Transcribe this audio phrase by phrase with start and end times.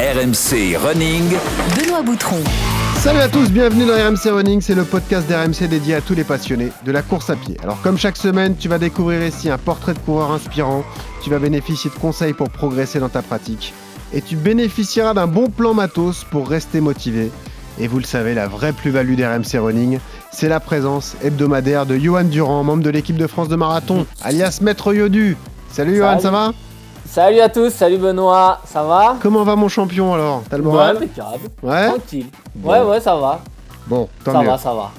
[0.00, 1.22] RMC Running.
[1.78, 2.42] Benoît Boutron.
[2.96, 6.24] Salut à tous, bienvenue dans RMC Running, c'est le podcast d'RMC dédié à tous les
[6.24, 7.56] passionnés de la course à pied.
[7.62, 10.82] Alors comme chaque semaine, tu vas découvrir ici un portrait de coureur inspirant,
[11.22, 13.72] tu vas bénéficier de conseils pour progresser dans ta pratique
[14.12, 17.30] et tu bénéficieras d'un bon plan matos pour rester motivé.
[17.78, 20.00] Et vous le savez, la vraie plus-value d'RMC Running,
[20.32, 24.58] c'est la présence hebdomadaire de Johan Durand, membre de l'équipe de France de marathon, alias
[24.60, 25.36] Maître Yodu.
[25.70, 26.52] Salut Johan, ça va?
[27.14, 30.42] Salut à tous, salut Benoît, ça va Comment va mon champion alors?
[30.50, 30.96] T'as le Ouais, moral?
[30.96, 31.86] impeccable, Ouais?
[31.88, 32.26] Tranquille.
[32.56, 32.70] Bon.
[32.72, 33.40] Ouais, ouais, ça va,
[33.86, 34.46] Bon, tant ça mieux.
[34.48, 34.90] va, ça va.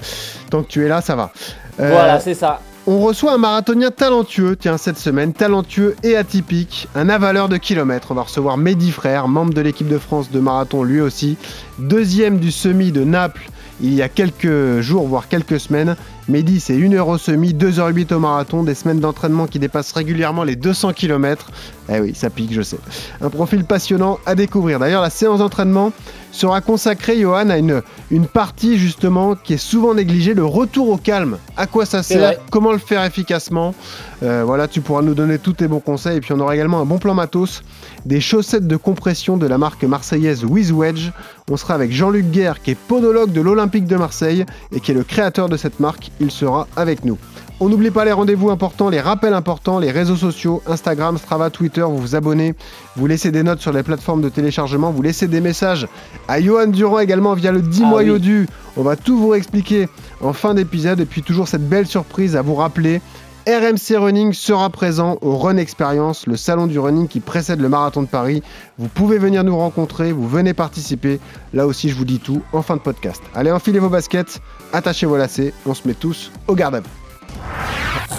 [0.50, 1.30] Tant que tu es là, ça va.
[1.78, 2.60] Euh, Voilà, c'est ça.
[2.86, 8.08] On reçoit un marathonien talentueux, tiens, cette semaine, talentueux et atypique, un avaleur de kilomètres.
[8.12, 11.36] On va recevoir Mehdi Frère, membre de l'équipe de France de marathon lui aussi,
[11.78, 15.96] deuxième du semi de Naples il y a quelques jours, voire quelques semaines.
[16.28, 20.42] Mehdi, c'est 1 heure au semi, 2h08 au marathon, des semaines d'entraînement qui dépassent régulièrement
[20.42, 21.50] les 200 km.
[21.88, 22.78] Eh oui, ça pique, je sais.
[23.20, 24.80] Un profil passionnant à découvrir.
[24.80, 25.92] D'ailleurs, la séance d'entraînement
[26.32, 27.80] sera consacrée, Johan, à une,
[28.10, 31.38] une partie justement qui est souvent négligée, le retour au calme.
[31.56, 32.32] À quoi ça sert.
[32.50, 33.72] Comment le faire efficacement
[34.24, 36.16] Euh, Voilà, tu pourras nous donner tous tes bons conseils.
[36.16, 37.62] Et puis on aura également un bon plan matos,
[38.04, 41.10] des chaussettes de compression de la marque marseillaise With Wedge.
[41.48, 44.94] On sera avec Jean-Luc Guerre, qui est podologue de l'Olympique de Marseille et qui est
[44.94, 46.10] le créateur de cette marque.
[46.18, 47.18] Il sera avec nous.
[47.60, 51.82] On n'oublie pas les rendez-vous importants, les rappels importants, les réseaux sociaux, Instagram, Strava, Twitter,
[51.82, 52.54] vous vous abonnez,
[52.96, 55.86] vous laissez des notes sur les plateformes de téléchargement, vous laissez des messages
[56.26, 58.08] à Johan Durand également via le 10 Ah mois oui.
[58.08, 58.48] Yodu.
[58.76, 59.88] On va tout vous expliquer
[60.20, 63.00] en fin d'épisode et puis toujours cette belle surprise à vous rappeler.
[63.46, 68.02] RMC Running sera présent au Run Experience, le salon du running qui précède le marathon
[68.02, 68.42] de Paris.
[68.76, 71.20] Vous pouvez venir nous rencontrer, vous venez participer.
[71.54, 73.22] Là aussi, je vous dis tout en fin de podcast.
[73.36, 74.40] Allez, enfilez vos baskets,
[74.72, 77.05] attachez vos lacets, on se met tous au garde à vous.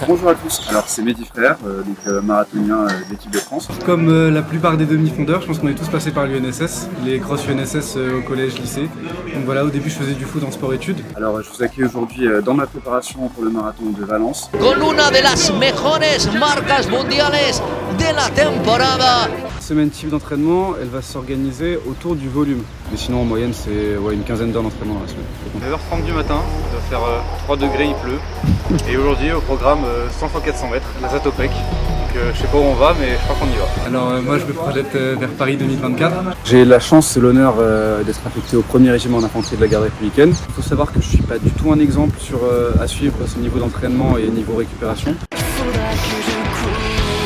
[0.08, 3.40] Bonjour à tous, alors c'est Mehdi Frère, euh, donc euh, marathonien euh, de l'équipe de
[3.40, 3.68] France.
[3.86, 7.20] Comme euh, la plupart des demi-fondeurs, je pense qu'on est tous passés par l'UNSS, les
[7.20, 8.90] cross UNSS euh, au collège, lycée.
[9.34, 11.00] Donc voilà, au début je faisais du foot en sport-études.
[11.16, 14.50] Alors je vous accueille aujourd'hui euh, dans ma préparation pour le marathon de Valence.
[14.60, 17.62] con una de las mejores marcas mundiales
[17.98, 19.28] de la temporada.
[19.68, 22.64] Semaine type d'entraînement, elle va s'organiser autour du volume.
[22.90, 25.26] Mais sinon en moyenne c'est ouais, une quinzaine d'heures d'entraînement dans la semaine.
[25.60, 28.18] 9h30 du matin, il doit faire euh, 3 degrés, il pleut.
[28.90, 31.50] Et aujourd'hui au programme euh, 100 x 400 mètres, la Zatopek.
[31.50, 33.88] Donc euh, je sais pas où on va mais je crois qu'on y va.
[33.88, 36.16] Alors euh, moi je me projette euh, vers Paris 2024.
[36.46, 39.84] J'ai la chance et l'honneur euh, d'être affecté au premier régiment d'infanterie de la garde
[39.84, 40.34] républicaine.
[40.48, 43.16] Il faut savoir que je suis pas du tout un exemple sur, euh, à suivre
[43.22, 45.14] à ce niveau d'entraînement et niveau récupération.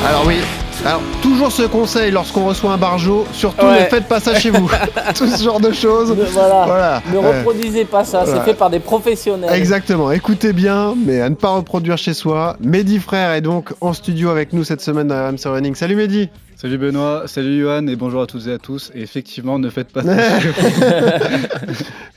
[0.03, 0.37] Alors oui,
[0.83, 3.83] alors toujours ce conseil lorsqu'on reçoit un barjo, surtout Ouais.
[3.83, 4.67] ne faites pas ça chez vous.
[5.15, 6.09] Tout ce genre de choses.
[6.09, 6.65] Ne- voilà.
[6.65, 7.03] Voilà.
[7.13, 8.39] Ne Euh, reproduisez pas ça, voilà.
[8.43, 9.51] c'est fait par des professionnels.
[9.53, 12.57] Exactement, écoutez bien, mais à ne pas reproduire chez soi.
[12.61, 15.75] Mehdi Frère est donc en studio avec nous cette semaine dans RMC Running.
[15.75, 18.91] Salut Mehdi Salut Benoît, salut Johan et bonjour à toutes et à tous.
[18.93, 20.15] Et effectivement, ne faites pas ça.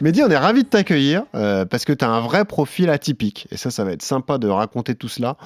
[0.03, 3.47] Mehdi, on est ravi de t'accueillir euh, parce que tu as un vrai profil atypique.
[3.51, 5.37] Et ça, ça va être sympa de raconter tout cela.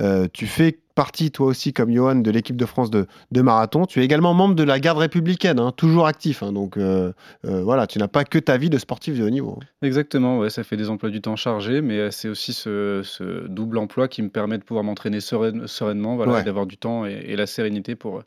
[0.00, 3.86] Euh, tu fais partie, toi aussi, comme Johan, de l'équipe de France de, de marathon.
[3.86, 6.42] Tu es également membre de la garde républicaine, hein, toujours actif.
[6.42, 6.52] hein.
[6.52, 7.12] donc euh,
[7.44, 9.60] euh, voilà, tu n'as pas que ta vie de sportif de haut niveau.
[9.82, 13.46] Exactement, ouais, ça fait des emplois du temps chargés, mais euh, c'est aussi ce, ce
[13.46, 16.40] double emploi qui me permet de pouvoir m'entraîner sereine- sereinement, voilà, Ouais.
[16.40, 18.24] et d'avoir du temps et, et la sérénité pour,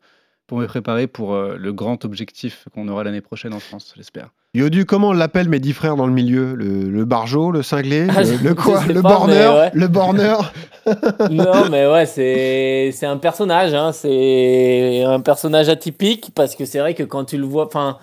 [0.47, 4.29] pour me préparer pour le grand objectif qu'on aura l'année prochaine en France, j'espère.
[4.53, 6.55] Yodu, comment on l'appelle Mehdi Frère dans le milieu?
[6.55, 9.71] Le, le barjo, le cinglé, Ah, le, quoi Le ouais.
[9.73, 10.35] Le borner
[11.31, 16.79] non, mais ouais, c'est c'est un personnage, hein, c'est un personnage atypique parce que c'est
[16.79, 17.97] vrai que quand tu le vois, enfin,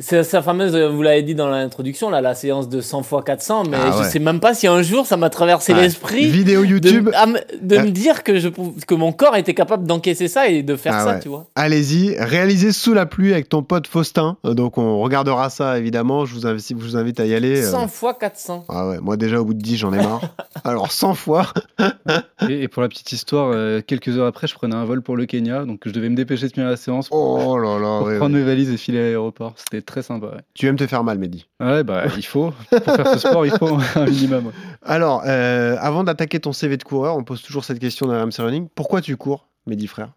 [0.00, 3.64] c'est sa fameuse, vous l'avez dit dans l'introduction, là, la séance de 100 x 400,
[3.70, 4.04] mais Ah je ouais.
[4.08, 5.82] sais même pas si un jour ça m'a traversé Ouais.
[5.82, 6.26] l'esprit.
[6.30, 7.10] Vidéo de, YouTube.
[7.14, 7.82] à de Ah.
[7.84, 11.04] me dire que, je, que mon corps était capable d'encaisser ça et de faire Ah
[11.04, 11.20] ça, ouais.
[11.20, 11.46] tu vois.
[11.56, 14.36] Allez-y, réalisé sous la pluie avec ton pote Faustin.
[14.46, 16.24] Euh, Donc on regardera ça évidemment.
[16.24, 17.62] Je vous invite, je vous invite à y aller.
[17.62, 17.70] euh.
[17.70, 18.64] 100 x 400.
[18.70, 20.22] Ah ouais, moi déjà au bout de 10 j'en ai marre.
[20.64, 21.46] Alors 100 fois.
[22.48, 25.16] Et, et pour la petite histoire, euh, quelques heures après, je prenais un vol pour
[25.16, 27.98] le Kenya, donc je devais me dépêcher de finir la séance pour, Oh là là.
[27.98, 28.40] pour ouais, prendre ouais.
[28.40, 29.54] mes valises et filer à l'aéroport.
[29.56, 30.26] C'était très sympa.
[30.26, 30.40] Ouais.
[30.54, 31.46] Tu aimes te faire mal, Mehdi?
[31.60, 32.52] Ouais, bah il faut.
[32.70, 34.46] Pour faire ce sport, il faut un minimum.
[34.46, 34.52] ouais.
[34.82, 38.40] Alors, euh, avant d'attaquer ton CV de coureur, on pose toujours cette question dans RMC
[38.40, 38.68] Running.
[38.74, 40.12] Pourquoi tu cours, Mehdi frère?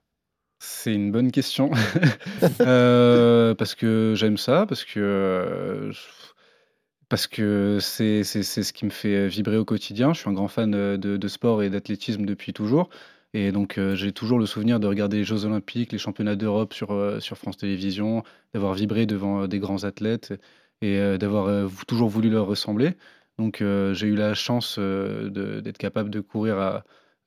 [0.59, 1.71] C'est une bonne question.
[2.61, 5.91] Euh, parce que j'aime ça, parce que euh,
[7.09, 10.13] parce que c'est c'est- c'est ce qui me fait vibrer au quotidien.
[10.13, 12.89] Je suis un grand fan euh, de, de sport et d'athlétisme depuis toujours.
[13.35, 16.73] Et donc, euh, j'ai toujours le souvenir de regarder les Jeux Olympiques, les championnats d'Europe
[16.73, 18.23] sur, euh, France Télévisions,
[18.53, 20.33] d'avoir vibré devant euh, des grands athlètes
[20.81, 22.91] et d'avoir toujours voulu leur ressembler.
[23.39, 26.83] Donc, j'ai eu la chance d'être capable de courir à,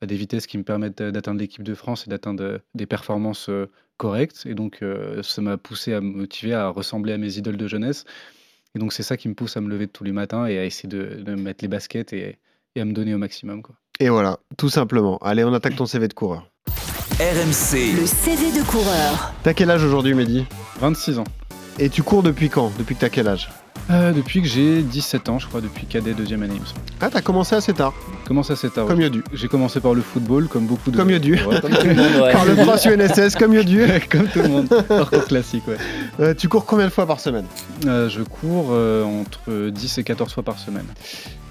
[0.07, 3.51] des vitesses qui me permettent d'a- d'atteindre l'équipe de France et d'atteindre des performances
[3.97, 4.45] correctes.
[4.47, 4.85] Et donc,
[5.23, 8.05] ça m'a poussé à me motiver à ressembler à mes idoles de jeunesse.
[8.75, 10.65] Et donc, c'est ça qui me pousse à me lever tous les matins et à
[10.65, 12.39] essayer de, mettre les baskets et,
[12.77, 13.63] à me donner au maximum.
[14.01, 15.19] Et voilà, tout simplement.
[15.23, 16.49] Allez, on attaque ton CV de coureur.
[17.19, 19.33] RMC, Le CV de coureur.
[19.43, 20.47] T'as quel âge aujourd'hui, Mehdi
[20.81, 21.25] 26 ans.
[21.81, 22.71] Et tu cours depuis quand?
[22.79, 23.51] Depuis que t'as quel âge?
[23.91, 26.81] Euh, depuis que j'ai 17 ans, je crois, depuis cadet deuxième année, il me semble.
[27.01, 27.93] Ah, t'as commencé assez tard,
[28.25, 29.25] Comment ça c'est tard comme Yodu.
[29.33, 30.97] J'ai commencé par le football, comme beaucoup de.
[30.97, 31.33] Comme Yodu.
[31.45, 32.33] Ouais, Comme tout le monde, ouais.
[32.33, 33.83] Par le cross UNSS, comme Yodu.
[34.11, 34.69] comme tout le monde.
[34.87, 35.79] Parcours classique, ouais.
[36.21, 37.47] Euh, tu cours combien de fois par semaine?
[37.87, 40.87] Euh, je cours euh, entre 10 et 14 fois par semaine.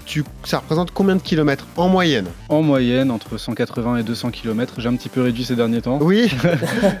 [0.08, 4.74] Tu, Ça représente combien de kilomètres en moyenne En moyenne, entre 180 et 200 km.
[4.78, 5.98] J'ai un petit peu réduit ces derniers temps.
[6.00, 6.30] Oui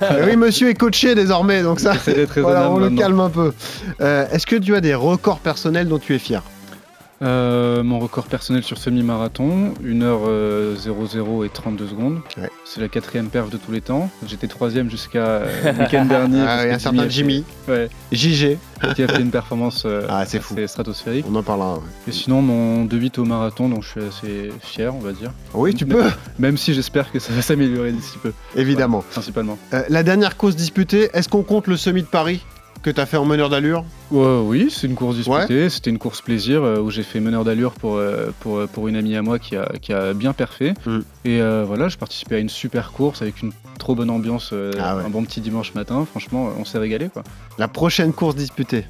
[0.02, 3.52] Euh, Oui, monsieur est coaché désormais, donc ça, d'être voilà, on le calme un peu.
[4.00, 6.42] Euh, Est-ce que tu as des records personnels dont tu es fier?
[7.20, 12.20] Euh, mon record personnel sur semi-marathon, 1h00 et 32 secondes.
[12.36, 12.48] Ouais.
[12.64, 14.08] C'est la quatrième perf de tous les temps.
[14.26, 16.38] J'étais troisième jusqu'à euh, le week-end dernier.
[16.48, 18.56] Ah un certain Jimmy, ouais, JG,
[18.94, 20.54] qui a fait une performance euh, Ah, fou.
[20.54, 21.24] assez stratosphérique.
[21.28, 21.74] on en parlera.
[21.74, 21.80] ouais.
[22.06, 25.32] Et sinon, mon 2-8 au marathon, dont je suis assez fier, on va dire.
[25.54, 26.04] Oui, tu peux,
[26.38, 29.02] Même si j'espère que ça va s'améliorer d'ici peu, évidemment.
[29.10, 29.58] principalement.
[29.72, 32.42] Euh, la dernière course disputée, est-ce qu'on compte le semi de Paris?
[32.82, 35.68] Que tu as fait en meneur d'allure oui, c'est une course disputée.
[35.68, 38.96] C'était une course plaisir euh, où j'ai fait meneur d'allure pour, euh, pour, pour une
[38.96, 40.72] amie à moi qui a, qui a bien perfé.
[40.86, 40.98] Mm.
[41.24, 44.70] Et euh, voilà, je participais à une super course avec une trop bonne ambiance, euh,
[44.80, 45.04] Ah ouais.
[45.04, 46.06] un bon petit dimanche matin.
[46.08, 47.08] Franchement, on s'est régalé.
[47.12, 47.22] Quoi.
[47.58, 48.84] La prochaine course disputée.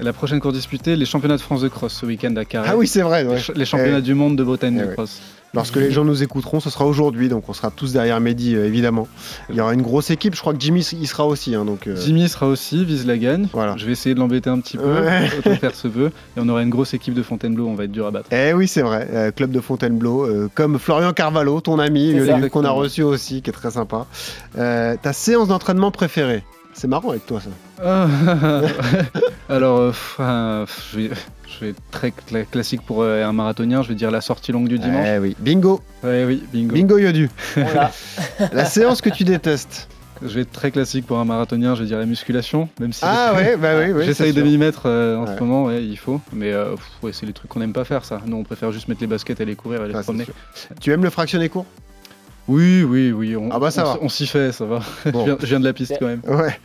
[0.00, 2.68] La prochaine course disputée, les championnats de France de cross ce week-end à Carré.
[2.70, 3.24] Ah oui, c'est vrai.
[3.24, 3.34] Les, ouais.
[3.38, 4.02] ch- les championnats Eh.
[4.02, 4.94] du monde de Bretagne Eh de ouais.
[4.94, 5.20] cross.
[5.54, 8.64] Lorsque les gens nous écouteront, ce sera aujourd'hui, donc on sera tous derrière Mehdi, euh,
[8.66, 9.06] évidemment.
[9.50, 11.54] Il y aura une grosse équipe, je crois que Jimmy y sera aussi.
[11.54, 13.48] hein, donc, euh, Jimmy sera aussi, vise la gagne.
[13.52, 13.74] Voilà.
[13.76, 15.28] Je vais essayer de l'embêter un petit peu, Ouais.
[15.38, 16.10] autant faire se peut.
[16.36, 18.28] Et on aura une grosse équipe de Fontainebleau, on va être dur à battre.
[18.32, 22.14] Eh oui, c'est vrai, euh, club de Fontainebleau, euh, comme Florian Carvalho, ton ami,
[22.50, 24.06] qu'on a reçu aussi, qui est très sympa.
[24.56, 26.44] Euh, ta séance d'entraînement préférée?
[26.74, 27.50] C'est marrant avec toi ça.
[27.84, 28.06] Ah,
[29.48, 31.10] Alors, euh, pff, euh, pff, je, vais,
[31.46, 34.52] je vais être très cla- classique pour euh, un marathonien, je vais dire la sortie
[34.52, 35.06] longue du dimanche.
[35.06, 36.74] Eh oui, bingo, oui, bingo.
[36.74, 37.28] bingo Yodu.
[37.54, 37.90] Voilà.
[38.52, 39.88] La séance que tu détestes
[40.22, 43.00] Je vais être très classique pour un marathonien, je vais dire la musculation, même si
[43.04, 44.04] Ah ouais, bah oui, oui.
[44.06, 45.34] j'essaye de m'y mettre euh, en Ouais.
[45.36, 46.20] ce moment, ouais, il faut.
[46.32, 48.20] Mais euh, ouais, c'est les trucs qu'on n'aime pas faire, ça.
[48.26, 50.26] Nous, on préfère juste mettre les baskets, aller courir, aller Ah, se promener.
[50.80, 51.66] Tu aimes le fractionné court?
[52.48, 53.36] Oui, oui, oui.
[53.36, 53.98] On, Ah bah, ça on va.
[54.02, 54.80] On s'y fait, ça va.
[55.12, 55.20] Bon.
[55.20, 56.22] je, viens, je viens de la piste quand même.
[56.26, 56.58] Ouais.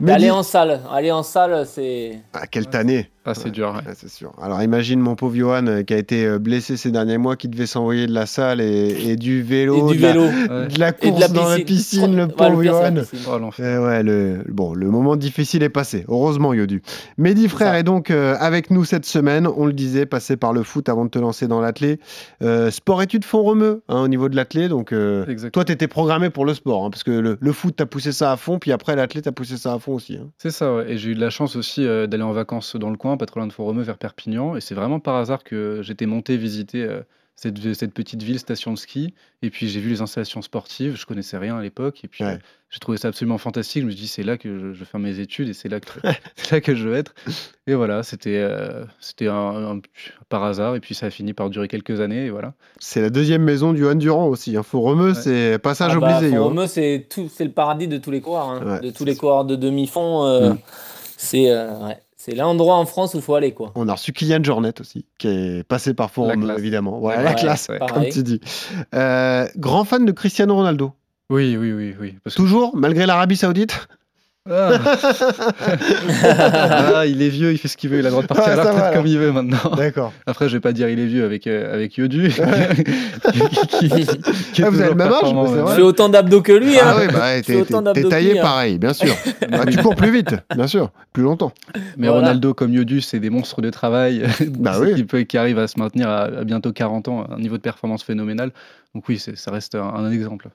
[0.00, 2.20] Mais aller en salle, aller en salle, c'est.
[2.32, 3.68] Ah, quelle tannée Ah, c'est dur.
[3.68, 3.86] ouais.
[3.88, 4.32] Ouais, c'est sûr.
[4.40, 7.48] Alors imagine mon pauvre Johan euh, qui a été euh, blessé ces derniers mois, qui
[7.48, 10.24] devait s'envoyer de la salle et, et du vélo, Et du de, la, vélo.
[10.50, 10.68] Ouais.
[10.68, 12.94] de la Et course de la dans la piscine, le pauvre la Johan.
[12.94, 13.18] piscine.
[13.30, 13.50] Oh.
[13.58, 16.04] Eh ouais, le, bon, le moment difficile est passé.
[16.08, 16.82] Heureusement, Yodu.
[17.18, 19.46] Mehdi Frère est donc euh, avec nous cette semaine.
[19.46, 22.00] On le disait, passé par le foot avant de te lancer dans l'athlé.
[22.42, 24.68] Euh, sport-études font remue hein, au niveau de l'athlé.
[24.68, 26.86] Donc, euh, toi, tu étais programmé pour le sport.
[26.86, 28.58] hein, parce que le, le foot, t'as poussé ça à fond.
[28.58, 30.16] Puis après, l'athlé, t'as poussé ça à fond aussi.
[30.16, 30.28] hein.
[30.38, 30.92] C'est ça, ouais.
[30.92, 33.26] Et j'ai eu de la chance aussi euh, d'aller en vacances dans le coin, pas
[33.26, 34.56] trop loin de Font-Romeu, vers Perpignan.
[34.56, 37.00] Et c'est vraiment par hasard que j'étais monté visiter euh,
[37.36, 39.14] cette, cette petite ville, station de ski.
[39.42, 40.96] Et puis j'ai vu les installations sportives.
[40.96, 42.00] Je connaissais rien à l'époque.
[42.04, 42.32] Et puis Ouais.
[42.34, 43.80] euh, j'ai trouvé ça absolument fantastique.
[43.82, 45.68] Je me suis dit, c'est là que je, je vais faire mes études et c'est
[45.70, 45.88] là, que,
[46.36, 47.14] c'est là que je veux être.
[47.66, 49.80] Et voilà, c'était euh, c'était un, un-
[50.28, 50.76] par hasard.
[50.76, 52.26] Et puis ça a fini par durer quelques années.
[52.26, 52.52] Et voilà.
[52.78, 54.54] C'est la deuxième maison du Johan Durand aussi.
[54.56, 54.62] Hein.
[54.62, 55.14] Faut remeux, Ouais.
[55.14, 56.30] c'est passage Ah bah, obligé.
[56.34, 56.42] Johan.
[56.44, 58.62] Font-Romeu, c'est tout, c'est le paradis de tous les coureurs, hein.
[58.66, 60.24] Ouais, de tous les coureurs de demi-fond.
[60.26, 60.58] euh, Mm.
[61.22, 63.72] C'est euh, ouais, c'est l'endroit en France où il faut aller, quoi.
[63.76, 66.98] On a reçu Kylian Jornet aussi, qui est passé par Forum, évidemment.
[67.00, 67.78] Ouais, Ouais, la ouais, classe, ouais.
[67.78, 68.12] comme Pareil.
[68.12, 68.40] tu dis.
[68.94, 70.92] Euh, grand fan de Cristiano Ronaldo.
[71.30, 72.14] Oui, oui, oui, oui.
[72.22, 73.88] Parce que- Toujours, malgré l'Arabie Saoudite
[74.50, 74.70] Ah.
[76.22, 77.98] Ah, il est vieux, il fait ce qu'il veut.
[77.98, 79.74] Il a le droit de partir Ouais, à la retraite va, comme il veut maintenant.
[79.76, 80.12] D'accord.
[80.26, 82.30] Après, je vais pas dire il est vieux avec, euh, avec Yodu.
[83.78, 84.06] qui, qui-
[84.52, 86.74] qui est Ah, vous avez le même âge, vrai Je fais autant d'abdos que lui.
[86.78, 86.96] Ah hein.
[87.00, 87.40] oui, bah,
[87.94, 88.42] t'es, taillé hein.
[88.42, 89.14] pareil, bien sûr.
[89.50, 91.52] Bah, tu cours plus vite, bien sûr, plus longtemps.
[91.96, 92.20] Mais Voilà.
[92.28, 94.22] Ronaldo comme Yodu, c'est des monstres de travail
[94.58, 94.94] Bah oui.
[94.94, 97.62] qui, peut- qui arrivent à se maintenir à, à bientôt 40 ans, un niveau de
[97.62, 98.50] performance phénoménal.
[98.94, 100.48] Donc oui, ça reste un, un exemple.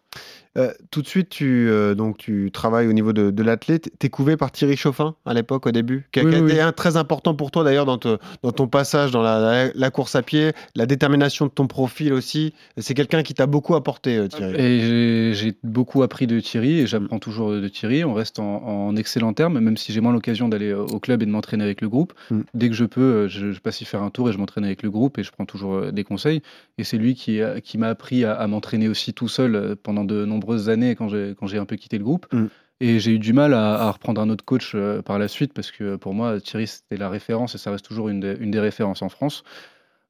[0.58, 3.92] Euh, tout de suite, tu, euh, donc, tu travailles au niveau de, de l'athlète.
[4.00, 6.46] T'es couvé par Thierry Chauffin à l'époque, au début, qui a, Oui, qui a oui,
[6.52, 6.62] été oui.
[6.62, 9.90] un- très important pour toi d'ailleurs dans, te- dans ton passage dans la, la- la
[9.92, 12.54] course à pied, la détermination de ton profil aussi.
[12.78, 14.56] C'est quelqu'un qui t'a beaucoup apporté, euh, Thierry.
[14.62, 18.04] Et j'ai- beaucoup appris de Thierry et j'apprends toujours de Thierry.
[18.06, 21.26] On reste en, en excellent terme, même si j'ai moins l'occasion d'aller au club et
[21.26, 22.14] de m'entraîner avec le groupe.
[22.32, 22.40] Mm.
[22.54, 24.84] Dès que je peux, je, je passe y faire un tour et je m'entraîne avec
[24.84, 26.42] le groupe et je prends toujours des conseils.
[26.78, 30.04] Et c'est lui qui, qui m'a appris à, à m'entraîner aussi tout seul euh, pendant
[30.04, 32.26] de nombreuses années quand j'ai quand j'ai un peu quitté le groupe.
[32.34, 32.46] Mm.
[32.82, 35.54] Et j'ai eu du mal à, à reprendre un autre coach euh, par la suite
[35.54, 38.52] parce que pour moi, Thierry, c'était la référence et ça reste toujours une des, une
[38.52, 39.44] des références en France.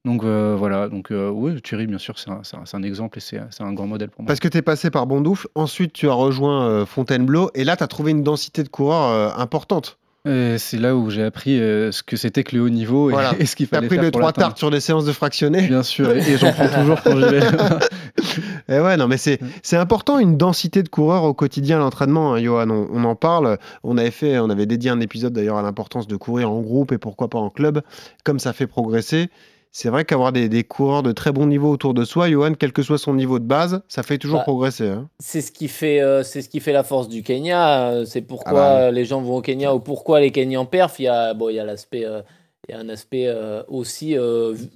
[0.04, 3.20] Donc euh, voilà, donc euh, oui, Thierry, bien sûr, c'est un, c'est un- exemple et
[3.20, 4.28] c'est c'est un grand modèle pour moi.
[4.28, 7.76] Parce que tu es passé par Bondouf, ensuite tu as rejoint euh, Fontainebleau, et là
[7.76, 9.98] tu as trouvé une densité de coureurs euh, importante.
[10.58, 13.34] C'est là où j'ai appris euh, ce que c'était que le haut niveau et, Voilà.
[13.38, 14.48] et ce qu'il Tu as fallait pris faire deux, pour trois l'atteindre.
[14.48, 15.66] tartes sur des séances de fractionnés.
[15.68, 17.40] Bien sûr, et, et j'en prends toujours quand j'y vais.
[18.68, 22.34] Et ouais, non, mais c'est c'est important une densité de coureurs au quotidien à l'entraînement,
[22.34, 22.68] hein, Johan.
[22.70, 23.58] On, on en parle.
[23.84, 26.92] On avait fait, on avait dédié un épisode d'ailleurs à l'importance de courir en groupe
[26.92, 27.82] et pourquoi pas en club,
[28.24, 29.28] comme ça fait progresser.
[29.78, 32.72] C'est vrai qu'avoir des, des coureurs de très bon niveau autour de soi, Johan, quel
[32.72, 34.88] que soit son niveau de base, ça fait toujours Bah, progresser.
[34.88, 35.10] hein.
[35.18, 37.90] C'est ce qui fait, euh, c'est ce qui fait la force du Kenya.
[37.90, 40.98] euh, C'est pourquoi Ah bah les gens vont au Kenya ou pourquoi les Kenyans perfs.
[40.98, 42.22] Il y a, bon, il y a l'aspect, euh,
[42.66, 44.16] il y a un aspect euh, aussi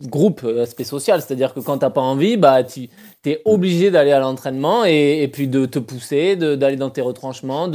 [0.03, 1.23] groupe, aspect social.
[1.23, 2.91] C'est-à-dire que quand t'as pas envie, bah tu
[3.25, 7.69] es obligé d'aller à l'entraînement et, et puis de te pousser, d'aller dans tes retranchements,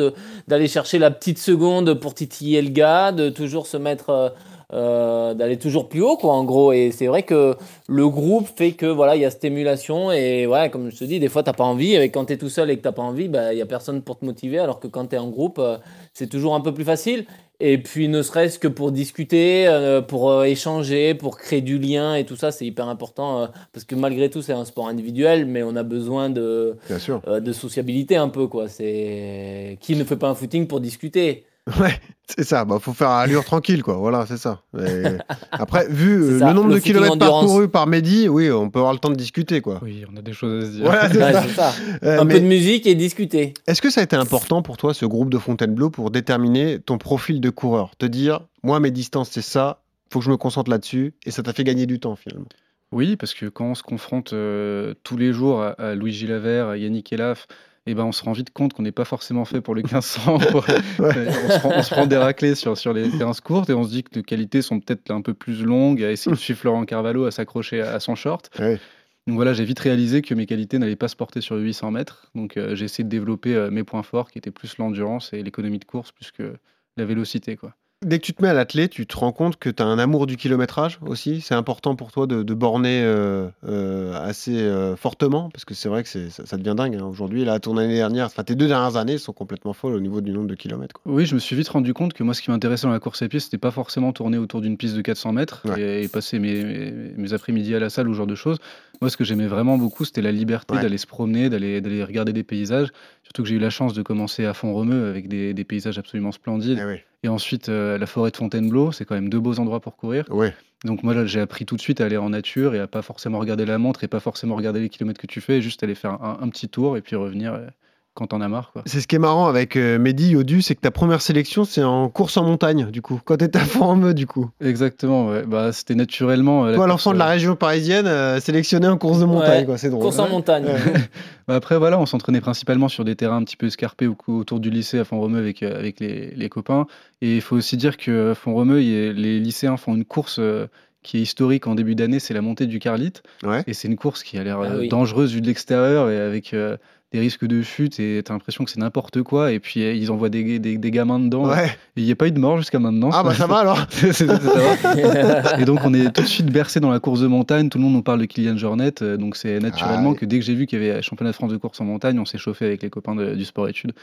[0.47, 4.31] d'aller chercher la petite seconde pour titiller le gars, de toujours se mettre
[4.75, 6.73] euh, d'aller toujours plus haut quoi en gros.
[6.73, 7.55] Et c'est vrai que
[7.87, 10.11] le groupe fait que voilà il y a cette émulation.
[10.11, 11.95] Et ouais comme je te dis des fois t'as pas envie.
[11.95, 14.01] Et quand t'es tout seul et que t'as pas envie bah il y a personne
[14.01, 14.59] pour te motiver.
[14.59, 15.77] Alors que quand t'es en groupe euh,
[16.13, 17.25] c'est toujours un peu plus facile.
[17.61, 22.25] Et puis ne serait-ce que pour discuter euh, pour échanger pour créer du lien et
[22.25, 25.77] tout ça c'est hyper important parce que malgré tout c'est un sport individuel mais on
[25.77, 27.21] a besoin de Bien sûr.
[27.25, 28.67] de sociabilité un peu quoi.
[28.67, 31.45] C'est qui ne fait pas un footing pour discuter?
[31.79, 32.63] Ouais, c'est ça.
[32.63, 33.95] Bah, faut faire allure tranquille, quoi.
[33.95, 34.61] Voilà, c'est ça.
[35.51, 37.41] Après, vu euh, ça, le nombre le de kilomètres endurance.
[37.45, 39.79] parcourus par Mehdi, oui, on peut avoir le temps de discuter, quoi.
[39.81, 40.83] oui, on a des choses à se dire.
[40.85, 41.41] Voilà, c'est Ouais, ça.
[41.43, 44.15] c'est ça Euh, un mais peu de musique et discuter Est-ce que ça a été
[44.15, 47.95] important pour toi, ce groupe de Fontainebleau, pour déterminer ton profil de coureur?
[47.97, 49.81] Te dire, moi, mes distances, c'est ça,
[50.13, 52.45] faut que je me concentre là-dessus, et ça t'a fait gagner du temps, finalement.
[52.91, 56.67] Oui, parce que quand on se confronte euh, tous les jours à, à Louis Gilavert,
[56.67, 57.47] à Yannick Elaf,
[57.87, 60.39] eh ben, on se rend vite compte qu'on n'est pas forcément fait pour le 1500.
[60.51, 60.75] pour- Ouais.
[61.17, 63.73] Euh, on, se prend, on se prend des raclées sur, sur les séances courtes et
[63.73, 66.39] on se dit que les qualités sont peut-être un peu plus longues, à essayer de
[66.39, 68.49] suivre Florent Carvalho, à s'accrocher à, à son short.
[68.59, 68.79] Ouais.
[69.27, 72.29] Donc voilà, j'ai vite réalisé que mes qualités n'allaient pas se porter sur 800 mètres.
[72.35, 75.41] Donc euh, j'ai essayé de développer euh, mes points forts qui étaient plus l'endurance et
[75.43, 76.55] l'économie de course plus que
[76.97, 77.55] la vélocité.
[77.55, 77.73] Quoi.
[78.05, 79.97] Dès que tu te mets à l'athlète, tu te rends compte que tu as un
[79.97, 81.41] amour du kilométrage aussi.
[81.41, 85.89] C'est important pour toi de, de borner euh, euh, assez euh, fortement, parce que c'est
[85.89, 86.95] vrai que ça, ça devient dingue.
[87.01, 87.05] hein.
[87.05, 90.21] Aujourd'hui, là, ton année dernière, enfin tes deux dernières années sont complètement folles au niveau
[90.21, 90.93] du nombre de kilomètres.
[91.01, 91.11] quoi.
[91.11, 93.21] Oui, je me suis vite rendu compte que moi, ce qui m'intéressait dans la course
[93.23, 95.81] à pied, c'était pas forcément tourner autour d'une piste de 400 mètres Ouais.
[95.81, 98.57] et, et passer mes, mes, mes après-midi à la salle ou ce genre de choses.
[99.01, 100.81] Moi, ce que j'aimais vraiment beaucoup, c'était la liberté Ouais.
[100.81, 102.89] d'aller se promener, d'aller d'aller regarder des paysages.
[103.23, 106.31] Surtout que j'ai eu la chance de commencer à Font-Romeu avec des, des paysages absolument
[106.31, 106.79] splendides.
[106.81, 106.97] Eh oui.
[107.23, 110.25] Et ensuite, euh, la forêt de Fontainebleau, c'est quand même deux beaux endroits pour courir.
[110.29, 110.53] Ouais.
[110.83, 113.01] Donc moi, là, j'ai appris tout de suite à aller en nature et à pas
[113.01, 115.95] forcément regarder la montre et pas forcément regarder les kilomètres que tu fais, juste aller
[115.95, 117.65] faire un, un petit tour et puis revenir euh,
[118.15, 118.71] quand t'en as marre.
[118.73, 118.81] Quoi.
[118.87, 121.83] C'est ce qui est marrant avec euh, Mehdi Yodu, c'est que ta première sélection, c'est
[121.83, 123.19] en course en montagne, du coup.
[123.23, 124.49] Quand t'étais à Font-Romeu, du coup.
[124.61, 125.43] Exactement, ouais.
[125.45, 126.65] bah, c'était naturellement.
[126.65, 129.59] euh, la Toi, l'enfant de la euh, région parisienne, euh, sélectionné en course de montagne,
[129.59, 129.77] Ouais, quoi.
[129.77, 130.01] C'est drôle.
[130.03, 130.73] course en montagne Ouais.
[131.47, 134.59] Bah après, voilà, on s'entraînait principalement sur des terrains un petit peu escarpés au- autour
[134.59, 136.87] du lycée à Font-Romeu avec, euh, avec les, les copains.
[137.21, 140.37] Et il faut aussi dire que Font-Romeu, il y a- les lycéens font une course
[140.39, 140.65] euh,
[141.03, 143.21] qui est historique en début d'année, c'est la montée du Carlite.
[143.43, 143.63] Ouais.
[143.67, 144.87] Et c'est une course qui a l'air Ah euh, oui.
[144.87, 146.77] dangereuse vue de l'extérieur et avec euh,
[147.11, 147.99] des risques de chute.
[147.99, 149.51] Et t'as l'impression que c'est n'importe quoi.
[149.51, 151.47] Et puis, euh, ils envoient des, des, des gamins dedans.
[151.49, 151.75] Ouais.
[151.95, 153.09] Il n'y a pas eu de mort jusqu'à maintenant.
[153.13, 153.79] Ah, bah ça va alors.
[154.11, 155.59] Ça va.
[155.59, 157.83] Et donc on est tout de suite bercé dans la course de montagne, tout le
[157.83, 160.55] monde nous parle de Kylian Jornet, euh, donc c'est naturellement Ah que dès que j'ai
[160.55, 162.83] vu qu'il y avait championnat de France de course en montagne, on s'est chauffé avec
[162.83, 163.93] les copains de- du sport études.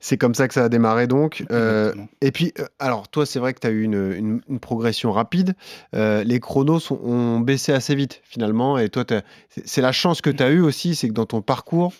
[0.00, 1.44] C'est comme ça que ça a démarré, donc.
[1.50, 1.92] Euh.
[2.20, 5.12] Et puis, euh, alors, toi, c'est vrai que tu as eu une, une- une progression
[5.12, 5.54] rapide.
[5.94, 8.78] Euh, les chronos sont- ont baissé assez vite, finalement.
[8.78, 9.04] Et toi,
[9.64, 11.92] c'est la chance que tu as eue aussi, c'est que dans ton parcours,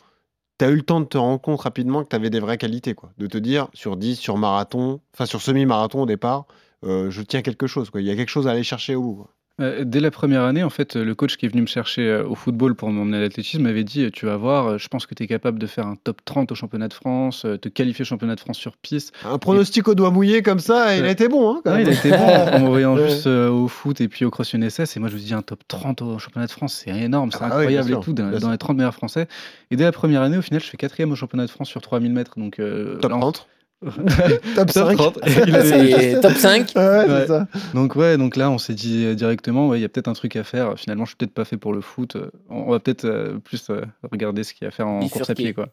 [0.60, 2.58] tu as eu le temps de te rendre compte rapidement que tu avais des vraies
[2.58, 2.92] qualités.
[2.94, 3.10] Quoi.
[3.16, 6.44] De te dire, sur 10, sur marathon, enfin, sur semi-marathon au départ,
[6.84, 7.88] euh, je tiens quelque chose.
[7.88, 8.02] Quoi.
[8.02, 9.26] Il y a quelque chose à aller chercher au bout.
[9.60, 12.24] Euh, Dès la première année, en fait, le coach qui est venu me chercher euh,
[12.24, 15.06] au football pour m'emmener à l'athlétisme m'avait dit euh, Tu vas voir, euh, je pense
[15.06, 18.02] que tu es capable de faire un top 30 au championnat de France, te qualifier
[18.02, 19.14] au championnat de France sur piste.
[19.24, 21.50] Un pronostic au doigt mouillé comme ça, il a été bon.
[21.52, 21.82] Hein, quand même.
[21.82, 22.16] il a été bon
[22.56, 24.96] en m'envoyant juste au foot et puis au cross UNSS.
[24.96, 27.38] Et moi, je me dis un top 30 au championnat de France, c'est énorme, c'est
[27.42, 29.26] Ah oui, incroyable et sûr, tout, dans, les 30 meilleurs français.
[29.70, 31.80] Et dès la première année, au final, je fais quatrième au championnat de France sur
[31.80, 32.32] 3000 mètres.
[32.38, 33.46] Donc, Top là, on- 30,
[34.56, 34.96] top 5.
[34.96, 35.18] Top 30.
[35.26, 37.04] Et il avait- c'est top 5 Ouais, Ouais.
[37.08, 37.46] c'est ça.
[37.74, 40.36] Donc ouais, donc là on s'est dit directement, ouais, il y a peut-être un truc
[40.36, 40.74] à faire.
[40.76, 42.16] Finalement, je suis peut-être pas fait pour le foot.
[42.50, 45.30] On va peut-être euh, plus euh, regarder ce qu'il y a à faire en course
[45.30, 45.68] à pied, quoi.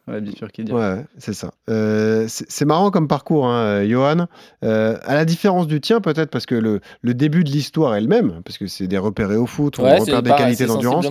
[0.76, 1.50] Ouais, c'est ça.
[1.68, 4.26] Euh, c'est c'est marrant comme parcours, hein, Johan.
[4.64, 8.00] Euh, à la différence du tien, peut-être parce que le, le début de l'histoire est
[8.00, 10.68] le même, parce que c'est des repérés au foot, on repère des pareil, qualités c'est
[10.68, 11.04] d'endurance.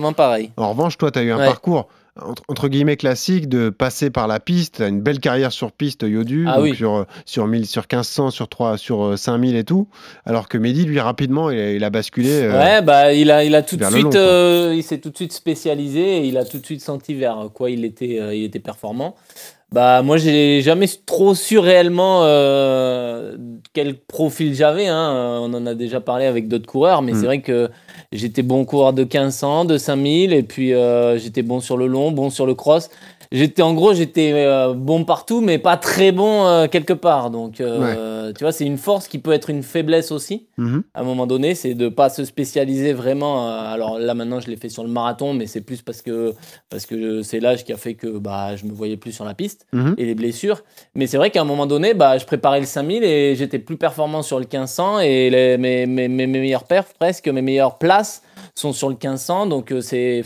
[0.56, 1.46] En revanche, toi, tu as eu un Ouais.
[1.46, 1.88] parcours
[2.22, 4.80] entre, entre guillemets classique de passer par la piste.
[4.80, 6.74] Une belle carrière sur piste, Yodu, Ah oui.
[6.74, 9.88] sur, euh, sur 1000, sur 1500, sur 3, sur euh, 5000 et tout.
[10.24, 12.30] Alors que Mehdi, lui, rapidement, il a, il a basculé.
[12.30, 15.10] euh, Ouais, bah il a, il a tout de suite, long, euh, il s'est tout
[15.10, 18.34] de suite spécialisé et il a tout de suite senti vers quoi il était, euh,
[18.34, 19.14] il était performant.
[19.70, 23.36] Bah moi j'ai jamais trop su réellement euh,
[23.74, 24.86] quel profil j'avais.
[24.86, 25.12] Hein.
[25.14, 27.16] Euh, On en a déjà parlé avec d'autres coureurs, mais Mm.
[27.20, 27.68] c'est vrai que
[28.10, 32.12] j'étais bon coureur de 1500, de 5000 et puis euh, j'étais bon sur le long,
[32.12, 32.88] bon sur le cross.
[33.30, 37.30] J'étais en gros j'étais euh, bon partout, mais pas très bon euh, quelque part.
[37.30, 40.82] Donc euh, tu vois c'est une force qui peut être une faiblesse aussi mhm.
[40.94, 43.48] à un moment donné, c'est de pas se spécialiser vraiment.
[43.48, 46.34] alors là maintenant, je l'ai fait sur le marathon, mais c'est plus parce que
[46.70, 49.34] parce que c'est l'âge qui a fait que bah je me voyais plus sur la
[49.34, 49.94] piste Mhm.
[49.98, 50.62] et les blessures.
[50.94, 53.76] Mais c'est vrai qu'à un moment donné, bah je préparais le 5000 et j'étais plus
[53.76, 58.22] performant sur le 1500 et les- mes, mes, mes meilleurs perfs presque mes meilleures places
[58.54, 59.46] sont sur le 1500.
[59.46, 60.22] Donc c'est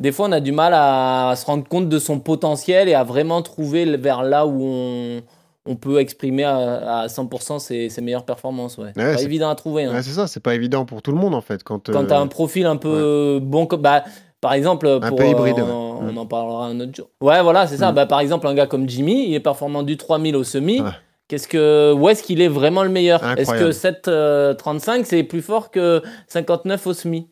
[0.00, 3.04] des fois on a du mal à, se rendre compte de son potentiel et à
[3.04, 5.22] vraiment trouver vers là où on
[5.66, 8.76] on peut exprimer à, à 100% ses, ses meilleures performances.
[8.76, 8.88] Ouais.
[8.88, 9.84] Ouais, C'est pas évident à trouver.
[9.84, 11.62] hein Ouais, c'est ça, c'est pas évident pour tout le monde en fait.
[11.64, 14.04] Quand, quand euh, tu as un profil un peu bon comme bah
[14.42, 15.70] par exemple pour peu hybride, euh, ouais.
[15.72, 17.94] on, on en parlera un autre jour ouais voilà c'est ça Mm.
[17.94, 20.90] bah, par exemple un gars comme Jimmy il est performant du 3000 au semi Ouais.
[21.28, 23.24] qu'est-ce que où est-ce qu'il est vraiment le meilleur?
[23.38, 27.26] Est-ce que 735 c'est plus fort que 59 au semi?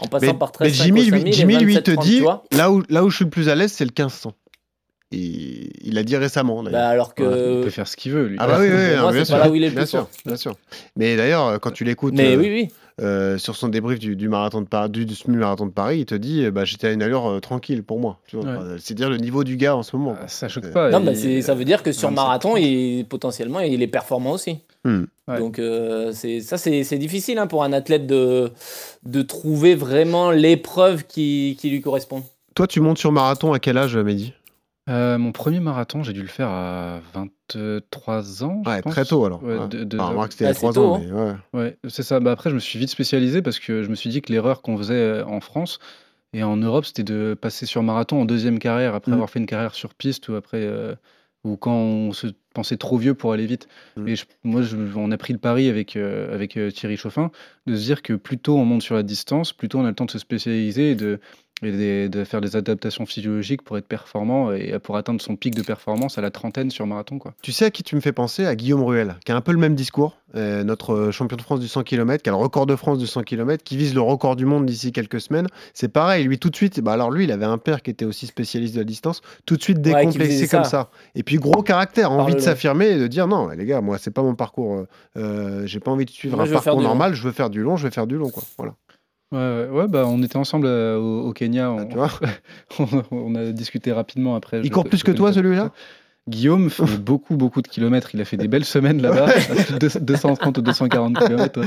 [0.00, 2.04] En passant mais, par mais 13 Jimmy, lui, 5000 et Jimmy, lui, 27, te 30,
[2.04, 2.22] dit
[2.52, 4.32] là où, là où je suis le plus à l'aise, c'est le 1500.
[5.12, 6.62] Et il a dit récemment.
[6.64, 8.36] bah, alors Il que peut faire ce qu'il veut, lui.
[8.40, 9.82] Ah bah oui, oui, moi, bien c'est pas sûr, là où il est le bien
[9.82, 10.56] plus sûr, bien sûr.
[10.96, 12.68] Mais d'ailleurs, quand tu l'écoutes mais euh, oui oui
[13.00, 16.06] euh, sur son débrief du, du marathon de Paris, du, du semi-marathon de Paris, il
[16.06, 18.18] te dit, bah, j'étais à une allure euh, tranquille pour moi.
[18.32, 18.42] Ouais.
[18.78, 20.16] C'est dire le niveau du gars en ce moment.
[20.20, 20.90] Ah, ça choque pas.
[20.90, 24.32] non il- bah, ça veut dire que sur 27, marathon il potentiellement il est performant
[24.32, 25.04] aussi Hmm.
[25.28, 25.38] Ouais.
[25.38, 28.50] Donc euh, c'est ça c'est difficile hein, pour un athlète de,
[29.04, 32.22] de trouver vraiment l'épreuve qui, qui lui correspond.
[32.54, 34.32] Toi, tu montes sur marathon à quel âge, Mehdi?
[34.90, 38.62] Euh, mon premier marathon, j'ai dû le faire à 23 ans.
[38.64, 38.92] je Ouais, pense.
[38.92, 39.42] très tôt alors.
[39.42, 39.68] Ouais, Ouais.
[39.68, 40.96] de- de- Enfin, remarque, c'était c'est 3 tôt, ans.
[40.96, 41.02] hein.
[41.04, 41.34] mais ouais.
[41.64, 42.20] Ouais, c'est ça.
[42.20, 44.62] Bah, après, je me suis vite spécialisé parce que je me suis dit que l'erreur
[44.62, 45.78] qu'on faisait euh, en France
[46.32, 49.14] et en Europe, c'était de passer sur marathon en deuxième carrière après Mm.
[49.14, 50.94] avoir fait une carrière sur piste ou après euh,
[51.44, 53.68] ou quand on se pensait trop vieux pour aller vite.
[53.96, 54.08] Mm.
[54.08, 57.30] Et je- moi, je- on a pris le pari avec euh, avec euh, Thierry Chauffin
[57.66, 59.88] de se dire que plus tôt on monte sur la distance, plus tôt on a
[59.88, 61.20] le temps de se spécialiser et de
[61.66, 65.54] et des- de faire des adaptations physiologiques pour être performant et pour atteindre son pic
[65.54, 67.34] de performance à la trentaine sur marathon quoi.
[67.42, 68.46] Tu sais à qui tu me fais penser?
[68.46, 71.60] À Guillaume Ruel, qui a un peu le même discours, euh, notre champion de France
[71.60, 74.00] du 100 km, qui a le record de France du 100 km, qui vise le
[74.00, 75.46] record du monde d'ici quelques semaines.
[75.72, 78.04] C'est pareil, lui tout de suite, bah alors lui, il avait un père qui était
[78.04, 80.70] aussi spécialiste de la distance, tout de suite décomplexé faisait comme ça.
[80.70, 80.90] ça.
[81.14, 84.10] Et puis gros caractère, envie de s'affirmer et de dire non, les gars, moi c'est
[84.10, 86.82] pas mon parcours, euh, euh, j'ai pas envie de suivre Moi, un parcours long.
[86.82, 88.42] normal, je veux faire du long, je veux faire du long, quoi.
[88.58, 88.74] Voilà.
[89.34, 91.66] Ouais, ouais, ouais, bah, on était ensemble euh, au, au Kenya.
[91.66, 92.10] Ah, on, tu vois
[92.78, 94.60] on, on a discuté rapidement après.
[94.62, 95.72] Il court plus que toi, celui-là?
[96.26, 98.10] Guillaume fait beaucoup, beaucoup de kilomètres.
[98.14, 99.32] Il a fait des belles semaines là-bas, à
[99.76, 101.60] plus de 230 ou 240 kilomètres.
[101.60, 101.66] ouais.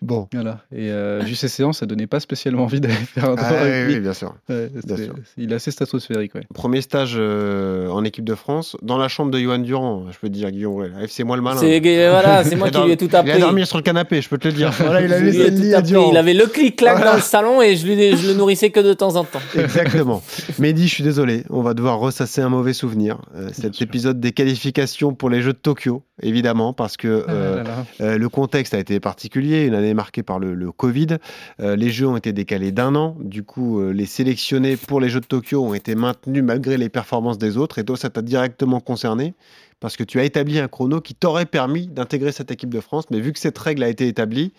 [0.00, 0.28] Bon.
[0.32, 0.60] Voilà.
[0.72, 3.64] Et euh, vu ses séances, ça donnait pas spécialement envie d'aller faire un tour Ah,
[3.64, 4.34] oui, oui, bien sûr.
[4.48, 5.14] Ouais, bien c'était- sûr.
[5.36, 6.34] il est assez stratosphérique.
[6.36, 6.42] Ouais.
[6.54, 10.28] Premier stage euh, en équipe de France, dans la chambre de Johan Durand, je peux
[10.28, 10.92] te dire, Guillaume Ruel.
[11.02, 11.58] FC moi le malin.
[11.60, 13.30] C'est voilà, c'est moi qui lui ai tout appris.
[13.32, 14.70] Il a dormi sur le canapé, je peux te le dire.
[14.78, 15.90] Voilà, il a Je lui laissé ai le tout lit à appris.
[15.90, 16.10] Durand.
[16.12, 17.10] Il avait le clic-clac Voilà.
[17.10, 19.40] dans le salon et je, lui, je le nourrissais que de temps en temps.
[19.58, 20.22] Exactement.
[20.60, 23.18] Mehdi, je suis désolé, on va devoir ressasser un mauvais souvenir.
[23.36, 23.76] Euh, cet.
[23.98, 27.86] Épisode des qualifications pour les Jeux de Tokyo, évidemment, parce que Ah euh, là là.
[28.00, 31.18] euh, le contexte a été particulier, une année marquée par le, le Covid.
[31.58, 33.16] Euh, les Jeux ont été décalés d'un an.
[33.20, 37.38] Du coup, les sélectionnés pour les Jeux de Tokyo ont été maintenus malgré les performances
[37.38, 37.80] des autres.
[37.80, 39.34] Et toi, ça t'a directement concerné
[39.80, 43.06] parce que tu as établi un chrono qui t'aurait permis d'intégrer cette équipe de France.
[43.10, 44.52] Mais vu que cette règle a été établie,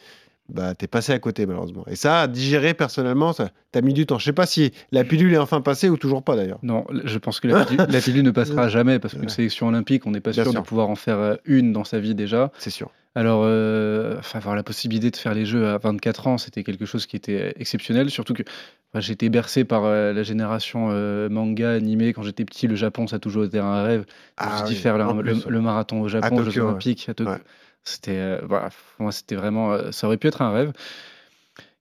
[0.50, 1.84] bah, t'es passé à côté malheureusement.
[1.88, 4.20] Et ça, digérer personnellement, ça t'as mis du temps.
[4.20, 6.60] Je sais pas si la pilule est enfin passée ou toujours pas d'ailleurs.
[6.64, 10.06] Non, je pense que la pilule, la pilule ne passera jamais parce qu'une sélection olympique,
[10.06, 10.62] on n'est pas Bien sûr, sûr.
[10.62, 12.52] de pouvoir en faire euh, une dans sa vie déjà.
[12.58, 12.92] C'est sûr.
[13.16, 16.86] Alors, euh, enfin, avoir la possibilité de faire les jeux à 24 ans, c'était quelque
[16.86, 18.10] chose qui était exceptionnel.
[18.12, 22.14] Surtout que enfin, j'ai été bercé par euh, la génération euh, manga, animé.
[22.14, 24.06] Quand j'étais petit, le Japon, ça a toujours été un rêve.
[24.40, 25.62] Je suis dit oui, faire le, ouais.
[25.62, 26.68] marathon au Japon, aux Tokyo, Jeux ouais.
[26.70, 27.32] Olympiques, à Tokyo.
[27.32, 27.40] Ouais.
[27.84, 30.74] C'était, euh, voilà, pour moi, c'était vraiment, euh, ça aurait pu être un rêve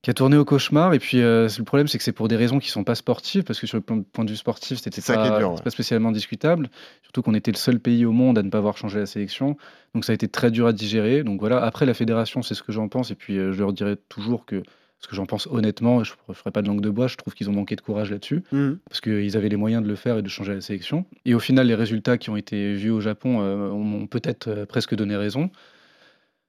[0.00, 0.94] qui a tourné au cauchemar.
[0.94, 3.42] Et puis, euh, le problème, c'est que c'est pour des raisons qui sont pas sportives,
[3.42, 5.56] parce que sur le point de vue sportif, c'était pas, dur, ouais.
[5.56, 6.70] c'est pas spécialement discutable.
[7.02, 9.56] Surtout qu'on était le seul pays au monde à ne pas avoir changé la sélection.
[9.94, 11.24] Donc, ça a été très dur à digérer.
[11.24, 11.61] Donc, voilà.
[11.62, 13.11] Après, la fédération, c'est ce que j'en pense.
[13.11, 14.62] Et puis, euh, je leur dirai toujours que
[15.00, 17.32] ce que j'en pense honnêtement, je ne ferai pas de langue de bois, je trouve
[17.32, 18.80] qu'ils ont manqué de courage là-dessus Mhm.
[18.88, 21.06] parce qu'ils avaient les moyens de le faire et de changer la sélection.
[21.24, 24.96] Et au final, les résultats qui ont été vus au Japon euh, m'ont peut-être presque
[24.96, 25.50] donné raison.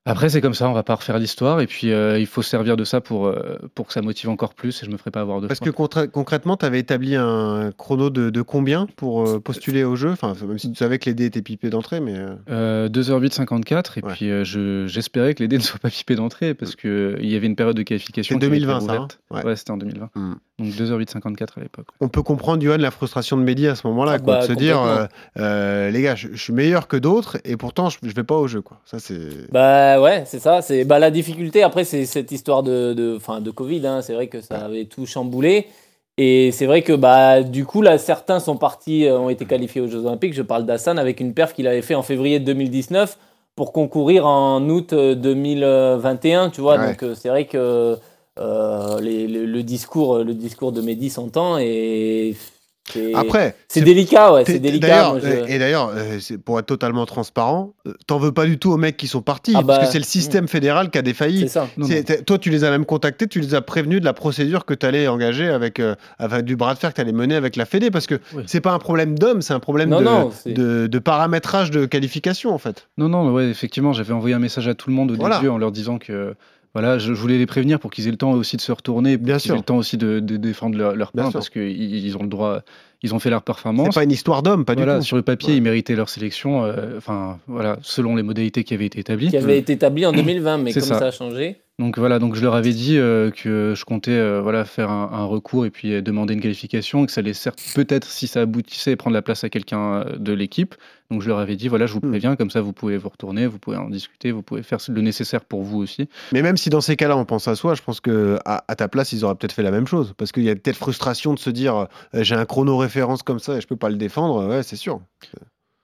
[0.06, 2.50] Après, c'est comme ça, on va pas refaire l'histoire et puis euh, il faut se
[2.50, 5.12] servir de ça pour, euh, pour que ça motive encore plus et je me ferai
[5.12, 5.72] pas avoir de Parce fois.
[5.72, 10.10] que concrètement, tu avais établi un chrono de, de combien pour euh, postuler au jeu?
[10.12, 12.18] Enfin, même si tu savais que les dés étaient pipés d'entrée, mais.
[12.18, 14.14] euh, Euh, 2h08 54 et Ouais.
[14.14, 17.18] puis euh, je j'espérais que les dés ne soient pas pipés d'entrée parce que euh,
[17.22, 19.08] il y avait une période de qualification C'était qui avait été 2020, ça, hein?
[19.32, 19.46] Ouais.
[19.46, 20.10] Ouais, c'était en 2020.
[20.16, 20.34] Hmm.
[20.60, 21.88] Donc 2h08 54 à l'époque.
[22.02, 24.48] On peut comprendre, Johan, la frustration de Mehdi à ce moment-là, Ah quoi, bah, de
[24.48, 25.06] se dire, euh,
[25.38, 28.36] euh, les gars, je, je suis meilleur que d'autres et pourtant je, je vais pas
[28.36, 28.78] au jeu, quoi.
[28.86, 29.50] Ça, c'est.
[29.52, 30.62] Bah ouais, c'est ça.
[30.62, 31.64] C'est bah, la difficulté.
[31.64, 33.88] Après, c'est cette histoire de, de, fin, de Covid.
[33.88, 34.02] hein.
[34.02, 35.68] C'est vrai que ça avait tout chamboulé.
[36.22, 39.80] Et c'est vrai que bah, du coup, là, certains sont partis, euh, ont été qualifiés
[39.80, 40.34] aux Jeux Olympiques.
[40.34, 43.18] Je parle d'Hassan avec une perf qu'il avait fait en février 2019
[43.56, 46.50] pour concourir en août euh, 2021.
[46.50, 46.88] Tu vois, Ouais.
[46.98, 47.98] donc c'est vrai que
[48.40, 52.36] euh, les- le, le discours, le discours de Mehdi s'entend et
[52.92, 54.88] c'est Après, c'est délicat, ouais, c'est délicat.
[54.88, 58.48] D'ailleurs, moi, je- et d'ailleurs, euh, c'est- pour être totalement transparent, euh, t'en veux pas
[58.48, 60.90] du tout aux mecs qui sont partis, Ah parce bah, que c'est le système fédéral
[60.90, 61.48] qui a défailli.
[61.50, 61.68] ça.
[61.78, 61.86] Non,
[62.26, 64.88] Toi, tu les as même contactés, tu les as prévenus de la procédure que tu
[64.88, 67.66] allais engager avec, euh, avec du bras de fer que tu allais mener avec la
[67.68, 68.42] Fédé, parce que Oui.
[68.48, 71.86] c'est pas un problème d'homme, c'est un problème Non, de, non, de, de paramétrage de
[71.86, 72.88] qualification, en fait.
[72.98, 75.36] Non, non, ouais, effectivement, j'avais envoyé un message à tout le monde au Voilà.
[75.36, 76.34] début en leur disant que
[76.74, 79.18] voilà, je, je voulais les prévenir pour qu'ils aient le temps aussi de se retourner,
[79.18, 79.56] pour Bien qu'ils sûr.
[79.56, 82.30] aient le temps aussi de, de défendre leur, leur point parce qu'ils ils ont le
[82.30, 82.62] droit,
[83.02, 83.96] ils ont fait leur C'est performance.
[83.96, 85.06] pas une histoire d'homme, pas voilà, du tout.
[85.06, 85.58] sur le papier, Ouais.
[85.58, 89.30] ils méritaient leur sélection, euh, enfin voilà, selon les modalités qui avaient été établies.
[89.30, 91.00] qui avait été établi en 2020, mais C'est comme ça.
[91.00, 91.58] ça a changé.
[91.80, 95.10] Donc voilà, donc je leur avais dit euh, que je comptais euh, voilà faire un,
[95.14, 98.42] un recours et puis demander une qualification, et que ça allait certes peut-être si ça
[98.42, 100.76] aboutissait prendre la place à quelqu'un de l'équipe.
[101.12, 102.10] Donc je leur avais dit voilà, je vous Hmm.
[102.10, 105.02] préviens, comme ça vous pouvez vous retourner, vous pouvez en discuter, vous pouvez faire le
[105.02, 106.08] nécessaire pour vous aussi.
[106.32, 108.76] Mais même si dans ces cas-là, on pense à soi, je pense que à, à
[108.76, 110.14] ta place, ils auraient peut-être fait la même chose.
[110.18, 111.86] Parce qu'il y a peut-être frustration de se dire euh,
[112.24, 114.48] j'ai un chrono référence comme ça et je peux pas le défendre.
[114.48, 115.02] Ouais, c'est sûr.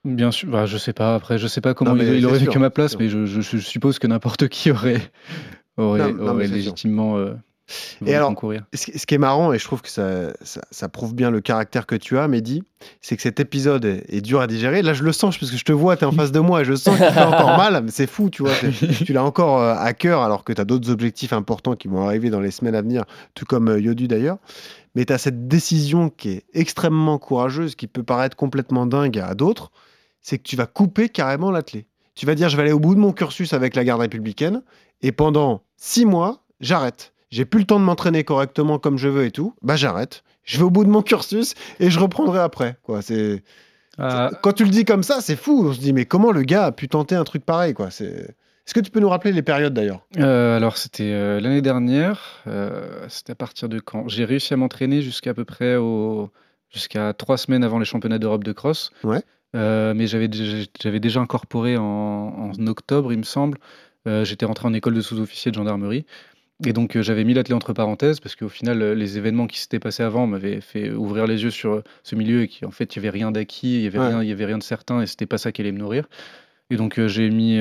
[0.03, 1.15] Bien sûr, bah, je sais pas.
[1.15, 3.41] Après, je sais pas comment Non, il, il aurait vécu ma place, mais je, je-
[3.41, 5.01] je suppose que n'importe qui aurait
[5.77, 7.33] aurait, Non, non, légitimement euh,
[7.99, 8.65] voulu alors, concourir.
[8.73, 11.85] Ce qui est marrant, et je trouve que ça, ça, ça prouve bien le caractère
[11.85, 12.63] que tu as, Mehdi,
[13.01, 14.81] c'est que cet épisode est, est dur à digérer.
[14.81, 16.61] Là, je le sens, parce que je te vois, tu es en face de moi,
[16.61, 17.81] et je sens qu'il fait encore mal.
[17.83, 18.53] mais C'est fou, tu vois.
[19.03, 22.05] tu l'as encore euh, à cœur, alors que tu as d'autres objectifs importants qui vont
[22.05, 24.37] arriver dans les semaines à venir, tout comme euh, Yodu d'ailleurs.
[24.95, 29.33] Mais tu as cette décision qui est extrêmement courageuse, qui peut paraître complètement dingue à
[29.33, 29.71] d'autres,
[30.21, 31.87] c'est que tu vas couper carrément l'athlète.
[32.15, 34.63] Tu vas dire, je vais aller au bout de mon cursus avec la garde républicaine,
[35.01, 37.13] et pendant six mois, j'arrête.
[37.35, 39.53] J'ai plus le temps de m'entraîner correctement comme je veux et tout.
[39.61, 40.23] Bah j'arrête.
[40.45, 42.77] Je vais au bout de mon cursus et je reprendrai après.
[42.83, 43.01] Quoi.
[43.01, 43.43] C'est
[43.97, 45.65] Ah, quand tu le dis comme ça, c'est fou.
[45.67, 47.91] On se dit mais comment le gars a pu tenter un truc pareil quoi?
[47.91, 48.05] C'est
[48.65, 49.99] Est-ce que tu peux nous rappeler les périodes d'ailleurs?
[50.17, 52.41] Euh, alors, c'était euh, l'année dernière.
[52.47, 54.07] euh, c'était à partir de quand?
[54.07, 56.29] J'ai réussi à m'entraîner jusqu'à peu près au
[56.71, 58.91] jusqu'à trois semaines avant les championnats d'Europe de cross.
[59.03, 59.21] Ouais.
[59.55, 63.57] Euh, mais j'avais déjà, j'avais déjà incorporé en, en octobre, il me semble.
[64.07, 66.05] Euh, J'étais rentré en école de sous-officier de gendarmerie.
[66.63, 69.59] Et donc, euh, j'avais mis l'athlé entre parenthèses parce qu'au final, euh, les événements qui
[69.59, 72.95] s'étaient passés avant m'avaient fait ouvrir les yeux sur euh, ce milieu et qu'en fait,
[72.95, 74.07] il n'y avait rien d'acquis, il n'y avait, Ouais.
[74.07, 76.07] rien- il y avait rien de certain et c'était pas ça qui allait me nourrir.
[76.71, 77.59] Et donc, euh, j'ai mis,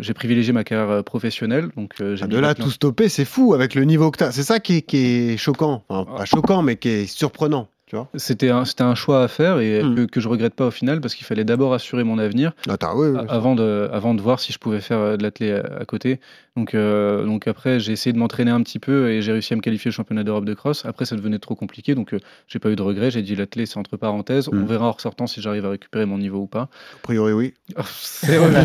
[0.00, 1.68] j'ai privilégié ma carrière professionnelle.
[1.76, 4.32] Donc, Ah, De là tout stopper, c'est fou avec le niveau que tu as.
[4.32, 4.96] C'est ça qui est, qui
[5.32, 5.82] est choquant.
[5.88, 7.68] Enfin, pas choquant, mais qui est surprenant.
[7.90, 9.96] Tu vois C'était un, c'était un choix à faire et Hmm.
[9.96, 12.76] que, que je regrette pas au final parce qu'il fallait d'abord assurer mon avenir Ah,
[12.80, 15.84] a- avant de, avant de voir si je pouvais faire euh, de l'athlé à, à
[15.84, 16.20] côté.
[16.56, 19.56] Donc, euh, donc après, j'ai essayé de m'entraîner un petit peu et j'ai réussi à
[19.56, 20.84] me qualifier au championnat d'Europe de cross.
[20.84, 23.10] Après, ça devenait trop compliqué, donc euh, j'ai pas eu de regrets.
[23.10, 24.46] J'ai dit l'athlé, c'est entre parenthèses.
[24.48, 24.62] Hmm.
[24.62, 26.62] On verra en ressortant si j'arrive à récupérer mon niveau ou pas.
[26.62, 27.54] A priori, oui.
[27.90, 28.64] C'est vrai.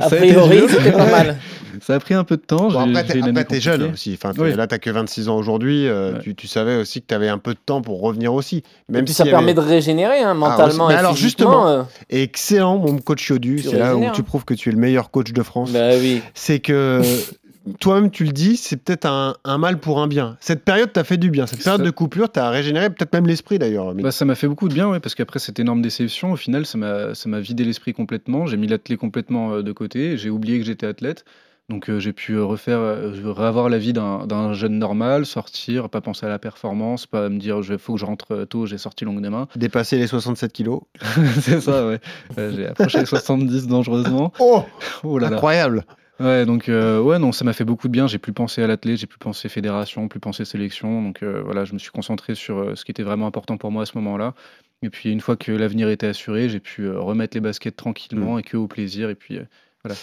[0.00, 1.36] A priori, c'était pas mal.
[1.80, 2.68] Ça a pris un peu de temps.
[2.68, 4.12] Bon, j'ai- après, t'es, jeune aussi.
[4.14, 4.54] Enfin, t'es- Oui.
[4.54, 5.86] Là, t'as que 26 ans aujourd'hui.
[5.86, 6.18] euh, Ouais.
[6.20, 8.62] tu, tu savais aussi que tu avais un peu de temps pour revenir aussi.
[8.88, 10.88] Même Et puis s'il ça permet avait- de régénérer hein, mentalement.
[10.88, 13.58] Mais et alors, justement, euh, Excellent, mon coach Yodu.
[13.60, 14.24] C'est là où tu hein.
[14.24, 15.72] prouves que tu es le meilleur coach de France.
[15.72, 16.22] bah oui.
[16.34, 17.00] C'est que
[17.78, 20.36] toi-même, tu le dis, c'est peut-être un, un mal pour un bien.
[20.40, 21.46] Cette période t'a fait du bien.
[21.46, 23.94] Cette période Ça- de coupure t'a régénéré peut-être même l'esprit d'ailleurs.
[23.94, 26.36] Mais- Bah, ça m'a fait beaucoup de bien, ouais, parce qu'après cette énorme déception, au
[26.36, 28.46] final, ça m'a ça m'a vidé l'esprit complètement.
[28.46, 30.16] J'ai mis l'athlète complètement euh, de côté.
[30.16, 31.24] J'ai oublié que j'étais athlète.
[31.70, 36.00] Donc euh, j'ai pu euh, refaire, euh, revoir la vie d'un jeune normal, sortir, pas
[36.00, 39.04] penser à la performance, pas me dire il faut que je rentre tôt, j'ai sorti
[39.04, 39.46] longue des mains.
[39.56, 40.80] Dépasser les 67 kilos.
[41.40, 42.00] C'est ça, ouais.
[42.38, 44.32] Euh, j'ai approché les 70 dangereusement.
[44.40, 44.64] Oh,
[45.04, 45.36] Oh là là.
[45.36, 45.84] incroyable.
[46.18, 48.06] Ouais, donc ouais, non, ça m'a fait beaucoup de bien.
[48.08, 51.02] J'ai plus pensé à l'athlète, j'ai plus pensé fédération, plus pensé sélection.
[51.02, 53.86] Donc voilà, je me suis concentré sur ce qui était vraiment important pour moi à
[53.86, 54.34] ce moment-là.
[54.82, 58.42] Et puis une fois que l'avenir était assuré, j'ai pu remettre les baskets tranquillement et
[58.42, 59.08] que au plaisir.
[59.08, 59.38] Et puis
[59.84, 59.96] voilà.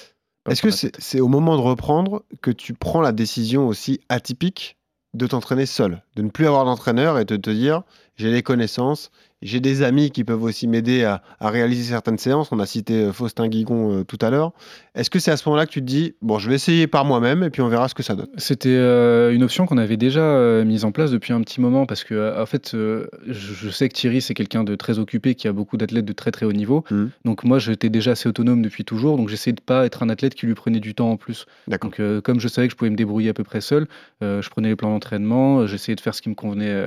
[0.48, 4.78] Est-ce que c'est au moment de reprendre que tu prends la décision aussi atypique
[5.14, 7.84] de t'entraîner seul, de ne plus avoir d'entraîneur et de te dire
[8.16, 12.52] j'ai les connaissances, j'ai des amis qui peuvent aussi m'aider à, à réaliser certaines séances.
[12.52, 14.52] On a cité euh, Faustin Guigon euh, tout à l'heure.
[14.96, 17.06] Est-ce que c'est à ce moment-là que tu te dis, bon, je vais essayer par
[17.06, 18.30] moi-même et puis on verra ce que ça donne?
[18.38, 21.86] C'était euh, une option qu'on avait déjà euh, mise en place depuis un petit moment
[21.86, 25.54] parce que, en fait, je, sais que Thierry, c'est quelqu'un de très occupé qui a
[25.54, 26.84] beaucoup d'athlètes de très très haut niveau.
[26.90, 27.12] Mhm.
[27.26, 29.18] Donc, moi, j'étais déjà assez autonome depuis toujours.
[29.18, 31.46] Donc, j'essayais de pas être un athlète qui lui prenait du temps en plus.
[31.68, 33.88] Donc, comme je savais que je pouvais me débrouiller à peu près seul,
[34.22, 36.86] je prenais les plans d'entraînement, j'essayais de faire ce qui me convenait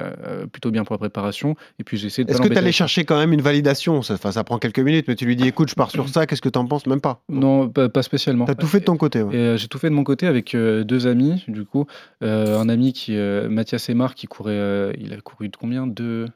[0.52, 1.54] plutôt bien pour la préparation.
[1.78, 4.58] Et puis, j'essayais de que tu allais chercher quand même une validation ça, ça prend
[4.58, 6.66] quelques minutes, mais tu lui dis, écoute, je pars sur ça, qu'est-ce que tu en
[6.66, 6.86] penses?
[6.86, 7.22] Même pas.
[7.28, 8.44] Non, pas, pas spécialement.
[8.44, 9.22] Tu as tout fait de ton côté.
[9.22, 9.34] ouais.
[9.34, 11.86] Euh, j'ai tout fait de mon côté avec euh, deux amis, du coup.
[12.22, 15.86] Euh, un ami qui, euh, Mathias Aymar, qui courait, il a couru de combien?
[15.86, 16.26] De,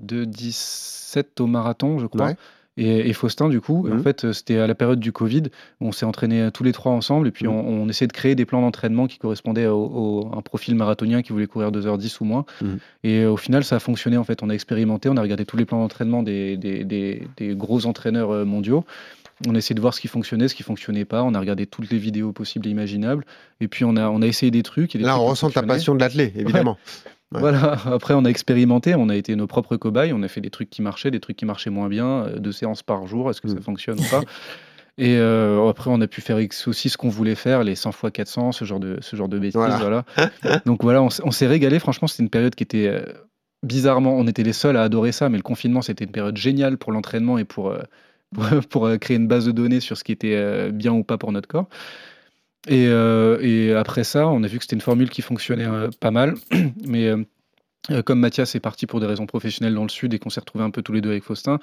[0.00, 2.26] de 17 au marathon, je crois.
[2.26, 2.36] Ouais.
[2.78, 3.98] Et, et Faustin, du coup, Mhm.
[3.98, 5.44] en fait, euh, c'était à la période du Covid,
[5.80, 7.52] où on s'est entraînés tous les trois ensemble, et puis Mhm.
[7.52, 10.74] on, on essayait de créer des plans d'entraînement qui correspondaient au, au- à un profil
[10.74, 12.44] marathonien qui voulait courir 2h10 ou moins.
[12.60, 12.78] Mhm.
[13.04, 14.42] Et euh, au final, ça a fonctionné, en fait.
[14.42, 17.86] On a expérimenté, on a regardé tous les plans d'entraînement des, des, des- des gros
[17.86, 18.84] entraîneurs euh, mondiaux.
[19.46, 21.22] On a essayé de voir ce qui fonctionnait, ce qui fonctionnait pas.
[21.22, 23.24] On a regardé toutes les vidéos possibles et imaginables.
[23.60, 24.94] Et puis, on a, on a essayé des trucs.
[24.94, 26.78] et des Là, trucs on ressent ta passion de l'athlète, évidemment.
[27.06, 27.10] Ouais.
[27.38, 30.50] Voilà, après on a expérimenté, on a été nos propres cobayes, on a fait des
[30.50, 33.40] trucs qui marchaient, des trucs qui marchaient moins bien, euh, deux séances par jour, est-ce
[33.40, 34.22] que ça fonctionne ou pas
[34.98, 38.12] Et euh, après on a pu faire aussi ce qu'on voulait faire, les 100 x
[38.12, 39.56] 400, ce genre de, ce genre de bêtises.
[39.56, 40.04] Voilà.
[40.16, 40.60] Voilà.
[40.66, 43.02] Donc voilà, on, s'est régalé, franchement c'était une période qui était euh,
[43.62, 46.78] bizarrement, on était les seuls à adorer ça, mais le confinement c'était une période géniale
[46.78, 47.82] pour l'entraînement et pour, euh,
[48.34, 51.30] pour, pour, créer une base de données sur ce qui était bien ou pas pour
[51.30, 51.68] notre corps.
[52.66, 55.88] Et, euh, et après ça, on a vu que c'était une formule qui fonctionnait euh,
[56.00, 56.34] pas mal,
[56.86, 60.30] mais euh, comme Mathias est parti pour des raisons professionnelles dans le sud et qu'on
[60.30, 61.58] s'est retrouvés un peu tous les deux avec Faustin,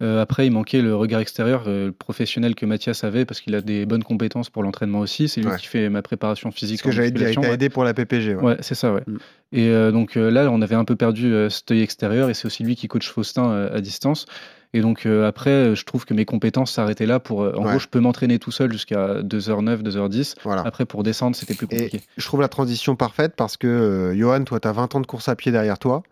[0.00, 3.84] après il manquait le regard extérieur, le professionnel que Mathias avait parce qu'il a des
[3.84, 5.28] bonnes compétences pour l'entraînement aussi.
[5.28, 5.58] C'est lui Ouais.
[5.58, 6.78] qui fait ma préparation physique.
[6.78, 7.54] Ce que j'allais dire, il musculation, t'a ouais.
[7.54, 8.34] aidé pour la PPG.
[8.36, 8.42] ouais.
[8.42, 9.02] Ouais, c'est ça, ouais.
[9.06, 9.18] Mm.
[9.52, 12.76] Et donc là, on avait un peu perdu cet œil extérieur et c'est aussi lui
[12.76, 14.24] qui coach Faustin à distance.
[14.72, 17.42] Et donc euh, après, euh, je trouve que mes compétences s'arrêtaient là pour.
[17.42, 17.70] euh, en Ouais.
[17.70, 20.36] gros, je peux m'entraîner tout seul jusqu'à 2h09, 2h10.
[20.44, 20.62] Voilà.
[20.64, 22.00] Après, pour descendre, c'était plus Et compliqué.
[22.16, 25.06] je trouve la transition parfaite parce que, euh, Johan, toi, tu as 20 ans de
[25.06, 26.02] course à pied derrière toi.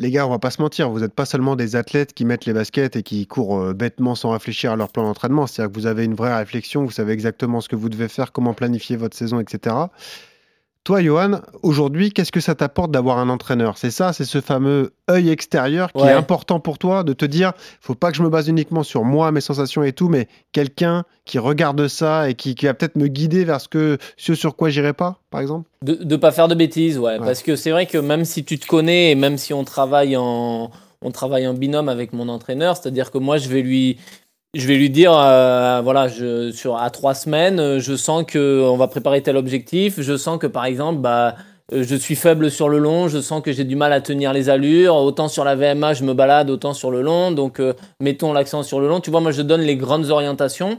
[0.00, 2.46] Les gars, on va pas se mentir, vous n'êtes pas seulement des athlètes qui mettent
[2.46, 5.46] les baskets et qui courent bêtement sans réfléchir à leur plan d'entraînement.
[5.46, 8.32] C'est-à-dire que vous avez une vraie réflexion, vous savez exactement ce que vous devez faire,
[8.32, 9.76] comment planifier votre saison, etc.
[10.84, 13.78] Toi, Johan, aujourd'hui, qu'est-ce que ça t'apporte d'avoir un entraîneur?
[13.78, 16.10] C'est ça, c'est ce fameux œil extérieur qui Ouais.
[16.10, 19.02] est important pour toi, de te dire, faut pas que je me base uniquement sur
[19.02, 22.96] moi, mes sensations et tout, mais quelqu'un qui regarde ça et qui, qui va peut-être
[22.96, 25.70] me guider vers ce, que, ce sur quoi j'irai pas, par exemple?
[25.80, 27.12] De ne pas faire de bêtises, ouais.
[27.12, 27.18] Ouais.
[27.18, 30.18] Parce que c'est vrai que même si tu te connais et même si on travaille
[30.18, 30.70] en,
[31.00, 33.96] on travaille en binôme avec mon entraîneur, c'est-à-dire que moi, je vais lui,
[34.54, 38.76] je vais lui dire, euh, voilà, je, sur, à trois semaines, euh, je sens qu'on
[38.76, 40.00] va préparer tel objectif.
[40.00, 41.34] Je sens que, par exemple, bah,
[41.72, 44.32] euh, je suis faible sur le long, je sens que j'ai du mal à tenir
[44.32, 44.96] les allures.
[44.96, 47.32] Autant sur la VMA, je me balade, autant sur le long.
[47.32, 49.00] Donc, euh, mettons l'accent sur le long.
[49.00, 50.78] Tu vois, moi, je donne les grandes orientations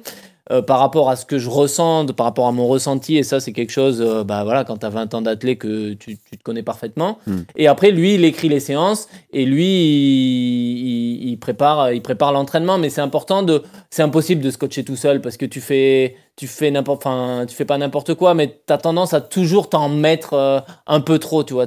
[0.51, 3.17] euh, par rapport à ce que je ressens, par rapport à mon ressenti.
[3.17, 5.93] Et ça, c'est quelque chose, euh, bah voilà, quand tu as 20 ans d'athlète, que
[5.93, 7.17] tu, tu te connais parfaitement.
[7.27, 7.39] Hmm.
[7.55, 10.87] Et après, lui, il écrit les séances et lui, il,
[11.23, 12.77] il- il prépare, il prépare l'entraînement.
[12.77, 16.15] Mais c'est important de, c'est impossible de se coacher tout seul parce que tu fais,
[16.35, 19.69] tu fais n'importe, enfin, tu fais pas n'importe quoi, mais tu as tendance à toujours
[19.69, 21.65] t'en mettre euh, un peu trop, tu vois.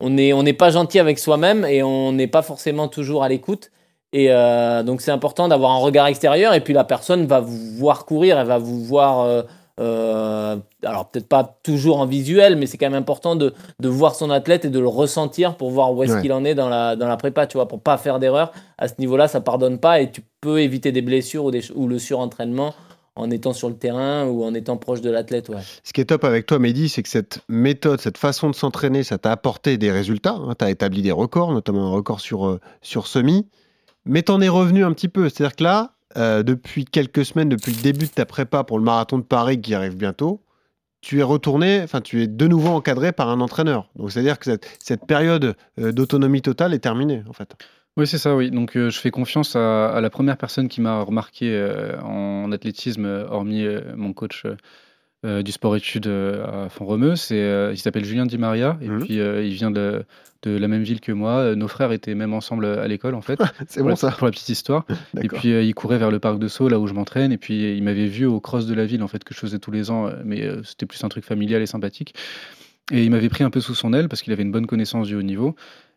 [0.00, 3.28] on n'est on n'est pas gentil avec soi-même et on n'est pas forcément toujours à
[3.28, 3.70] l'écoute.
[4.12, 7.56] Et euh, donc c'est important d'avoir un regard extérieur et puis la personne va vous
[7.78, 9.42] voir courir, elle va vous voir, euh,
[9.80, 14.14] euh, alors peut-être pas toujours en visuel, mais c'est quand même important de, de voir
[14.14, 16.20] son athlète et de le ressentir pour voir où est-ce Ouais.
[16.22, 18.52] qu'il en est dans la, dans la prépa, tu vois, pour pas faire d'erreur.
[18.78, 21.72] À ce niveau-là, ça pardonne pas et tu peux éviter des blessures ou, des, ch-
[21.74, 22.74] ou le surentraînement
[23.16, 25.48] en étant sur le terrain ou en étant proche de l'athlète.
[25.48, 25.56] Ouais.
[25.84, 29.04] Ce qui est top avec toi, Mehdi, c'est que cette méthode, cette façon de s'entraîner,
[29.04, 30.36] ça t'a apporté des résultats.
[30.58, 33.46] tu as établi des records, notamment un record sur, euh, sur semi.
[34.04, 35.28] Mais t'en es revenu un petit peu.
[35.28, 38.84] C'est-à-dire que là, euh, depuis quelques semaines, depuis le début de ta prépa pour le
[38.84, 40.42] marathon de Paris qui arrive bientôt,
[41.00, 43.90] tu es retourné, enfin, tu es de nouveau encadré par un entraîneur.
[43.96, 47.54] Donc, c'est-à-dire que cette, période euh, d'autonomie totale est terminée, en fait.
[47.96, 48.50] Oui, c'est ça, oui.
[48.50, 51.70] Donc, euh, je fais confiance à, la première personne qui m'a remarqué
[52.02, 54.44] en athlétisme, hormis mon coach
[55.24, 57.14] euh, du sport-études euh, à Font-Romeu.
[57.30, 59.00] Euh, il s'appelle Julien Di Maria, et Mhm.
[59.00, 60.04] puis il vient de,
[60.42, 61.54] de la même ville que moi.
[61.54, 63.38] Nos frères étaient même ensemble à l'école, en fait.
[63.68, 64.84] C'est bon, la- ça Pour la petite histoire.
[65.22, 67.30] Et puis, il courait vers le parc de Sceaux, là où je m'entraîne.
[67.32, 69.58] Et puis, il m'avait vu au cross de la ville, en fait, que je faisais
[69.58, 70.10] tous les ans.
[70.24, 72.14] Mais c'était plus un truc familial et sympathique.
[72.90, 75.06] Et il m'avait pris un peu sous son aile parce qu'il avait une bonne connaissance
[75.06, 75.54] du haut niveau.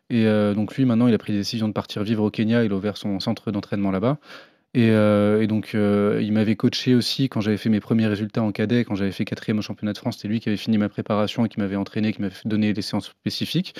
[0.08, 2.62] Et euh, donc, lui, maintenant, il a pris la décision de partir vivre au Kenya.
[2.62, 4.18] Il a ouvert son centre d'entraînement là-bas.
[4.76, 8.42] Et, euh, et donc, euh, il m'avait coaché aussi quand j'avais fait mes premiers résultats
[8.42, 10.16] en cadet, quand j'avais fait quatrième au championnat de France.
[10.16, 12.82] C'était lui qui avait fini ma préparation et qui m'avait entraîné, qui m'avait donné des
[12.82, 13.74] séances spécifiques.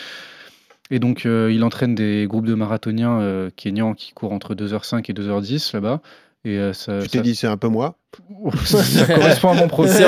[0.90, 5.12] Et donc, euh, il entraîne des groupes de marathoniens kenyans qui courent entre 2h05 et
[5.12, 6.00] 2h10 là-bas.
[6.46, 7.96] Et euh, ça, Tu t'es ça- dit, c'est un peu moi.
[8.64, 10.06] ça correspond à mon profil.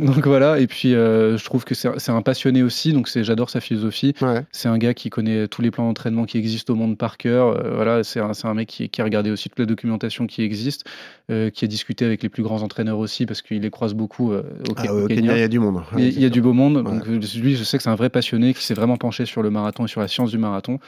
[0.00, 3.60] Donc voilà, et puis euh, je trouve que c'est un passionné aussi, donc j'adore sa
[3.60, 4.14] philosophie.
[4.22, 4.42] Ouais.
[4.52, 7.48] C'est un gars qui connaît tous les plans d'entraînement qui existent au monde par cœur.
[7.48, 10.86] Euh, voilà, c'est un, mec qui, qui a regardé aussi toute la documentation qui existe,
[11.30, 14.32] euh, qui a discuté avec les plus grands entraîneurs aussi, parce qu'il les croise beaucoup
[14.32, 15.34] euh, au, Ah, au au Kenya.
[15.36, 15.82] Il y a du monde.
[15.98, 16.76] Il y a- il y a du beau monde.
[16.78, 16.82] Ouais.
[16.82, 19.50] Donc, lui, je sais que c'est un vrai passionné qui s'est vraiment penché sur le
[19.50, 20.78] marathon et sur la science du marathon.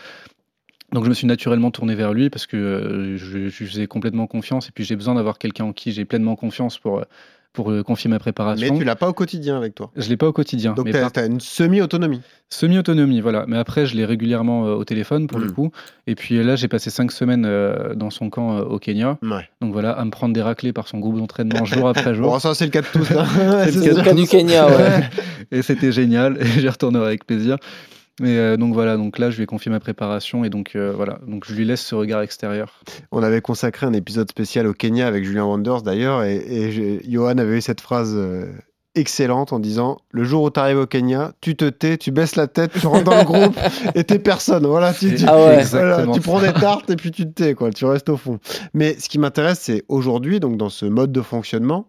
[0.97, 3.87] Donc, je me suis naturellement tourné vers lui parce que euh, je, je lui faisais
[3.87, 4.69] complètement confiance.
[4.69, 7.03] Et puis, j'ai besoin d'avoir quelqu'un en qui j'ai pleinement confiance pour,
[7.53, 8.73] pour euh, confier ma préparation.
[8.73, 9.91] Mais tu l'as pas au quotidien avec toi.
[9.95, 10.73] Je l'ai pas au quotidien.
[10.73, 12.23] Donc tu par- as, une semi-autonomie.
[12.49, 13.45] Semi-autonomie, voilà.
[13.47, 15.53] Mais après, je l'ai régulièrement euh, au téléphone pour le Mm.
[15.53, 15.71] coup.
[16.07, 19.19] Et puis là, j'ai passé cinq semaines euh, dans son camp euh, au Kenya.
[19.23, 19.47] Ouais.
[19.61, 22.27] Donc voilà, à me prendre des raclés par son groupe d'entraînement jour après jour.
[22.33, 23.11] Bon, ça, c'est le cas de tous.
[23.13, 23.27] hein.
[23.71, 25.11] C'est le le cas du Kenya, ouais.
[25.53, 26.39] et c'était génial.
[26.41, 27.57] Et j'y retournerai avec plaisir.
[28.21, 30.45] Mais euh, donc voilà, donc là, je lui ai confié ma préparation.
[30.45, 32.81] Et donc euh, voilà, donc je lui laisse ce regard extérieur.
[33.13, 37.37] On avait consacré un épisode spécial au Kenya avec Julien Wanders d'ailleurs, et, et Johan
[37.39, 38.47] avait eu cette phrase euh,
[38.95, 42.37] excellente en disant Le jour où tu arrives au Kenya, tu te tais, tu baisses
[42.37, 43.59] la tête, tu rentres dans le groupe
[43.95, 44.67] et t'es personne.
[44.67, 45.63] Voilà, tu, tu- Ah ouais.
[45.65, 48.39] voilà, tu prends des tartes et puis tu te tais, quoi, tu restes au fond.
[48.73, 51.87] Mais ce qui m'intéresse, c'est aujourd'hui, donc dans ce mode de fonctionnement,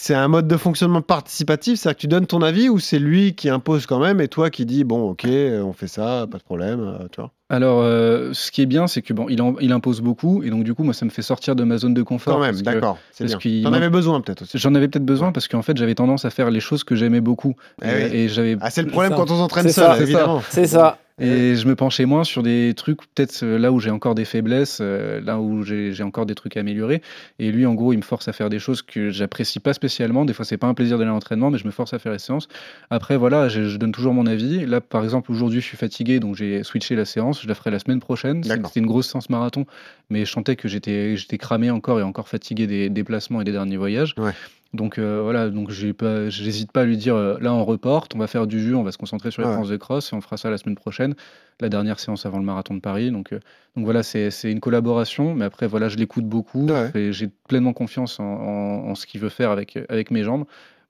[0.00, 3.34] c'est un mode de fonctionnement participatif, c'est-à-dire que tu donnes ton avis ou c'est lui
[3.34, 6.42] qui impose quand même et toi qui dis bon ok on fait ça, pas de
[6.44, 7.32] problème, euh, tu vois.
[7.50, 10.42] Alors, euh, ce qui est bien, c'est que bon, il, en- il impose beaucoup.
[10.42, 12.34] Et donc, du coup, moi, ça me fait sortir de ma zone de confort.
[12.36, 14.58] Quand même, d'accord, T'en avais besoin peut-être aussi.
[14.58, 15.32] J'en avais peut-être besoin Ouais.
[15.32, 17.54] parce qu'en fait, j'avais tendance à faire les choses que j'aimais beaucoup.
[17.82, 17.92] Eh oui.
[18.12, 20.02] et j'avais Ah, c'est le problème quand on s'entraîne seul, ça, c'est ça.
[20.04, 20.42] évidemment.
[20.50, 20.98] C'est ça.
[21.20, 24.24] Et je me penchais moins sur des trucs, peut-être euh, là où j'ai encore des
[24.24, 27.02] faiblesses, euh, là où j'ai j'ai encore des trucs à améliorer.
[27.40, 30.24] Et lui, en gros, il me force à faire des choses que j'apprécie pas spécialement.
[30.24, 32.12] Des fois, c'est pas un plaisir d'aller à l'entraînement, mais je me force à faire
[32.12, 32.46] les séances.
[32.90, 34.64] Après, voilà, je, je donne toujours mon avis.
[34.64, 37.37] Là, par exemple, aujourd'hui, je suis fatigué, donc j'ai switché la séance.
[37.42, 38.42] Je la ferai la semaine prochaine.
[38.42, 39.66] C'était une grosse séance marathon,
[40.10, 43.76] mais je sentais que j'étais cramé encore et encore fatigué des déplacements et des derniers
[43.76, 44.14] voyages.
[44.18, 44.32] Ouais.
[44.74, 48.14] Donc euh, voilà, donc j'ai pas, j'hésite pas à lui dire euh, là on reporte,
[48.14, 49.54] on va faire du jus, on va se concentrer sur les Ouais.
[49.54, 51.14] séances de cross et on fera ça la semaine prochaine,
[51.60, 53.10] la dernière séance avant le marathon de Paris.
[53.10, 53.40] Donc, euh,
[53.76, 56.90] donc voilà, c'est c'est une collaboration, mais après voilà, je l'écoute beaucoup Ouais.
[56.94, 60.44] et j'ai pleinement confiance en, en- en ce qu'il veut faire avec, avec mes jambes.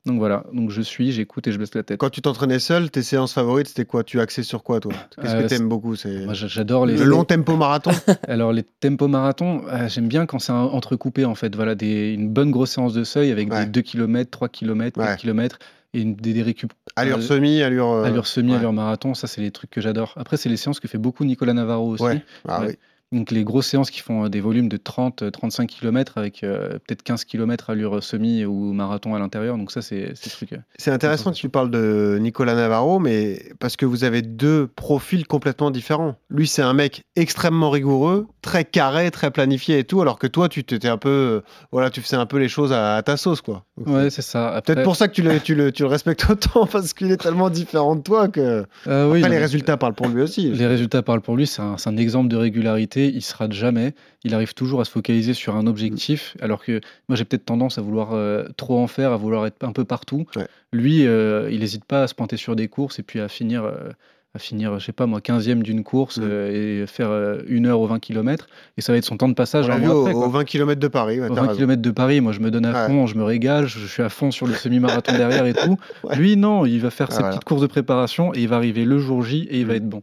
[0.06, 1.98] Donc voilà, donc je suis, j'écoute et je baisse la tête.
[1.98, 4.04] Quand tu t'entraînais seul, tes séances favorites, c'était quoi?
[4.04, 4.92] Tu axais sur quoi, toi?
[5.20, 5.96] Qu'est-ce Euh, que t'aimes beaucoup?
[5.96, 7.90] C'est Moi j'a- j'adore les le long tempo marathon?
[8.28, 11.54] Alors les tempos marathon, euh, j'aime bien quand c'est entrecoupé en fait.
[11.54, 13.64] Voilà, des, une bonne grosse séance de seuil avec Ouais.
[13.66, 15.16] des 2 km, 3 km, 4 Ouais.
[15.16, 15.58] km
[15.94, 17.88] et une, des, des récup Allure euh, semi, allure.
[17.90, 18.58] euh, allure semi, ouais.
[18.58, 20.14] allure marathon, ça c'est les trucs que j'adore.
[20.16, 22.04] Après c'est les séances que fait beaucoup Nicolas Navarro aussi.
[22.46, 22.76] Ah oui.
[23.10, 26.44] Donc les grosses séances qui font euh, des volumes de 30, euh, 35 km avec
[26.44, 29.56] euh, peut-être 15 km allure semi ou marathon à l'intérieur.
[29.56, 30.50] Donc ça c'est le truc.
[30.76, 35.26] C'est intéressant que tu parles de Nicolas Navarro, mais parce que vous avez deux profils
[35.26, 36.16] complètement différents.
[36.30, 40.48] Lui, c'est un mec extrêmement rigoureux, très carré, très planifié et tout, alors que toi,
[40.48, 41.42] tu t'étais un peu,
[41.72, 43.64] voilà, tu faisais un peu les choses à, à ta sauce, quoi.
[43.78, 44.48] Donc, Ouais, c'est ça.
[44.48, 47.10] Après, Peut-être pour ça que tu le, tu, le, tu le respectes autant, parce qu'il
[47.10, 48.64] est tellement différent de toi que.
[48.86, 50.50] euh, oui, Après, non, les résultats parlent pour lui aussi.
[50.50, 53.52] Les résultats parlent pour lui, c'est un, c'est un exemple de régularité, il se rate
[53.52, 57.44] jamais, il arrive toujours à se focaliser sur un objectif, alors que moi j'ai peut-être
[57.46, 60.26] tendance à vouloir euh, trop en faire, à vouloir être un peu partout.
[60.36, 60.46] Ouais.
[60.72, 63.64] Lui, euh, il n'hésite pas à se pointer sur des courses et puis à finir,
[63.64, 63.90] euh,
[64.34, 66.22] à finir je sais pas moi, 15e d'une course Mm.
[66.24, 67.10] euh, et faire
[67.46, 69.78] une heure aux 20 km, et ça va être son temps de passage On un
[69.78, 70.26] vu au, après, quoi.
[70.26, 71.20] au 20 km de Paris.
[71.20, 71.54] ouais, t'as 20 raison.
[71.56, 74.10] km de Paris, moi je me donne à fond, je me régale, je, suis à
[74.10, 75.78] fond sur le semi-marathon derrière et tout.
[76.16, 77.34] Lui, non, il va faire Ah, ses voilà.
[77.36, 79.76] petites courses de préparation et il va arriver le jour J et il va Mm.
[79.76, 80.02] être bon.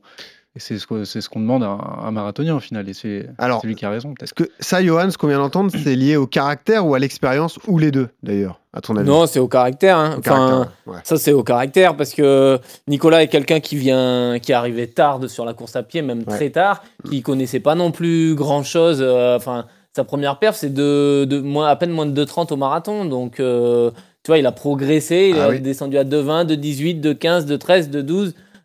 [0.57, 2.87] Et c'est ce que- c'est ce qu'on demande à un, un marathonien au final.
[2.87, 3.27] Et c'est
[3.63, 4.23] lui qui a raison, peut-être.
[4.23, 7.59] Est-ce que ça, Johan, ce qu'on vient d'entendre, c'est lié au caractère ou à l'expérience,
[7.67, 9.05] ou les deux, d'ailleurs, à ton avis?
[9.09, 9.97] Non, c'est au caractère.
[9.97, 10.13] hein.
[10.15, 10.97] Au Enfin, caractère, ouais.
[11.03, 15.19] Ça, c'est au caractère parce que Nicolas est quelqu'un qui vient, qui est arrivé tard
[15.29, 16.35] sur la course à pied, même Ouais.
[16.35, 19.03] très tard, qui connaissait pas non plus grand chose.
[19.03, 23.03] Enfin, sa première perf, c'est de, de moins, à peine moins de 2,30 au marathon.
[23.03, 23.91] Donc, euh,
[24.23, 25.31] tu vois, il a progressé.
[25.33, 25.59] Il Ah est oui.
[25.59, 27.45] descendu à 2,20, de 18, de 15,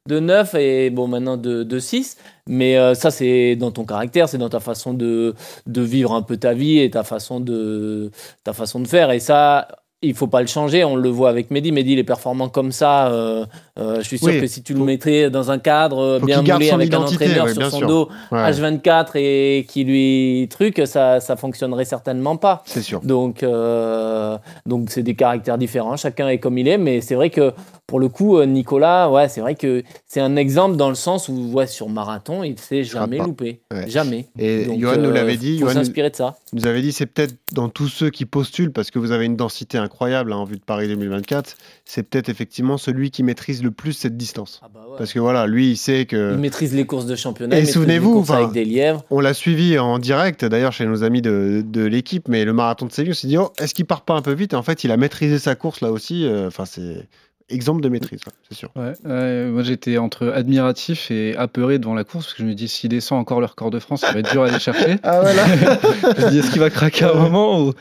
[0.07, 2.17] de 13, de 12, de 9 et bon, maintenant de, de 6.
[2.47, 5.35] Mais euh, ça, c'est dans ton caractère, c'est dans ta façon de,
[5.67, 8.11] de vivre un peu ta vie et ta façon de,
[8.45, 9.11] ta façon de faire.
[9.11, 9.69] Et ça,
[10.03, 10.83] il faut pas le changer.
[10.85, 11.73] On le voit avec Mehdi.
[11.73, 13.09] Mehdi, il est performant comme ça.
[13.13, 13.45] euh,
[13.79, 16.71] euh, je suis sûr Oui, que si tu le mettrais dans un cadre bien moulé
[16.71, 17.87] avec un entraîneur ouais, sur son sûr.
[17.89, 22.63] dos Ouais, H24 et qui lui truc, ça, ça fonctionnerait certainement pas.
[22.67, 23.01] c'est sûr.
[23.01, 25.97] Donc, euh, donc c'est des caractères différents.
[25.97, 27.53] Chacun est comme il est, mais c'est vrai que
[27.87, 31.51] pour le coup, Nicolas, ouais, c'est vrai que c'est un exemple dans le sens où,
[31.53, 33.25] ouais, sur marathon, il s'est jamais pas.
[33.25, 33.61] loupé.
[33.73, 33.89] Ouais.
[33.89, 34.27] Jamais.
[34.39, 36.37] Et Donc, Johan nous l'avait dit, Johan s'inspirer de ça.
[36.53, 39.35] nous avait dit, c'est peut-être dans tous ceux qui postulent, parce que vous avez une
[39.37, 43.70] densité incroyable hein, en vue de Paris 2024, c'est peut-être effectivement celui qui maîtrise le
[43.70, 44.61] plus cette distance.
[44.62, 44.95] Ah bah ouais.
[44.99, 46.32] Parce que voilà, lui, il sait que...
[46.34, 47.59] Il maîtrise les courses de championnat.
[47.59, 49.05] Et souvenez-vous, courses enfin, avec des lièvres.
[49.11, 52.86] On l'a suivi en direct, d'ailleurs, chez nos amis de, de l'équipe, mais le marathon
[52.86, 54.53] de Séville, on s'est dit, oh, est-ce qu'il part pas un peu vite?
[54.53, 56.24] Et en fait, il a maîtrisé sa course là aussi.
[56.26, 57.09] euh, Enfin, c'est
[57.51, 58.70] exemple de maîtrise, c'est sûr.
[58.76, 62.55] Ouais, ouais, moi j'étais entre admiratif et apeuré devant la course parce que je me
[62.55, 64.96] dis s'il descend encore le record de France, ça va être dur à aller chercher.
[65.03, 65.44] Ah voilà
[66.18, 67.72] je me dis est-ce qu'il va craquer à un moment ou...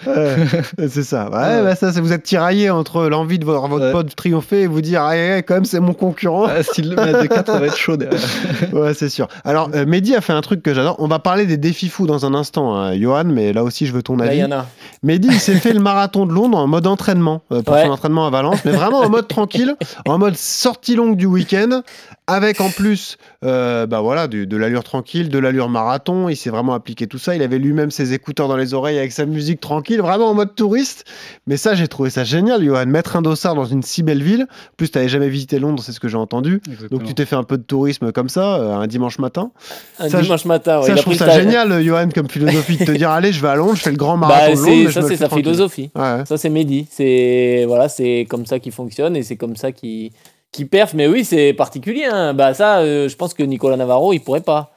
[0.88, 1.30] C'est ça.
[1.30, 1.64] Ouais, Ouais.
[1.64, 3.92] bah ça, vous êtes tiraillé entre l'envie de voir votre Ouais.
[3.92, 6.46] pote triompher et vous dire, ah, ouais, quand même, c'est mon concurrent.
[6.50, 8.20] Ah, S'il le met à 2-4, ça va être chaud derrière.
[8.74, 9.28] Ouais, c'est sûr.
[9.46, 10.96] Alors, euh, Mehdi a fait un truc que j'adore.
[11.00, 13.94] On va parler des défis fous dans un instant, hein, Johan, mais là aussi, je
[13.94, 14.40] veux ton Là, il avis.
[14.40, 14.66] y en a.
[15.04, 17.86] Mehdi, il s'est fait le marathon de Londres en mode entraînement, euh, pour Ouais.
[17.86, 19.59] son entraînement à Valence, mais vraiment en mode tranquille,
[20.08, 21.82] en mode sortie longue du week-end,
[22.28, 26.30] avec en plus euh, bah voilà, du- de l'allure tranquille, de l'allure marathon.
[26.30, 27.36] Il s'est vraiment appliqué tout ça.
[27.36, 30.54] Il avait lui-même ses écouteurs dans les oreilles avec sa musique tranquille, vraiment en mode
[30.56, 31.06] touriste.
[31.48, 32.86] Mais ça, j'ai trouvé ça génial, Johan.
[32.86, 34.44] Mettre un dossard dans une si belle ville.
[34.44, 36.62] En plus, tu n'avais jamais visité Londres, c'est ce que j'ai entendu.
[36.92, 39.52] Donc, tu t'es fait un peu de tourisme comme ça, euh, un dimanche matin.
[40.00, 40.80] Un Ça, dimanche matin.
[40.82, 43.42] ouais, ça, il je trouve ça génial, Johan, comme philosophie, de te dire, allez, je
[43.42, 44.90] vais à Londres, je fais le grand Bah, marathon de Londres.
[44.90, 45.46] je ça, c'est sa tranquille.
[45.46, 45.90] philosophie.
[45.96, 46.26] Ouais.
[46.28, 46.88] Ça, c'est Mehdi.
[46.92, 50.12] C'est voilà, c'est comme ça qu'il fonctionne et c'est comme ça qu'il
[50.52, 50.94] qu'il perf.
[50.94, 52.06] Mais oui, c'est particulier.
[52.06, 52.34] hein.
[52.36, 54.72] Bah ça, euh, je pense que Nicolas Navarro, il pourrait pas.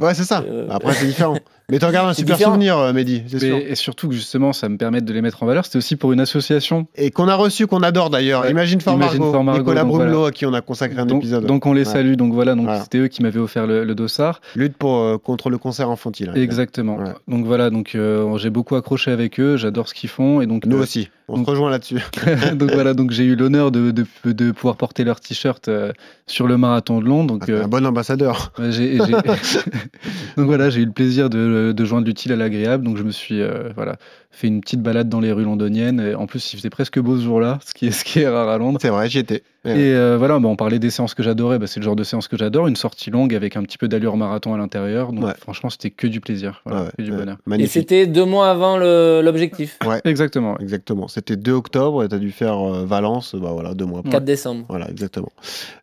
[0.00, 0.44] Ouais, c'est ça.
[0.46, 1.36] Euh, Après, c'est différent.
[1.70, 2.52] Mais t'en gardes un super différent.
[2.54, 3.56] souvenir, euh, Mehdi, c'est sûr.
[3.58, 5.66] Mais- et surtout que justement, ça me permet de les mettre en valeur.
[5.66, 6.86] C'était aussi pour une association.
[6.96, 8.40] Et qu'on a reçu, qu'on adore d'ailleurs.
[8.44, 8.50] Ouais.
[8.52, 10.26] Imagine Fort Imagine Margot, Fort Margot, Nicolas voilà.
[10.28, 11.44] à qui on a consacré un Donc, épisode.
[11.44, 11.84] donc on les Ouais.
[11.92, 12.14] salue.
[12.14, 12.80] Donc voilà, donc Voilà.
[12.84, 14.40] c'était eux qui m'avaient offert le, le dossard.
[14.56, 16.30] Lutte pour, euh, contre le cancer infantile.
[16.34, 16.40] hein.
[16.40, 16.96] Exactement.
[16.96, 17.12] Ouais.
[17.28, 19.58] Donc voilà, donc euh, j'ai beaucoup accroché avec eux.
[19.58, 22.00] J'adore ce qu'ils font et donc Nous euh, aussi, on donc- se rejoint là-dessus.
[22.54, 25.92] donc voilà, donc j'ai eu l'honneur de, de, de pouvoir porter leur t-shirt euh,
[26.26, 27.34] sur le marathon de Londres.
[27.38, 28.52] Donc, un bon ambassadeur.
[28.58, 31.36] donc voilà, j'ai eu le plaisir de,
[31.72, 32.84] de joindre l'utile à l'agréable.
[32.84, 33.96] Donc je me suis euh, voilà
[34.38, 36.00] fait une petite balade dans les rues londoniennes.
[36.00, 38.28] Et en plus, il faisait presque beau ce jour-là, ce qui est ce qui est
[38.28, 38.78] rare à Londres.
[38.80, 39.42] C'est vrai, j'y étais.
[39.64, 39.72] Ouais.
[39.72, 41.58] Et euh, voilà, bah, on parlait des séances que j'adorais.
[41.58, 43.88] Bah, c'est le genre de séance que j'adore, une sortie longue avec un petit peu
[43.88, 45.12] d'allure marathon à l'intérieur.
[45.12, 45.32] Donc Ouais.
[45.40, 47.16] franchement, c'était que du plaisir, voilà, Ouais, que du ouais.
[47.16, 47.36] bonheur.
[47.58, 49.78] Et c'était deux mois avant l'objectif.
[50.04, 50.52] Exactement.
[50.52, 50.62] ouais.
[50.62, 51.08] Exactement.
[51.08, 53.98] C'était 2 octobre et tu as dû faire euh, Valence, bah voilà, deux mois.
[54.00, 54.10] après.
[54.12, 54.64] 4 décembre.
[54.68, 55.32] Voilà, exactement.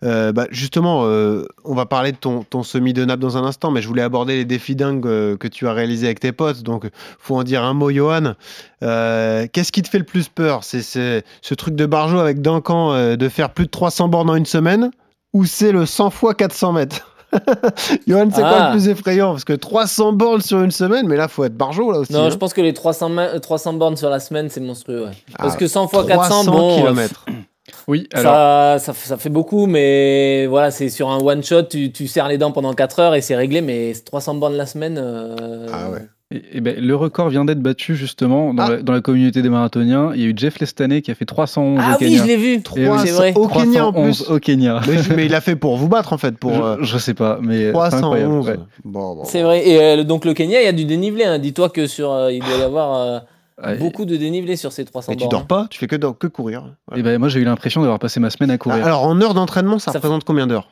[0.04, 3.44] Euh, bah, justement, euh, on va parler de ton, ton semi de nappe dans un
[3.44, 6.32] instant, mais je voulais aborder les défis dingues euh, que tu as réalisés avec tes
[6.32, 6.64] potes.
[6.64, 6.88] Donc,
[7.20, 8.34] faut en dire un mot, Johan.
[8.84, 10.64] Euh, Qu'est-ce qui te fait le plus peur?
[10.64, 14.36] C'est ce truc de Barjo avec Duncan euh, de faire plus de 300 bornes en
[14.36, 14.92] une semaine?
[15.34, 17.12] Ou c'est le 100 fois 400 mètres?
[18.08, 18.66] Johan, c'est quoi Ah.
[18.68, 19.32] le plus effrayant?
[19.32, 22.14] Parce que 300 bornes sur une semaine, mais là, faut être Barjo là aussi.
[22.14, 22.30] Non, hein.
[22.30, 25.06] je pense que les 300, ma- 300 bornes sur la semaine, c'est monstrueux.
[25.06, 25.12] ouais.
[25.38, 27.26] Parce Ah, que 100 fois 400, 300 bon, euh, kilomètres.
[27.88, 28.32] Oui, alors.
[28.34, 32.28] ça, ça, ça fait beaucoup, mais voilà, c'est sur un one shot, tu, tu serres
[32.30, 34.98] les dents pendant 4 heures et c'est réglé, mais 300 bornes la semaine.
[34.98, 36.06] euh, Ah ouais.
[36.36, 38.70] Et, et ben, le record vient d'être battu justement dans, Ah.
[38.72, 40.12] la, dans la communauté des marathoniens.
[40.16, 42.18] Il y a eu Jeff Lestané qui a fait 311 Ah au oui, Kenya.
[42.24, 42.54] je l'ai vu.
[42.76, 42.98] Et oui.
[43.06, 43.34] C'est vrai.
[43.36, 44.32] Au Kenya en 311 plus.
[44.36, 44.82] au Kenya.
[44.88, 46.38] mais, mais il a fait pour vous battre en fait.
[46.38, 48.32] Pour, euh, je, je sais pas, mais c'est incroyable.
[48.42, 48.48] 311.
[48.48, 48.56] ouais.
[48.84, 49.24] Bon, bon.
[49.26, 49.68] C'est vrai.
[49.68, 51.24] Et euh, donc le Kenya, il y a du dénivelé.
[51.24, 51.40] hein.
[51.40, 53.20] Dis-toi que sur, euh, il doit y avoir euh,
[53.66, 53.78] Ouais.
[53.78, 56.64] beaucoup de dénivelé sur ces 300 Mais tu dors pas, tu fais que, que courir.
[56.90, 57.00] Voilà.
[57.00, 58.80] Et ben, moi, j'ai eu l'impression d'avoir passé ma semaine à courir.
[58.84, 60.68] Ah, Alors en heure d'entraînement, ça, Ça représente combien d'heures?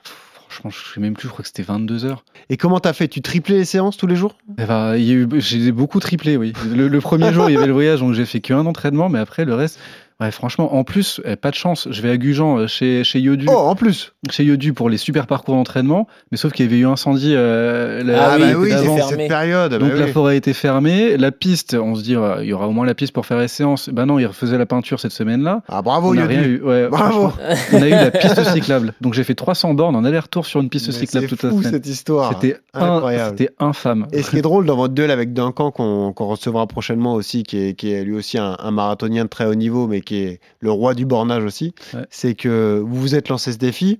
[0.53, 2.23] Franchement, je sais même plus, je crois que c'était 22 heures.
[2.49, 3.07] Et comment t'as fait?
[3.07, 4.37] Tu triplais les séances tous les jours?
[4.59, 4.95] Eh ben,
[5.39, 6.53] j'ai beaucoup triplé, oui.
[6.69, 9.17] Le, le premier jour, il y avait le voyage, donc j'ai fait qu'un entraînement, mais
[9.19, 9.79] après, le reste,
[10.21, 11.87] ouais, franchement, en plus, eh, pas de chance.
[11.91, 13.45] Je vais à Gujan euh, chez, chez Yodu.
[13.49, 16.79] Oh, en plus chez Yodu pour les super parcours d'entraînement, mais sauf qu'il y avait
[16.79, 19.71] eu incendie euh, la- Ah bah oui, cette période.
[19.71, 20.11] bah Donc la oui.
[20.11, 22.95] forêt était fermée, la piste, on se dit euh, il y aura au moins la
[22.95, 23.89] piste pour faire les séances.
[23.89, 25.61] Ben non, il refaisaient la peinture cette semaine-là.
[25.67, 26.61] Ah bravo on n'a Yodu rien eu.
[26.61, 27.31] Ouais, Bravo
[27.73, 28.93] On a eu la piste cyclable.
[29.01, 31.59] Donc j'ai fait 300 bornes en aller-retour sur une piste Mais cyclable toute la fou
[31.59, 31.73] semaine.
[31.73, 33.35] cette histoire C'était in- incroyable.
[33.37, 34.07] C'était infâme.
[34.13, 37.43] Et ce qui est drôle dans votre duel avec Duncan, qu'on qu'on recevra prochainement aussi,
[37.43, 40.17] qui est, qui est lui aussi un, un marathonien de très haut niveau, mais qui
[40.17, 42.05] est le roi du bornage aussi, Ouais.
[42.09, 43.99] c'est que vous vous êtes lancé ce défi.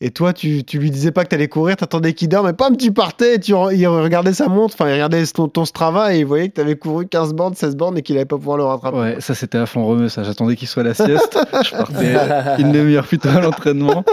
[0.00, 2.76] Et toi, tu, tu lui disais pas que t'allais courir, t'attendais qu'il dorme, mais pam,
[2.76, 6.26] tu partais, tu, il regardait sa montre, enfin, il regardait ton, ton Strava et il
[6.26, 8.98] voyait que t'avais couru 15 bornes, 16 bornes et qu'il allait pas pouvoir le rattraper.
[8.98, 10.24] Ouais, ça c'était à fond remue, ça.
[10.24, 11.38] J'attendais qu'il soit à la sieste.
[11.64, 12.16] Je partais
[12.60, 14.04] une demi-heure plus tôt à l'entraînement.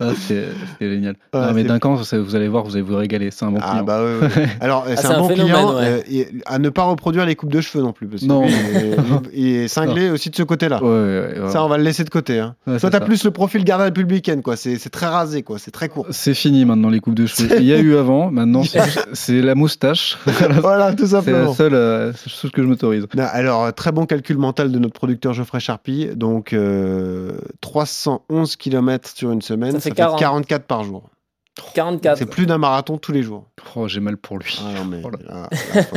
[0.00, 0.46] Ah, C'était
[0.80, 1.14] génial.
[1.32, 3.30] Ouais, non, mais d'un camp, vous allez voir, vous allez vous régaler.
[3.30, 3.84] C'est un bon Ah client.
[3.84, 4.28] bah oui.
[4.60, 5.84] Alors, euh, c'est un un bon client ouais.
[5.84, 8.08] euh, et à ne pas reproduire les coupes de cheveux non plus.
[8.08, 8.44] Parce que Non.
[8.46, 8.96] il, est,
[9.34, 10.82] il est cinglé aussi de ce côté-là.
[10.82, 12.40] Ouais, ouais, ouais, Ça, on va le laisser de côté.
[12.40, 12.56] Hein.
[12.66, 14.56] Ouais, Toi, t'as plus le profil garde républicaine, quoi.
[14.56, 15.58] C'est c'est très très rasé, quoi.
[15.58, 16.06] C'est très court.
[16.10, 17.56] C'est fini maintenant les coupes de cheveux.
[17.60, 18.62] Il y a eu avant, maintenant
[19.12, 20.16] c'est la moustache.
[20.60, 21.54] voilà, tout C'est la simplement.
[21.54, 23.06] seule euh, chose que je m'autorise.
[23.18, 26.10] Alors, euh, très bon calcul mental de notre producteur Geoffrey Charpie.
[26.14, 30.18] Donc, euh, 311 km sur une semaine, Ça ça, fait fait 40.
[30.20, 31.10] 44 par jour.
[31.74, 32.16] 44.
[32.18, 33.46] C'est plus d'un marathon tous les jours.
[33.76, 34.58] Oh, j'ai mal pour lui.
[34.60, 35.96] Ah non, mais là, là, faut-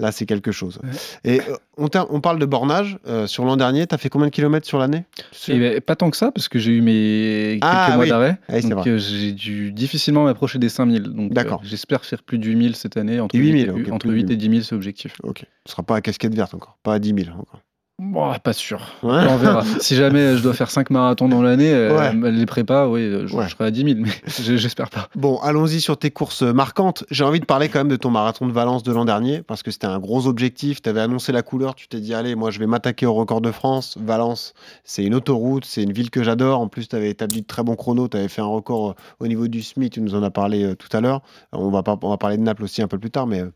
[0.00, 0.80] là, c'est quelque chose.
[1.24, 2.98] Et euh, on, parle de bornage.
[3.06, 5.04] Euh, sur l'an dernier, tu as fait combien de kilomètres sur l'année?
[5.48, 8.08] Eh ben, pas tant que ça, parce que j'ai eu mes quelques Ah, mois oui.
[8.10, 8.38] d'arrêt.
[8.62, 8.90] Donc vrai.
[8.90, 11.02] euh, j'ai dû difficilement m'approcher des 5000.
[11.04, 11.60] Donc euh, D'accord.
[11.64, 13.20] j'espère faire plus de 8000 cette année.
[13.20, 15.16] Entre 8000, 8, et- ok, entre plus de 8 et 10 000, c'est objectif.
[15.22, 15.44] Ok.
[15.64, 16.76] Ce sera pas à casquette verte encore.
[16.82, 17.60] Pas à 10 000 encore.
[17.98, 18.78] Bon, pas sûr.
[19.02, 19.22] Ouais.
[19.26, 19.64] On verra.
[19.80, 23.44] si jamais je dois faire 5 marathons dans l'année, euh, les prépas, oui, je, Ouais.
[23.44, 24.10] je serai à 10 000, mais
[24.58, 25.08] j'espère pas.
[25.14, 27.04] Bon, allons-y sur tes courses marquantes.
[27.10, 29.62] J'ai envie de parler quand même de ton marathon de Valence de l'an dernier, parce
[29.62, 30.82] que c'était un gros objectif.
[30.82, 33.40] Tu avais annoncé la couleur, tu t'es dit, allez, moi je vais m'attaquer au record
[33.40, 33.96] de France.
[33.98, 34.52] Valence,
[34.84, 36.60] c'est une autoroute, c'est une ville que j'adore.
[36.60, 38.94] En plus, tu avais établi de très bons chronos, tu avais fait un record euh,
[39.20, 41.22] au niveau du SMI, tu nous en as parlé euh, tout à l'heure.
[41.52, 43.50] On va, pas, on va parler de Naples aussi un peu plus tard, mais euh,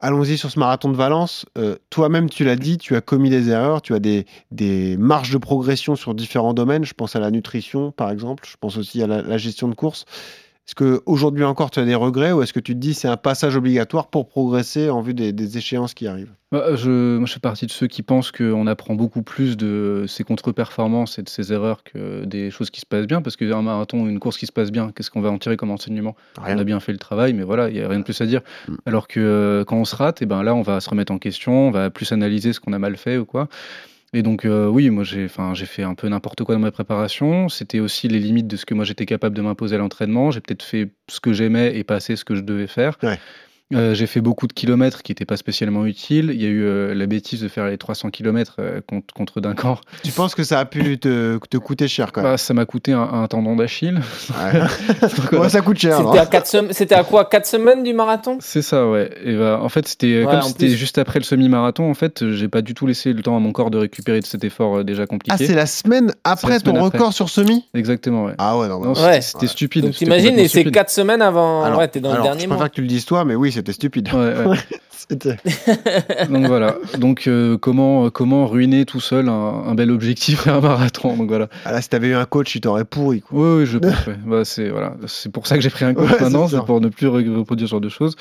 [0.00, 1.46] allons-y sur ce marathon de Valence.
[1.58, 5.30] Euh, Toi-même, tu l'as dit, tu as commis des erreurs, tu as des, des marges
[5.30, 6.84] de progression sur différents domaines.
[6.84, 8.44] Je pense à la nutrition, par exemple.
[8.50, 10.04] Je pense aussi à la, la gestion de course.
[10.66, 13.16] Est-ce qu'aujourd'hui encore, tu as des regrets ou est-ce que tu te dis c'est un
[13.16, 16.32] passage obligatoire pour progresser en vue des, des échéances qui arrivent?
[16.50, 20.06] Bah, je, moi, je fais partie de ceux qui pensent qu'on apprend beaucoup plus de
[20.08, 23.22] ses contre-performances et de ses erreurs que des choses qui se passent bien.
[23.22, 25.70] Parce qu'un marathon, une course qui se passe bien, qu'est-ce qu'on va en tirer comme
[25.70, 26.16] enseignement?
[26.40, 28.26] On a bien fait le travail, mais voilà, il n'y a rien de plus à
[28.26, 28.40] dire.
[28.66, 28.74] Mm.
[28.86, 31.18] Alors que euh, quand on se rate, et ben là, on va se remettre en
[31.18, 33.48] question, on va plus analyser ce qu'on a mal fait ou quoi.
[34.16, 37.50] Et donc, euh, oui, moi, j'ai fait un peu n'importe quoi dans ma préparation.
[37.50, 40.30] C'était aussi les limites de ce que moi, j'étais capable de m'imposer à l'entraînement.
[40.30, 42.96] J'ai peut-être fait ce que j'aimais et pas assez ce que je devais faire.
[43.74, 46.30] Euh, j'ai fait beaucoup de kilomètres qui n'étaient pas spécialement utiles.
[46.32, 49.40] Il y a eu euh, la bêtise de faire les 300 kilomètres euh, contre, contre
[49.40, 49.78] Duncan.
[50.04, 52.30] Tu penses que ça a pu te, te coûter cher quand même?
[52.30, 53.98] Bah, ça m'a coûté un, un tendon d'Achille.
[54.30, 55.48] Ouais.
[55.48, 55.96] Ça coûte cher.
[56.70, 56.98] C'était hein.
[56.98, 57.24] à, à quoi?
[57.24, 58.38] 4 semaines du marathon?
[58.40, 59.10] C'est ça, ouais.
[59.24, 60.76] Et bah, en fait, c'était Ouais, comme c'était plus.
[60.76, 61.90] juste après le semi-marathon.
[61.90, 64.26] En fait, j'ai pas du tout laissé le temps à mon corps de récupérer de
[64.26, 65.44] cet effort euh, déjà Ah, compliqué.
[65.46, 66.98] c'est la semaine après la semaine ton après.
[66.98, 67.64] record sur semi?
[67.74, 68.34] Exactement, ouais.
[68.38, 69.20] Ah ouais, non, bah, Non, ouais.
[69.20, 69.84] c'était stupide.
[69.86, 70.74] Donc t'imagines, et c'est stupide.
[70.74, 71.64] 4 semaines avant.
[71.64, 73.34] Alors- ouais, t'es dans alors, le dernier Je préfère que tu le dises toi, mais
[73.34, 74.08] oui, c'était stupide.
[74.12, 74.56] Ouais, ouais.
[75.08, 75.36] C'était-
[76.30, 76.74] Donc voilà.
[76.98, 79.32] Donc euh, comment comment ruiner tout seul un,
[79.66, 81.16] un bel objectif et un marathon?
[81.16, 81.48] Donc voilà.
[81.64, 83.20] Ah là, si t'avais eu un coach, il t'aurait pourri.
[83.20, 83.38] Quoi.
[83.38, 84.06] Oui, oui, je pense.
[84.06, 84.16] ouais.
[84.26, 84.96] Bah, c'est voilà.
[85.06, 86.60] C'est pour ça que j'ai pris un coach Ouais, maintenant, c'est ça.
[86.60, 88.16] c'est pour ne plus re- reproduire ce genre de choses.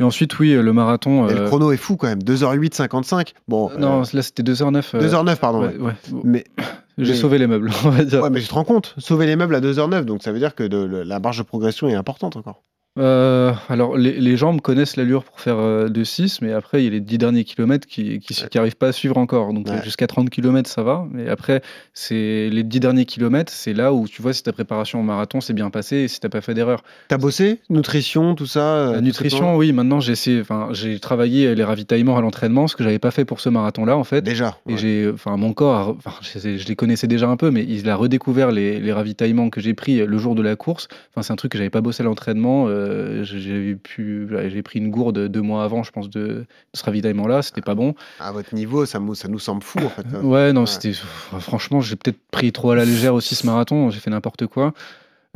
[0.00, 1.28] Et ensuite, oui, le marathon.
[1.28, 2.18] Et le euh, chrono est fou quand même.
[2.20, 3.32] 2h08, 55.
[3.46, 4.82] Bon, Non, euh, là c'était 2h09.
[4.96, 5.60] euh, 2h09, pardon.
[5.60, 5.92] ouais, ouais.
[6.12, 6.20] ouais.
[6.24, 6.44] Mais,
[6.98, 8.22] J'ai mais- sauvé les meubles, on va dire.
[8.22, 10.54] ouais, mais tu te rends compte, sauver les meubles à 2h09, donc ça veut dire
[10.56, 12.62] que de- le- la marge de progression est importante encore.
[12.96, 16.84] Euh, alors, les, les gens me connaissent l'allure pour faire euh, 2-6, mais après, il
[16.84, 18.48] y a les 10 derniers kilomètres qui qui, Ouais.
[18.68, 19.52] qui pas à suivre encore.
[19.52, 19.82] Donc, Ouais.
[19.82, 21.04] jusqu'à 30 kilomètres, ça va.
[21.10, 21.60] Mais après,
[21.92, 25.40] c'est les 10 derniers kilomètres, c'est là où tu vois si ta préparation au marathon
[25.40, 26.84] s'est bien passée et si t'as pas fait d'erreur.
[27.08, 32.20] T'as bossé Nutrition, tout ça euh, La nutrition, oui, maintenant, j'ai travaillé les ravitaillements à
[32.20, 34.22] l'entraînement, ce que j'avais pas fait pour ce marathon-là, en fait.
[34.22, 34.56] Déjà.
[34.68, 37.88] Et j'ai, enfin, mon corps, a je, je les connaissais déjà un peu, mais il
[37.88, 40.86] a redécouvert les, les ravitaillements que j'ai pris le jour de la course.
[41.10, 42.68] Enfin, c'est un truc que j'avais pas bossé à l'entraînement.
[42.68, 42.83] euh,
[43.22, 46.84] j'ai pu, voilà, j'ai pris une gourde deux mois avant, je pense, de, de ce
[46.84, 47.42] ravitaillement-là.
[47.42, 47.94] C'était pas bon.
[48.20, 50.06] À votre niveau, ça, nous semble fou en fait.
[50.22, 50.66] Ouais, non, Ouais.
[50.66, 50.92] c'était,
[51.40, 53.90] franchement, j'ai peut-être pris trop à la légère aussi ce marathon.
[53.90, 54.72] J'ai fait n'importe quoi.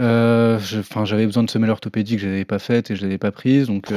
[0.00, 3.32] Euh, Enfin, j'avais besoin de semelle orthopédique, je l'avais pas faite et je l'avais pas
[3.32, 3.90] prise, donc.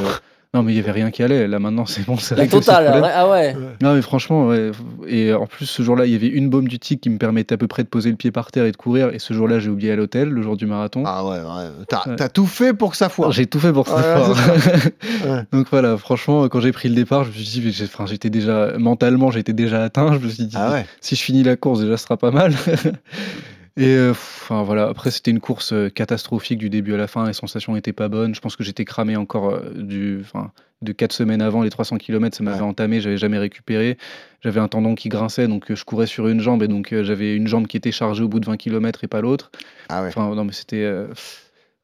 [0.53, 1.47] Non, mais il y avait rien qui allait.
[1.47, 3.55] Là, maintenant, c'est bon, c'est La totale, ah ouais.
[3.81, 4.71] Non, mais franchement, ouais.
[5.07, 7.55] Et en plus, ce jour-là, il y avait une baume du tic qui me permettait
[7.55, 9.11] à peu près de poser le pied par terre et de courir.
[9.13, 11.03] Et ce jour-là, j'ai oublié à l'hôtel, le jour du marathon.
[11.05, 11.85] Ah ouais, ouais.
[11.87, 12.15] T'as Ouais.
[12.17, 13.31] t'as tout fait pour que ça foire.
[13.31, 13.95] J'ai tout fait pour ça.
[13.95, 14.35] Ouais,
[15.29, 15.43] Ouais.
[15.53, 18.77] Donc voilà, franchement, quand j'ai pris le départ, je me suis dit, enfin, j'étais déjà,
[18.77, 20.13] mentalement, j'étais déjà atteint.
[20.19, 20.85] Je me suis dit, Ah ouais.
[20.99, 22.53] si je finis la course, déjà, ce sera pas mal.
[23.77, 27.25] Et euh, enfin voilà, après c'était une course euh, catastrophique du début à la fin,
[27.25, 28.35] les sensations étaient pas bonnes.
[28.35, 30.51] Je pense que j'étais cramé encore euh, du, enfin,
[30.81, 32.63] de 4 semaines avant les 300 km, ça m'avait Ouais.
[32.63, 33.97] entamé, j'avais jamais récupéré.
[34.41, 37.47] J'avais un tendon qui grinçait, donc je courais sur une jambe et donc j'avais une
[37.47, 39.51] jambe qui était chargée au bout de 20 km et pas l'autre.
[39.87, 40.09] Ah ouais.
[40.09, 40.91] Enfin non mais c'était.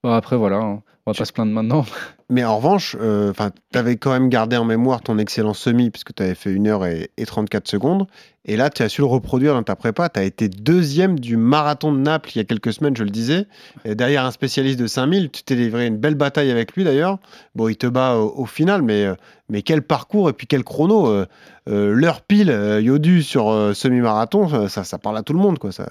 [0.03, 1.85] bon, après voilà, hein, on va pas se plaindre maintenant.
[2.30, 5.89] Mais en revanche, euh, enfin, tu avais quand même gardé en mémoire ton excellent semi,
[5.91, 8.05] puisque tu avais fait 1 heure et, et 34 secondes.
[8.43, 10.09] Et là, tu as su le reproduire dans ta prépa.
[10.09, 13.11] Tu as été deuxième du marathon de Naples il y a quelques semaines, je le
[13.11, 13.45] disais.
[13.86, 17.17] Et derrière un spécialiste de 5000, tu t'es livré une belle bataille avec lui d'ailleurs.
[17.55, 19.15] Bon, il te bat au, final, mais, euh,
[19.47, 21.07] mais quel parcours et puis quel chrono.
[21.07, 21.25] euh,
[21.65, 22.49] L'heure pile,
[22.82, 25.59] Yodu sur semi-marathon, ça, ça, parle à tout le monde.
[25.59, 25.71] Quoi.
[25.71, 25.88] Ça,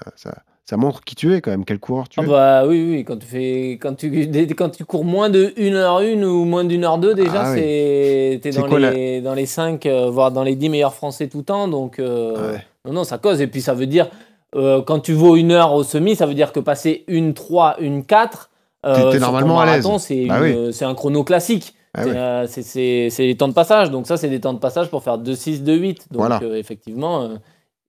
[0.69, 2.27] ça montre qui tu es quand même, quel coureur tu Ah es.
[2.27, 6.43] bah oui, oui, quand tu fais, quand tu, quand tu cours moins de 1h1 ou
[6.45, 7.57] moins d'une heure 2 déjà, Ah oui.
[7.59, 11.41] c'est t'es C'est dans les, dans les 5, voire dans les 10 meilleurs français tout
[11.43, 12.65] temps, donc euh, Ouais.
[12.85, 14.09] non, non, ça cause, et puis ça veut dire
[14.55, 17.77] euh, quand tu vaux une heure au semi, ça veut dire que passer une 3,
[17.79, 18.49] une 4,
[18.83, 20.39] T'es- euh, ton normalement marathon, c'est Bah
[20.71, 21.73] c'est un chrono classique.
[21.93, 22.15] Ah C'est, oui.
[22.17, 23.89] euh, des temps de passage.
[23.89, 26.11] Donc ça, c'est des temps de passage pour faire 2-6, 2-8.
[26.11, 26.39] Donc Voilà.
[26.43, 27.27] euh, effectivement,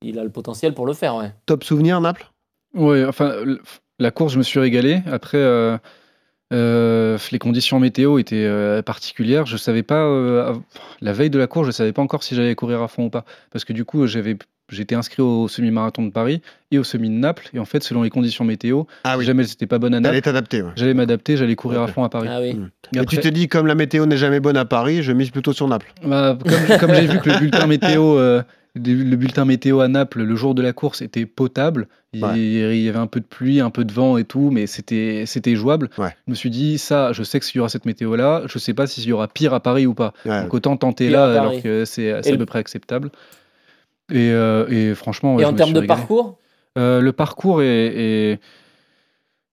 [0.00, 1.16] il a le potentiel pour le faire.
[1.16, 1.32] Ouais.
[1.44, 2.26] Top souvenir, Naples?
[2.78, 3.32] Ouais, enfin,
[3.98, 5.02] la course, je me suis régalé.
[5.10, 5.76] Après, euh,
[6.52, 9.44] euh, les conditions météo étaient euh, particulières.
[9.46, 10.54] Je savais pas, euh,
[11.00, 13.10] la veille de la course, je savais pas encore si j'allais courir à fond ou
[13.10, 13.24] pas.
[13.50, 14.36] Parce que du coup, j'avais,
[14.70, 17.48] j'étais inscrit au semi-marathon de Paris et au semi de Naples.
[17.52, 20.00] Et en fait, selon les conditions météo, Ah si oui, jamais c'était pas bonne à
[20.00, 20.62] Naples, t'adapter.
[20.62, 20.70] ouais.
[20.76, 22.28] j'allais m'adapter, j'allais courir à fond à Paris.
[22.30, 22.54] Ah oui.
[22.54, 22.70] Mm.
[22.94, 25.12] Et Et tu après- te dis, comme la météo n'est jamais bonne à Paris, je
[25.12, 25.92] mise plutôt sur Naples.
[26.02, 28.42] Bah, comme comme j'ai vu que le bulletin météo, euh,
[28.84, 32.38] le bulletin météo à Naples le jour de la course était potable, il, Ouais.
[32.38, 35.24] il y avait un peu de pluie, un peu de vent et tout, mais c'était
[35.26, 35.90] c'était jouable.
[35.98, 36.14] Ouais.
[36.26, 38.58] Je me suis dit ça, je sais que s'il y aura cette météo là, je
[38.58, 40.14] sais pas s'il y aura pire à Paris ou pas.
[40.24, 40.42] Ouais.
[40.42, 43.10] Donc autant tenter Pire là alors que c'est à peu près acceptable.
[44.10, 45.86] Et, euh, et franchement, ouais, Et en me termes de régalé.
[46.00, 46.38] parcours?
[46.78, 48.40] Euh, le parcours est, est-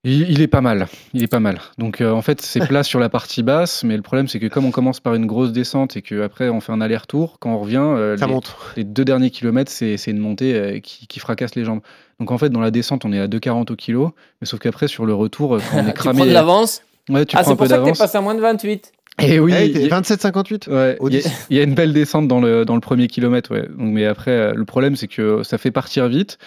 [0.05, 0.87] il, il est pas mal.
[1.13, 1.59] Il est pas mal.
[1.77, 4.47] Donc euh, en fait, c'est plat sur la partie basse, mais le problème c'est que
[4.47, 7.59] comme on commence par une grosse descente et qu'après on fait un aller-retour, quand on
[7.59, 8.55] revient, euh, Ça les, monte.
[8.77, 11.81] les deux derniers kilomètres, c'est une montée euh, qui, qui fracasse les jambes.
[12.21, 14.87] Donc en fait, dans la descente, on est à 2,40 au kilo, mais sauf qu'après
[14.87, 17.49] sur le retour, quand on est Tu cramé, prends de l'avance ouais, tu Ah, prends
[17.49, 18.91] c'est un peu pour ça que t'es passé à moins de 28.
[19.21, 21.47] Et oui, Eh, il t'es y a- 27-58 Ouais, il y, a- 10.
[21.49, 23.61] il y a une belle descente dans le, dans le premier kilomètre, ouais.
[23.61, 26.37] Donc, mais après, le problème, c'est que ça fait partir vite.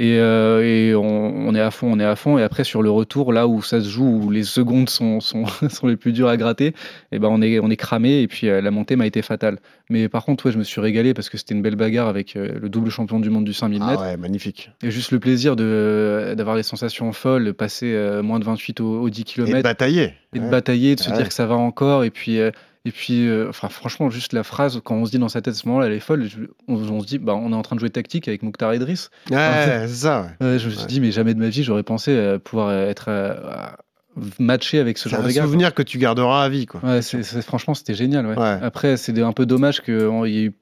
[0.00, 1.02] Et, euh, et on,
[1.48, 2.38] on est à fond, on est à fond.
[2.38, 5.42] Et après, sur le retour, là où ça se joue, où les secondes sont, sont,
[5.68, 6.72] sont les plus dures à gratter,
[7.10, 8.20] et ben on, est, on est cramé.
[8.22, 9.58] Et puis, euh, la montée m'a été fatale.
[9.90, 12.36] Mais par contre, ouais, je me suis régalé parce que c'était une belle bagarre avec
[12.36, 14.02] euh, le double champion du monde du 5000 Ah mètres.
[14.02, 14.70] ouais, magnifique.
[14.84, 17.92] Et juste le plaisir de- d'avoir les sensations folles, de passer
[18.22, 20.12] moins de 28 au, au 10 Et de km batailler.
[20.32, 21.16] et de batailler, de se Ouais.
[21.16, 22.04] dire que ça va encore.
[22.04, 22.38] Et puis,
[22.88, 25.54] et puis euh, enfin, franchement, juste la phrase, quand on se dit dans sa tête
[25.54, 26.24] à ce moment-là, elle est folle.
[26.28, 28.74] je- on, on se dit, bah, on est en train de jouer tactique avec Mokhtar
[28.74, 29.10] Idriss.
[29.30, 29.36] Ouais,
[29.86, 30.28] c'est ça.
[30.40, 30.58] ouais.
[30.58, 30.86] Je me suis Ouais.
[30.86, 33.08] dit, mais jamais de ma vie, j'aurais pensé euh, pouvoir être
[34.38, 35.40] matché avec ce C'est genre un de gars.
[35.40, 35.46] quoi.
[35.46, 36.66] souvenir que tu garderas à vie.
[36.66, 36.80] Quoi.
[36.82, 38.26] Ouais, c'est, c'est- franchement, c'était génial.
[38.26, 38.36] Ouais.
[38.62, 39.94] Après, c'est un peu dommage qu'il
[40.26, 40.52] y ait eu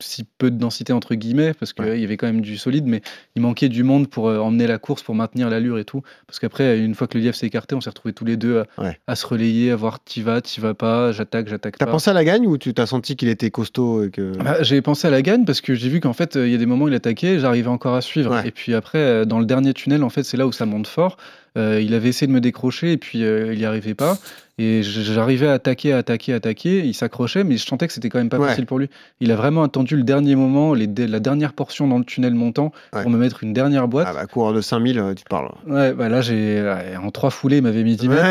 [0.00, 2.00] si peu de densité entre guillemets parce qu'il Ouais.
[2.00, 3.00] y avait quand même du solide mais
[3.36, 6.38] il manquait du monde pour euh, emmener la course pour maintenir l'allure et tout parce
[6.40, 8.82] qu'après une fois que le lièvre s'est écarté on s'est retrouvés tous les deux à,
[8.82, 8.98] Ouais.
[9.06, 12.12] à se relayer à voir t'y vas t'y vas pas j'attaque j'attaque T'as pensé à
[12.12, 14.36] la gagne ou tu t'as senti qu'il était costaud et que...
[14.36, 16.54] Bah, j'ai pensé à la gagne parce que j'ai vu qu'en fait euh, il y
[16.56, 18.48] a des moments où il attaquait j'arrivais encore à suivre Ouais.
[18.48, 20.86] et puis après euh, dans le dernier tunnel en fait c'est là où ça monte
[20.88, 21.16] fort
[21.56, 24.18] Euh, il avait essayé de me décrocher et puis euh, il n'y arrivait pas
[24.58, 28.08] et j'arrivais à attaquer à attaquer à attaquer il s'accrochait mais je sentais que c'était
[28.08, 28.48] quand même pas Ouais.
[28.48, 28.88] facile pour lui
[29.20, 32.72] il a vraiment attendu le dernier moment les la dernière portion dans le tunnel montant
[32.92, 33.02] Ouais.
[33.02, 35.50] pour me mettre une dernière boîte Ah bah, coureur de 5000, euh, tu parles.
[35.68, 36.60] ouais bah là j'ai
[37.00, 38.24] en trois foulées il m'avait mis 10 mètres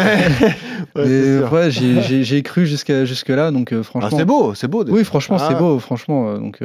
[0.96, 4.84] Ouais, j'ai- cru jusqu'à jusque là donc euh, Ah, franchement c'est beau, c'est beau.
[4.88, 5.60] oui, franchement, Ah c'est ouais.
[5.60, 6.38] beau, franchement.
[6.38, 6.60] Donc,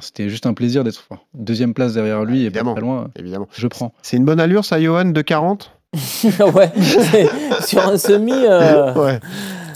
[0.00, 3.10] c'était juste un plaisir d'être deuxième place derrière lui et pas très loin.
[3.18, 3.48] Évidemment.
[3.56, 3.92] Je prends.
[4.02, 5.67] C'est une bonne allure, ça, Johan, de 40
[6.54, 6.72] ouais,
[7.66, 9.20] sur un semi, euh, Ouais.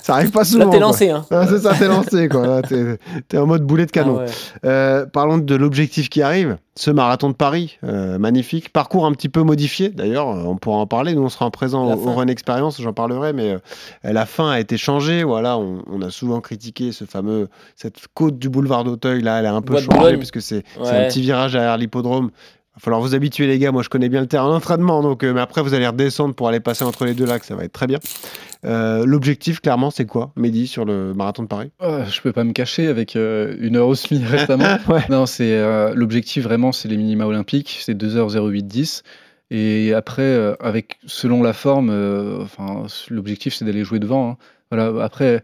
[0.02, 0.64] Ça arrive pas souvent.
[0.64, 1.10] là t'es lancé.
[1.10, 1.24] Hein.
[1.30, 2.60] Ah, c'est ça, t'es lancé, quoi.
[2.62, 4.18] T'es, en mode boulet de canon.
[4.18, 4.30] Ah ouais.
[4.64, 8.72] Euh, parlons de l'objectif qui arrive, ce marathon de Paris, euh, magnifique.
[8.72, 11.14] Parcours un petit peu modifié, d'ailleurs, on pourra en parler.
[11.14, 12.14] Nous, on sera en présent La au, fin.
[12.14, 13.58] Run Experience, j'en parlerai, mais euh,
[14.02, 15.22] la fin a été changée.
[15.22, 19.46] Voilà, on, on a souvent critiqué ce fameux, cette côte du boulevard d'Auteuil, là, elle
[19.46, 22.30] a un peu Bois changé, puisque c'est, un petit virage derrière l'hippodrome.
[22.74, 23.70] Il va falloir vous habituer, les gars.
[23.70, 26.48] Moi, je connais bien le terrain d'entraînement, donc, euh, mais après, vous allez redescendre pour
[26.48, 27.98] aller passer entre les deux lacs, ça va être très bien.
[28.64, 31.70] Euh, l'objectif, clairement, c'est quoi, Mehdi, sur le marathon de Paris?
[31.82, 34.64] Euh, je peux pas me cacher avec euh, une heure au SMI récemment.
[34.88, 35.02] Ouais.
[35.10, 35.60] Non, c'est
[35.94, 39.02] l'objectif vraiment, c'est les minima olympiques, c'est 2h0810.
[39.50, 41.90] Et après, avec selon la forme,
[42.40, 44.30] enfin, l'objectif c'est d'aller jouer devant.
[44.30, 44.36] hein.
[44.70, 45.04] Voilà.
[45.04, 45.42] Après,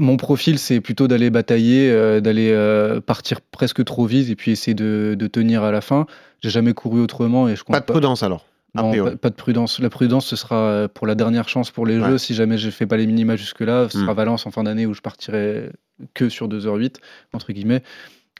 [0.00, 4.50] mon profil c'est plutôt d'aller batailler, euh, d'aller euh, partir presque trop vite et puis
[4.50, 6.06] essayer de, de tenir à la fin.
[6.42, 8.46] J'ai jamais couru autrement et je compte Pas de prudence, alors.
[8.74, 9.80] Non, pas, pas de prudence.
[9.80, 12.08] La prudence, ce sera euh, pour la dernière chance pour les Ouais.
[12.10, 12.18] jeux.
[12.18, 14.00] Si jamais je fais pas les minima jusque-là, ce Hmm.
[14.02, 15.70] sera Valence en fin d'année où je partirai
[16.14, 16.96] que sur 2h08,
[17.32, 17.82] entre guillemets.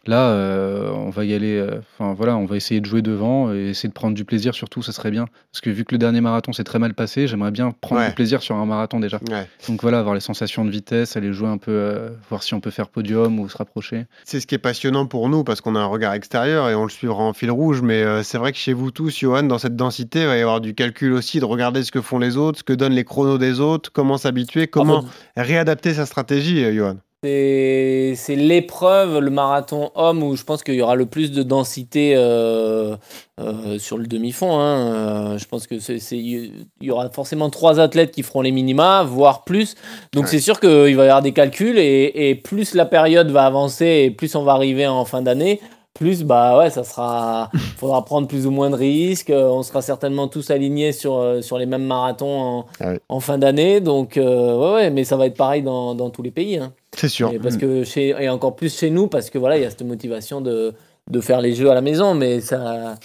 [0.07, 1.59] Là, euh, on va y aller.
[1.59, 4.55] euh, Enfin voilà, on va essayer de jouer devant et essayer de prendre du plaisir
[4.55, 5.27] surtout, ça serait bien.
[5.53, 8.09] Parce que vu que le dernier marathon s'est très mal passé, j'aimerais bien prendre Ouais.
[8.09, 9.19] du plaisir sur un marathon déjà.
[9.31, 9.47] Ouais.
[9.69, 12.61] Donc voilà, avoir les sensations de vitesse, aller jouer un peu, euh, voir si on
[12.61, 14.07] peut faire podium ou se rapprocher.
[14.25, 16.85] C'est ce qui est passionnant pour nous parce qu'on a un regard extérieur et on
[16.85, 17.83] le suivra en fil rouge.
[17.83, 20.41] Mais euh, c'est vrai que chez vous tous, Johan, dans cette densité, il va y
[20.41, 23.05] avoir du calcul aussi, de regarder ce que font les autres, ce que donnent les
[23.05, 25.05] chronos des autres, comment s'habituer, comment
[25.37, 26.97] réadapter sa stratégie, euh, Johan.
[27.23, 32.15] C'est l'épreuve, le marathon homme, où je pense qu'il y aura le plus de densité
[32.17, 32.97] euh,
[33.41, 34.59] euh, sur le demi-fond.
[34.59, 35.33] hein.
[35.35, 38.53] Euh, je pense que c'est c'est- il y aura forcément trois athlètes qui feront les
[38.53, 39.75] minima, voire plus.
[40.13, 40.31] Donc Ouais.
[40.31, 43.85] c'est sûr qu'il va y avoir des calculs et, et plus la période va avancer
[44.07, 45.61] et plus on va arriver en fin d'année,
[45.93, 47.51] plus, bah ouais, ça sera.
[47.77, 49.33] faudra prendre plus ou moins de risques.
[49.35, 53.81] On sera certainement tous alignés sur, sur les mêmes marathons en, Ah en fin d'année.
[53.81, 56.57] Donc, euh, ouais, ouais, mais ça va être pareil dans, dans tous les pays.
[56.57, 56.73] hein.
[56.97, 57.31] C'est sûr.
[57.33, 59.71] Et, parce que chez, et encore plus chez nous, parce que voilà, il y a
[59.71, 60.75] cette motivation de,
[61.11, 62.15] de faire les jeux à la maison.
[62.15, 62.97] Mais ça.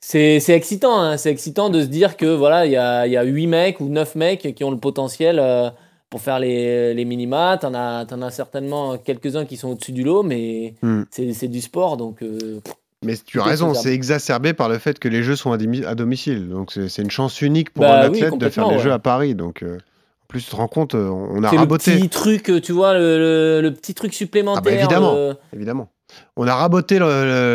[0.00, 3.22] C'est excitant, hein, c'est excitant de se dire que voilà, il y a, y a
[3.22, 5.70] 8 mecs ou 9 mecs qui ont le potentiel euh,
[6.10, 7.56] pour faire les, les minima.
[7.58, 11.04] T'en as, t'en as certainement quelques-uns qui sont au-dessus du lot, mais Hmm.
[11.10, 12.60] c'est du sport, donc euh,
[13.02, 16.48] Mais tu as raison, c'est exacerbé par le fait que les jeux sont à, domicile.
[16.50, 18.80] Donc c'est une chance unique pour Bah un oui, athlète de faire ouais.
[18.80, 19.34] jeux à Paris.
[19.34, 19.91] Donc euh, en
[20.32, 21.94] plus, tu te rends compte, euh, on a c'est le raboté.
[21.96, 24.62] petit truc, euh, tu vois, le, le- le petit truc supplémentaire.
[24.64, 25.14] Ah bah, évidemment.
[25.16, 25.88] euh, Évidemment.
[26.38, 27.04] On a raboté le,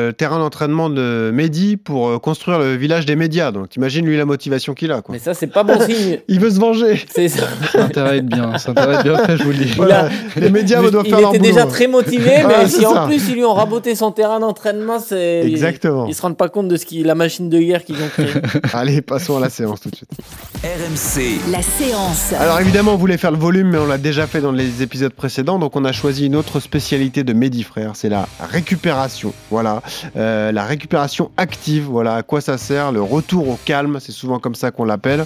[0.08, 3.52] le terrain d'entraînement de Mehdi pour euh, construire le village des médias.
[3.52, 5.02] Donc t'imagines lui la motivation qu'il a.
[5.02, 5.14] Quoi.
[5.14, 6.20] mais ça, c'est pas bon signe.
[6.28, 7.04] Il veut se venger.
[7.12, 7.48] C'est ça.
[7.72, 9.74] Ça intéresse bien, ça intéresse bien, après je vous le dis.
[9.76, 10.10] Voilà.
[10.36, 11.52] Les médias doivent il faire leur était boulot.
[11.54, 13.06] déjà très motivé, mais Voilà, si en ça.
[13.08, 16.06] plus ils lui ont raboté son terrain d'entraînement, c'est Exactement.
[16.08, 18.30] Ils se rendent pas compte de ce qui la machine de guerre qu'ils ont créée.
[18.74, 20.12] Allez, passons à la séance tout de suite.
[20.64, 22.34] RMC, La séance.
[22.40, 25.14] Alors évidemment, on voulait faire le volume, mais on l'a déjà fait dans les épisodes
[25.14, 28.67] précédents, donc on a choisi une autre spécialité de Mehdi Frère, c'est la récupération.
[29.50, 29.82] Voilà,
[30.16, 31.84] Euh, la récupération active.
[31.86, 35.26] Voilà, à quoi ça sert Le retour au calme, c'est souvent comme ça qu'on l'appelle.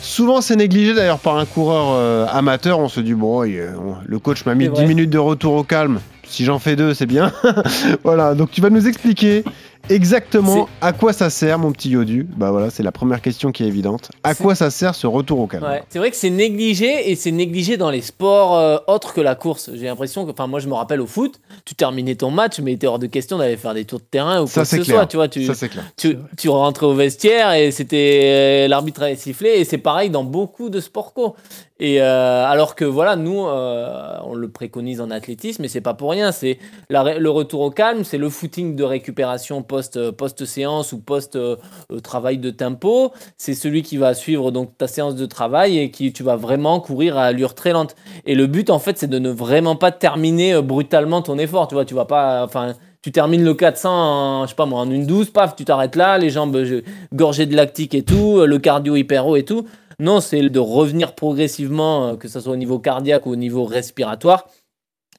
[0.00, 2.78] Souvent, c'est négligé d'ailleurs par un coureur euh, amateur.
[2.78, 3.70] On se dit bon, euh,
[4.04, 4.86] le coach m'a mis C'est 10 vrai.
[4.86, 6.00] minutes de retour au calme.
[6.26, 7.32] Si j'en fais deux, c'est bien.
[8.04, 9.44] voilà, donc tu vas nous expliquer
[9.88, 12.26] exactement à quoi ça sert, mon petit Yodu?
[12.36, 14.10] Bah voilà, c'est la première question qui est évidente.
[14.22, 15.64] À quoi ça sert ce retour au calme?
[15.64, 15.82] Ouais.
[15.88, 19.34] C'est vrai que c'est négligé et c'est négligé dans les sports euh, autres que la
[19.34, 19.70] course.
[19.74, 22.72] J'ai l'impression que, enfin, moi je me rappelle au foot, tu terminais ton match, mais
[22.72, 24.68] il était hors de question d'aller faire des tours de terrain ou Ça, quoi que
[24.68, 24.96] ce clair.
[24.96, 25.06] soit.
[25.06, 25.84] Tu vois, tu, Ça, c'est clair.
[25.96, 30.24] tu, tu rentrais au vestiaire et c'était euh, l'arbitre avait sifflé et c'est pareil dans
[30.24, 31.34] beaucoup de sports co.
[31.80, 35.94] Et euh, alors que voilà, nous, euh, on le préconise en athlétisme, mais c'est pas
[35.94, 36.30] pour rien.
[36.30, 36.58] C'est
[36.88, 41.56] le retour au calme, c'est le footing de récupération post post séance ou post euh,
[41.90, 43.12] euh, travail de tempo.
[43.36, 46.78] C'est celui qui va suivre donc ta séance de travail et qui tu vas vraiment
[46.78, 47.96] courir à allure très lente.
[48.24, 51.66] Et le but en fait, c'est de ne vraiment pas terminer euh, brutalement ton effort.
[51.66, 52.74] Tu vois, tu vas pas, enfin.
[53.04, 55.94] Tu termines le 400 en, je sais pas moi, en une 12, paf, tu t'arrêtes
[55.94, 56.80] là, les jambes euh,
[57.12, 59.66] gorgées de lactique et tout, euh, le cardio hyper haut et tout.
[59.98, 63.64] Non, c'est de revenir progressivement, euh, que ce soit au niveau cardiaque ou au niveau
[63.64, 64.46] respiratoire,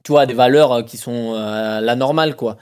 [0.04, 2.58] tu vois, à des valeurs euh, qui sont euh, la normale, quoi.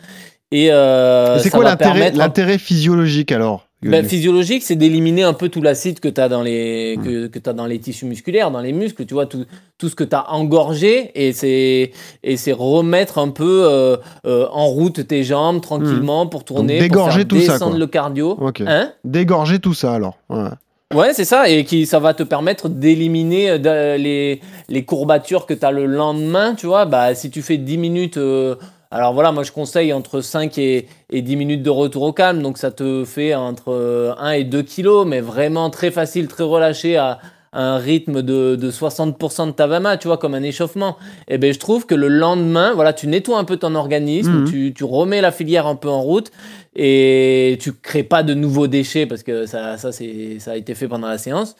[0.51, 5.49] Et, euh, c'est ça quoi l'intérêt permettre- physiologique alors Ben, physiologique, c'est d'éliminer un peu
[5.49, 8.61] tout l'acide que tu as, dans les, que, que as dans les tissus musculaires, dans
[8.61, 9.45] les muscles, tu vois, tout,
[9.79, 11.91] tout ce que tu as engorgé, et c'est
[12.21, 13.97] et c'est remettre un peu euh,
[14.27, 17.79] euh, en route tes jambes tranquillement pour tourner, pour dégorger faire tout ça, descendre quoi.
[17.79, 18.37] le cardio.
[18.67, 18.91] Hein?
[19.03, 20.17] Dégorger tout ça alors.
[20.29, 20.49] Ouais.
[20.93, 25.65] Ouais, c'est ça, et qui ça va te permettre d'éliminer euh, les, courbatures que tu
[25.65, 26.85] as le lendemain, tu vois.
[26.85, 28.55] Bah, si tu fais 10 minutes, euh,
[28.91, 32.43] alors voilà, moi je conseille entre 5 et, et 10 minutes de retour au calme,
[32.43, 36.43] donc ça te fait entre euh, 1 et 2 kilos, mais vraiment très facile, très
[36.43, 37.17] relâché à
[37.53, 40.97] un rythme de, de 60% de ta VMA, tu vois, comme un échauffement.
[41.27, 44.49] Et ben je trouve que le lendemain, voilà, tu nettoies un peu ton organisme, Mhm.
[44.49, 46.31] tu, tu remets la filière un peu en route
[46.75, 50.73] et tu crées pas de nouveaux déchets parce que ça, ça, c'est, ça a été
[50.75, 51.55] fait pendant la séance.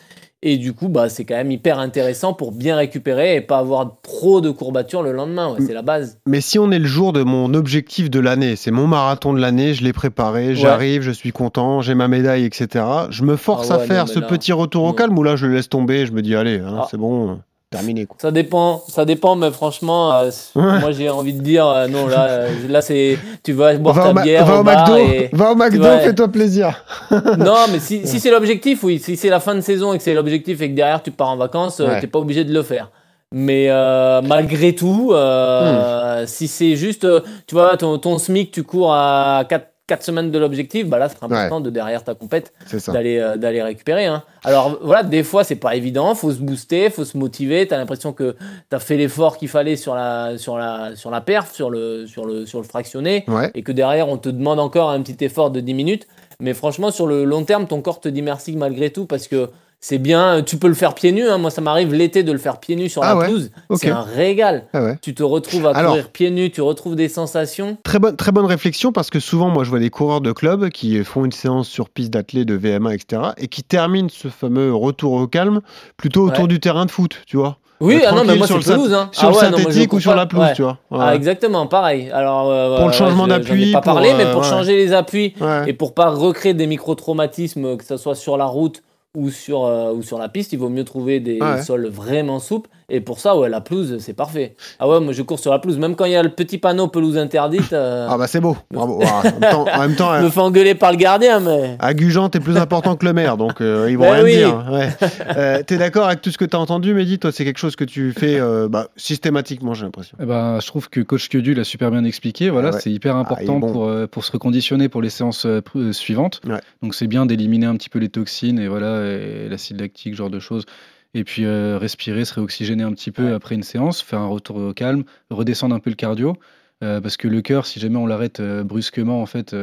[0.46, 3.96] Et du coup, bah, c'est quand même hyper intéressant pour bien récupérer et pas avoir
[4.02, 5.54] trop de courbatures le lendemain.
[5.54, 6.18] Ouais, c'est la base.
[6.28, 9.40] Mais si on est le jour de mon objectif de l'année, c'est mon marathon de
[9.40, 12.84] l'année, je l'ai préparé, j'arrive, je suis content, j'ai ma médaille, etc.
[13.10, 14.94] Je me force Ah ouais, à faire non, ce là- petit retour au non.
[14.94, 16.88] calme ou là je le laisse tomber et je me dis allez, hein, Ah.
[16.92, 17.40] c'est bon,
[17.74, 18.16] terminé quoi.
[18.20, 20.80] Ça dépend, ça dépend, mais franchement, euh, Ouais.
[20.80, 24.14] moi j'ai envie de dire euh, non là, euh, là c'est tu vas boire Va
[24.14, 26.84] ta bière va au, au McDo, et- va au McDo, fais-toi plaisir.
[27.12, 29.00] non, mais si, si c'est l'objectif, oui.
[29.00, 31.30] Si c'est la fin de saison et que c'est l'objectif et que derrière tu pars
[31.30, 32.00] en vacances, euh, Ouais.
[32.00, 32.90] t'es pas obligé de le faire.
[33.36, 36.26] Mais euh, malgré tout, Hmm.
[36.28, 37.08] si c'est juste,
[37.48, 39.68] tu vois, ton, ton SMIC, tu cours à 4,
[40.02, 42.54] semaines de l'objectif, bah là, c'est important de derrière ta compète
[42.94, 44.06] d'aller euh, d'aller récupérer.
[44.06, 44.24] hein.
[44.46, 47.68] Alors voilà, des fois c'est pas évident, faut se booster, faut se motiver.
[47.68, 48.36] T'as l'impression que
[48.70, 52.26] t'as fait l'effort qu'il fallait sur la sur la sur la perf, sur le sur
[52.26, 53.52] le sur le fractionné, Ouais.
[53.54, 56.08] et que derrière on te demande encore un petit effort de 10 minutes.
[56.40, 59.50] Mais franchement, sur le long terme, ton corps te dit merci malgré tout parce que
[59.86, 60.42] c'est bien.
[60.44, 61.28] Tu peux le faire pieds nus.
[61.28, 61.38] hein.
[61.38, 63.52] Moi, ça m'arrive l'été de le faire pieds nus sur Ah la ouais pelouse.
[63.76, 64.64] C'est un régal.
[64.72, 64.98] Ah ouais.
[65.02, 67.78] Tu te retrouves à Alors- courir pieds nus, tu retrouves des sensations.
[67.84, 70.70] Très bonne, très bonne réflexion parce que souvent, moi, je vois des coureurs de club
[70.70, 73.22] qui font une séance sur piste d'athlée, de VMA, etc.
[73.38, 75.60] et qui terminent ce fameux retour au calme
[75.98, 76.48] plutôt autour Ouais.
[76.48, 77.58] du terrain de foot, tu vois.
[77.82, 78.94] Oui, Euh, ah non, mais moi sur c'est pelouse.
[78.94, 79.10] Hein.
[79.12, 80.54] Sur Ah le non, synthétique ou sur la pelouse, ouais.
[80.54, 80.78] tu vois.
[80.92, 82.10] Ah, exactement, pareil.
[82.14, 84.48] Alors, euh, Pour le changement d'appui, pas pour, parlé, mais euh, pour ouais.
[84.50, 85.34] changer les appuis
[85.68, 88.82] et pour pas recréer des micro-traumatismes, que ce soit sur la route
[89.16, 91.62] ou sur, euh, ou sur la piste, il vaut mieux trouver des Ouais.
[91.62, 92.70] sols vraiment souples.
[92.90, 94.56] Et pour ça, ouais, la pelouse, c'est parfait.
[94.80, 95.78] Ah ouais, moi je cours sur la pelouse.
[95.78, 98.58] Même quand il y a le petit panneau pelouse interdite, euh, Ah bah c'est beau.
[98.72, 99.02] Bravo.
[99.06, 101.78] Ah, en même temps, en même temps, je me fais engueuler par le gardien, mais.
[101.80, 104.36] à Gujan, t'es plus important que le maire, donc euh, ils vont Ben rien oui.
[104.36, 104.66] dire.
[104.72, 104.90] Ouais.
[105.38, 107.20] Euh, t'es d'accord avec tout ce que t'as entendu, Mehdi?
[107.20, 110.18] Toi, c'est quelque chose que tu fais euh, bah, systématiquement, j'ai l'impression.
[110.22, 112.50] Eh ben, je trouve que coach Quedu l'a super bien expliqué.
[112.50, 112.82] Voilà, Ah ouais.
[112.82, 113.72] c'est hyper est important bon.
[113.72, 116.42] pour, euh, pour se reconditionner pour les séances euh, euh, suivantes.
[116.48, 116.60] Ouais.
[116.82, 120.18] Donc c'est bien d'éliminer un petit peu les toxines et voilà, et l'acide lactique, ce
[120.18, 120.66] genre de choses.
[121.14, 124.58] Et puis euh, respirer, se réoxygéner un petit peu après une séance, faire un retour
[124.58, 126.36] au calme, redescendre un peu le cardio.
[126.84, 129.56] euh, parce que le cœur, si jamais on l'arrête euh, brusquement, en fait,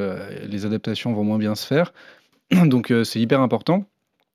[0.49, 1.93] les adaptations vont moins bien se faire.
[2.67, 3.85] Donc c'est hyper important.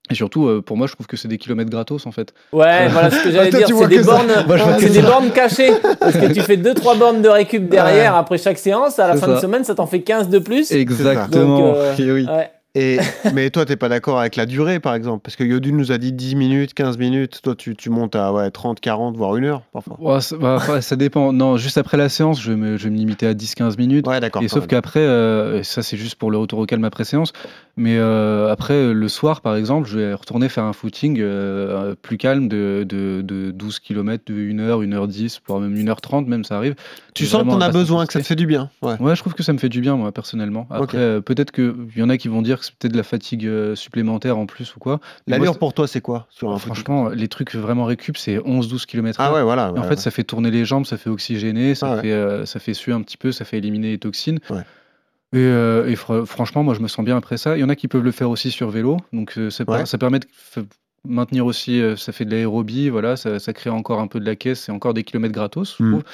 [0.08, 2.32] Et surtout, euh, pour moi, je trouve que c'est des kilomètres gratos, en fait.
[2.52, 3.66] Ouais, voilà ce que j'allais dire.
[3.66, 5.72] C'est des bornes, Moi, c'est des cachées.
[5.98, 8.18] Parce que tu fais 2-3 bornes de récup derrière Ouais.
[8.18, 9.00] après chaque séance.
[9.00, 10.70] À la C'est fin de semaine, ça t'en fait 15 de plus.
[10.70, 11.58] Exactement.
[11.58, 12.24] Donc, euh, Et oui.
[12.26, 12.50] Ouais.
[12.78, 12.98] Et,
[13.34, 15.98] mais toi, t'es pas d'accord avec la durée, par exemple Parce que Yodu nous a
[15.98, 17.40] dit 10 minutes, 15 minutes.
[17.42, 19.96] Toi, tu, tu montes à ouais, 30, 40, voire une heure, parfois.
[19.98, 21.32] Ouais, ça, bah, ça dépend.
[21.32, 24.06] Non, juste après la séance, je vais me, je vais me limiter à 10-15 minutes.
[24.06, 24.42] Ouais, d'accord.
[24.42, 27.32] Et sauf qu'après, euh, ça c'est juste pour le retour au calme après séance,
[27.78, 31.94] mais euh, après euh, le soir par exemple, je vais retourner faire un footing euh,
[32.00, 36.56] plus calme de, de, de 12 km, de 1h, 1h10, voire même 1h30 même ça
[36.56, 36.74] arrive.
[37.14, 38.68] Tu sens que t'en as besoin, que ça te fait du bien.
[38.82, 38.96] Ouais.
[39.00, 40.66] Je trouve que ça me fait du bien moi personnellement.
[40.68, 40.94] Après, Ok.
[40.94, 43.46] euh, peut-être qu'il y en a qui vont dire que c'est peut-être de la fatigue
[43.46, 45.00] euh, supplémentaire en plus ou quoi.
[45.26, 48.86] L'allure pour toi, c'est quoi sur un footing franchement, les trucs vraiment récup, c'est 11-12
[48.86, 49.20] km.
[49.20, 49.72] Ah ouais, voilà.
[49.72, 49.96] Ouais, en fait, ouais.
[49.96, 52.92] ça fait tourner les jambes, ça fait oxygéner, ça, Ah fait, euh, ça fait suer
[52.92, 54.38] un petit peu, ça fait éliminer les toxines.
[55.32, 57.56] Et, euh, et fr- franchement, moi, je me sens bien après ça.
[57.56, 58.98] Il y en a qui peuvent le faire aussi sur vélo.
[59.12, 59.64] Donc, euh, ça,
[59.98, 60.26] permet de
[61.04, 64.34] maintenir aussi, ça fait de l'aérobie, voilà, ça, ça crée encore un peu de la
[64.36, 65.90] caisse et encore des kilomètres gratos, je Mm.
[65.90, 66.04] trouve.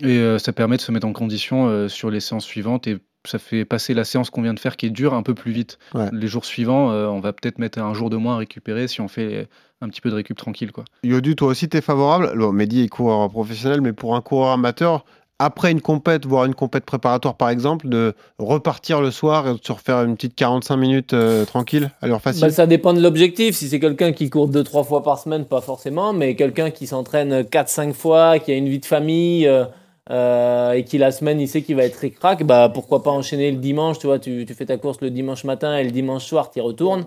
[0.00, 3.64] Et ça permet de se mettre en condition sur les séances suivantes et ça fait
[3.64, 5.78] passer la séance qu'on vient de faire qui est dure un peu plus vite.
[5.94, 6.08] Ouais.
[6.12, 9.00] Les jours suivants, euh, on va peut-être mettre un jour de moins à récupérer si
[9.00, 9.48] on fait
[9.80, 10.72] un petit peu de récup tranquille.
[10.72, 10.84] Quoi.
[11.02, 12.32] Yodu, toi aussi, t'es favorable?
[12.36, 15.04] Bon, Mehdi est coureur professionnel, mais pour un coureur amateur,
[15.38, 19.60] après une compète, voire une compète préparatoire par exemple, de repartir le soir et de
[19.62, 22.42] se refaire une petite 45 minutes euh, tranquille, à l'heure facile?
[22.42, 23.56] Bah, ça dépend de l'objectif.
[23.56, 27.42] Si c'est quelqu'un qui court 2-3 fois par semaine, pas forcément, mais quelqu'un qui s'entraîne
[27.42, 29.64] 4-5 fois, qui a une vie de famille euh,
[30.10, 33.50] euh, et qui la semaine, il sait qu'il va être ric-rac, bah, pourquoi pas enchaîner
[33.50, 36.24] le dimanche, tu vois, tu, tu fais ta course le dimanche matin et le dimanche
[36.24, 37.06] soir, tu y retournes.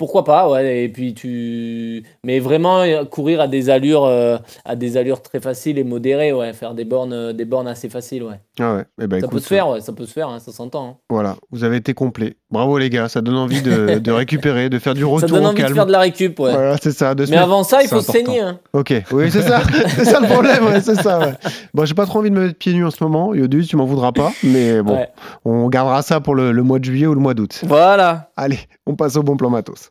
[0.00, 2.02] Pourquoi pas, ouais, et puis tu...
[2.24, 6.32] Mais vraiment, euh, courir à des allures, euh, à des allures très faciles et modérées,
[6.32, 8.40] ouais, faire des bornes, euh, des bornes assez faciles, ouais.
[8.58, 8.84] Ah ouais.
[8.98, 10.88] Eh ben, ça écoute, peut se faire, ouais, ça peut se faire, hein, ça s'entend.
[10.88, 10.96] hein.
[11.10, 12.36] Voilà, vous avez été complet.
[12.50, 15.44] Bravo les gars, ça donne envie de, de récupérer, de faire du Ça retour donne
[15.44, 16.52] au envie de faire de la récup, ouais.
[16.52, 17.14] Voilà, c'est ça.
[17.14, 18.40] De Mais avant ça, il faut se saigner.
[18.40, 18.58] hein.
[18.72, 19.60] Ok, oui, c'est ça.
[19.96, 21.18] c'est ça le problème, ouais, c'est ça.
[21.18, 21.34] ouais.
[21.74, 23.34] Bon, j'ai pas trop envie de me mettre pieds nus en ce moment.
[23.34, 24.32] Yodu, tu m'en voudras pas.
[24.44, 24.98] Mais bon,
[25.44, 27.60] on gardera ça pour le, le mois de juillet ou le mois d'août.
[27.66, 28.30] Voilà.
[28.38, 29.89] Allez, on passe au bon plan matos.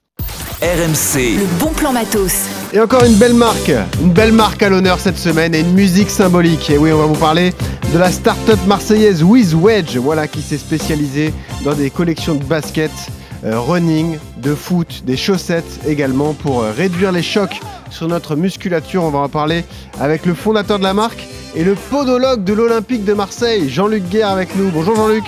[0.61, 2.33] RMC, Le bon plan matos.
[2.73, 3.71] Et encore une belle marque,
[4.01, 6.69] une belle marque à l'honneur cette semaine et une musique symbolique.
[6.69, 7.53] Et oui, on va vous parler
[7.93, 11.33] de la start-up marseillaise With Wedge, voilà, qui s'est spécialisée
[11.63, 12.91] dans des collections de baskets,
[13.45, 19.03] euh, running, de foot, des chaussettes également pour euh, réduire les chocs sur notre musculature.
[19.05, 19.63] On va en parler
[19.97, 21.25] avec le fondateur de la marque
[21.55, 24.71] et le podologue de l'Olympique de Marseille, Jean-Luc Guerre avec nous.
[24.71, 25.23] Bonjour Jean-Luc.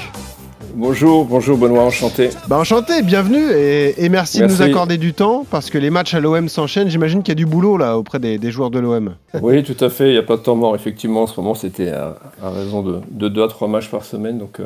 [0.74, 2.30] Bonjour, bonjour Benoît, enchanté.
[2.48, 6.14] Bah enchanté, bienvenue et, et merci, de nous accorder du temps parce que les matchs
[6.14, 6.90] à l'OM s'enchaînent.
[6.90, 9.16] J'imagine qu'il y a du boulot là auprès des, des joueurs de l'OM.
[9.42, 10.76] Oui, tout à fait, il n'y a pas de temps mort.
[10.76, 14.06] Effectivement, en ce moment, c'était à, à raison de, de 2 à 3 matchs par
[14.06, 14.66] semaine, donc euh,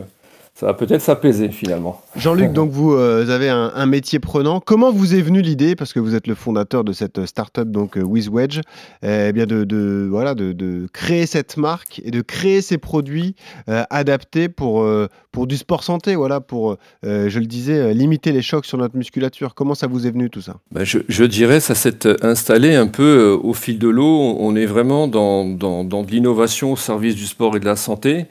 [0.58, 2.02] ça va peut-être s'apaiser finalement.
[2.16, 4.62] Jean-Luc, donc vous euh, avez un, un métier prenant.
[4.62, 7.98] Comment vous est venue l'idée, parce que vous êtes le fondateur de cette start-up donc
[7.98, 8.62] euh, With Wedge,
[9.04, 13.36] eh bien de, de- voilà de, de créer cette marque et de créer ces produits
[13.68, 17.92] euh, adaptés pour euh, pour du sport santé, voilà pour euh, je le disais euh,
[17.92, 19.54] limiter les chocs sur notre musculature.
[19.56, 20.56] Comment ça vous est venu tout ça?
[20.72, 24.38] Ben, je, je dirais, ça s'est installé un peu euh, au fil de l'eau.
[24.40, 27.76] On est vraiment dans, dans, dans de l'innovation au service du sport et de la
[27.76, 28.28] santé.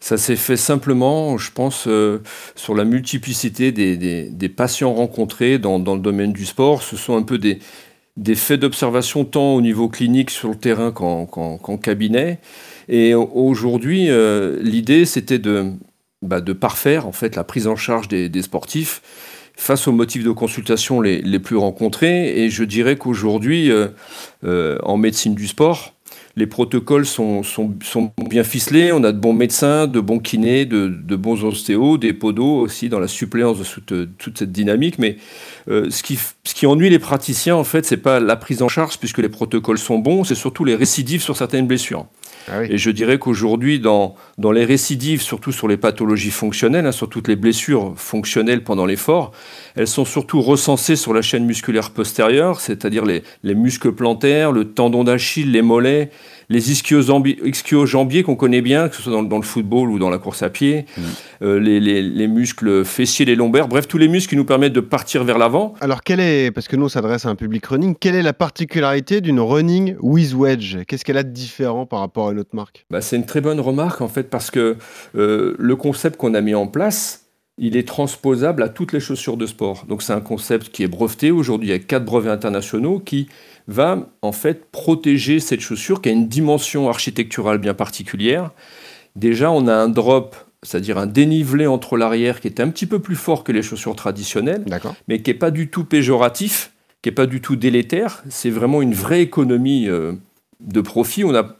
[0.00, 2.18] Ça s'est fait simplement, je pense, euh,
[2.54, 6.82] sur la multiplicité des, patients rencontrés dans, le domaine du sport.
[6.82, 7.58] Ce sont un peu des,
[8.36, 12.38] faits d'observation tant au niveau clinique sur le terrain qu'en cabinet.
[12.88, 15.72] Et au- aujourd'hui, euh, l'idée, c'était de,
[16.22, 19.02] bah, de parfaire en fait la prise en charge des, sportifs
[19.56, 22.44] face aux motifs de consultation les, plus rencontrés.
[22.44, 23.72] Et je dirais qu'aujourd'hui,
[24.44, 25.94] euh, en médecine du sport,
[26.38, 27.42] les protocoles sont,
[28.30, 28.92] bien ficelés.
[28.92, 33.00] On a de bons médecins, de bons kinés, de, bons ostéos, des podos aussi dans
[33.00, 34.98] la suppléance de toute, cette dynamique.
[34.98, 35.16] Mais
[35.68, 38.98] euh, ce, qui, ce ennuie les praticiens, en fait, c'est pas la prise en charge
[38.98, 42.06] puisque les protocoles sont bons, c'est surtout les récidives sur certaines blessures.
[42.50, 42.64] Ah.
[42.64, 47.08] Et je dirais qu'aujourd'hui, dans, dans les récidives, surtout sur les pathologies fonctionnelles, hein, sur
[47.08, 49.32] toutes les blessures fonctionnelles pendant l'effort,
[49.74, 54.64] elles sont surtout recensées sur la chaîne musculaire postérieure, c'est-à-dire les, les muscles plantaires, le
[54.64, 56.10] tendon d'Achille, les mollets,
[56.50, 60.18] les ischio-jambiers qu'on connaît bien, que ce soit dans, dans le football ou dans la
[60.18, 60.86] course à pied,
[61.42, 64.72] euh, les, les- les muscles fessiers, les lombaires, bref, tous les muscles qui nous permettent
[64.72, 65.74] de partir vers l'avant.
[65.80, 68.32] Alors, quelle est, parce que nous on s'adresse à un public running, quelle est la
[68.32, 70.78] particularité d'une running with wedge?
[70.86, 72.86] Qu'est-ce qu'elle a de différent par rapport à une autre marque?
[72.90, 74.76] Bah, c'est une très bonne remarque en fait parce que
[75.16, 77.27] euh, le concept qu'on a mis en place,
[77.58, 79.84] il est transposable à toutes les chaussures de sport.
[79.88, 83.28] Donc c'est un concept qui est breveté aujourd'hui avec quatre brevets internationaux qui
[83.66, 88.50] va en fait protéger cette chaussure qui a une dimension architecturale bien particulière.
[89.16, 93.00] Déjà, on a un drop, c'est-à-dire un dénivelé entre l'arrière qui est un petit peu
[93.00, 94.64] plus fort que les chaussures traditionnelles
[95.08, 98.22] mais qui n'est pas du tout péjoratif, qui n'est pas du tout délétère.
[98.28, 100.12] C'est vraiment une vraie économie euh,
[100.60, 101.24] de profit.
[101.24, 101.56] On a,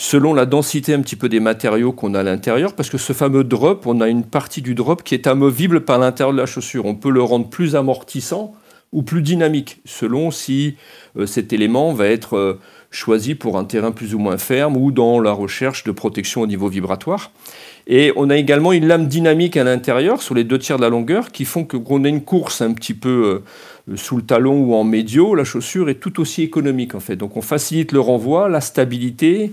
[0.00, 3.12] selon la densité un petit peu des matériaux qu'on a à l'intérieur, parce que ce
[3.12, 6.46] fameux drop, on a une partie du drop qui est amovible par l'intérieur de la
[6.46, 6.86] chaussure.
[6.86, 8.54] On peut le rendre plus amortissant
[8.92, 10.76] ou plus dynamique, selon si
[11.18, 12.58] euh, cet élément va être euh,
[12.90, 16.46] choisi pour un terrain plus ou moins ferme ou dans la recherche de protection au
[16.46, 17.30] niveau vibratoire.
[17.86, 20.88] Et on a également une lame dynamique à l'intérieur, sur les deux tiers de la
[20.88, 23.42] longueur, qui font qu'on a une course un petit peu
[23.88, 27.16] euh, sous le talon ou en médio, la chaussure est tout aussi économique en fait.
[27.16, 29.52] Donc on facilite le renvoi, la stabilité,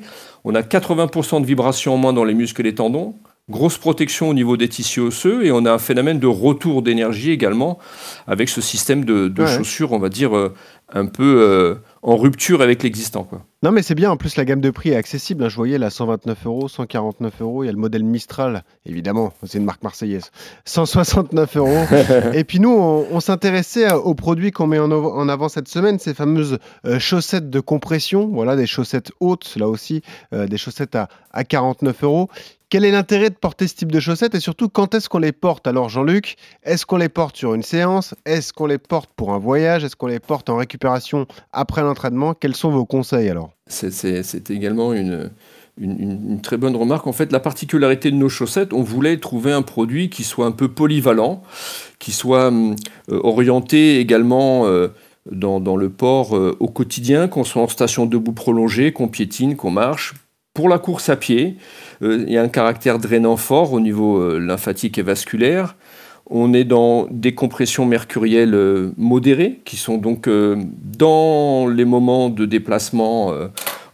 [0.49, 3.15] on a 80% de vibration en moins dans les muscles et les tendons,
[3.49, 7.31] grosse protection au niveau des tissus osseux, et on a un phénomène de retour d'énergie
[7.31, 7.79] également
[8.27, 9.47] avec ce système de, de Ouais.
[9.57, 10.53] chaussures, on va dire, euh,
[10.93, 11.75] un peu euh,
[12.07, 13.23] en rupture avec l'existant.
[13.23, 13.43] quoi.
[13.63, 14.09] Non, mais c'est bien.
[14.11, 15.43] En plus, la gamme de prix est accessible.
[15.43, 15.49] hein.
[15.49, 17.63] Je voyais là 129 euros, 149 euros.
[17.63, 19.33] Il y a le modèle Mistral, évidemment.
[19.45, 20.31] C'est une marque marseillaise.
[20.65, 21.83] 169 euros.
[22.33, 26.13] Et puis nous, on, on s'intéressait aux produits qu'on met en avant cette semaine, ces
[26.13, 28.27] fameuses euh, chaussettes de compression.
[28.27, 30.01] Voilà, des chaussettes hautes, là aussi,
[30.33, 32.29] euh, des chaussettes à, à 49 euros.
[32.69, 35.31] Quel est l'intérêt de porter ce type de chaussettes et surtout quand est-ce qu'on les
[35.31, 35.67] porte?
[35.67, 38.13] Alors Jean-Luc, est-ce qu'on les porte sur une séance?
[38.25, 39.85] Est-ce qu'on les porte pour un voyage?
[39.85, 42.33] Est-ce qu'on les porte en récupération après l'entraînement?
[42.33, 43.51] Quels sont vos conseils alors?
[43.67, 45.29] C'est- également une,
[45.77, 47.07] une, très bonne remarque.
[47.07, 50.51] En fait, la particularité de nos chaussettes, on voulait trouver un produit qui soit un
[50.51, 51.43] peu polyvalent,
[51.99, 52.75] qui soit hum,
[53.09, 54.89] euh, orienté également euh,
[55.31, 59.55] dans, dans le port euh, au quotidien, qu'on soit en station debout prolongée, qu'on piétine,
[59.55, 60.15] qu'on marche.
[60.57, 61.55] Pour la course à pied,
[62.01, 65.75] euh, il y a un caractère drainant fort au niveau euh, lymphatique et vasculaire.
[66.31, 72.47] On est dans des compressions mercurielles euh, modérées, qui sont donc dans les moments de
[72.47, 73.31] déplacement,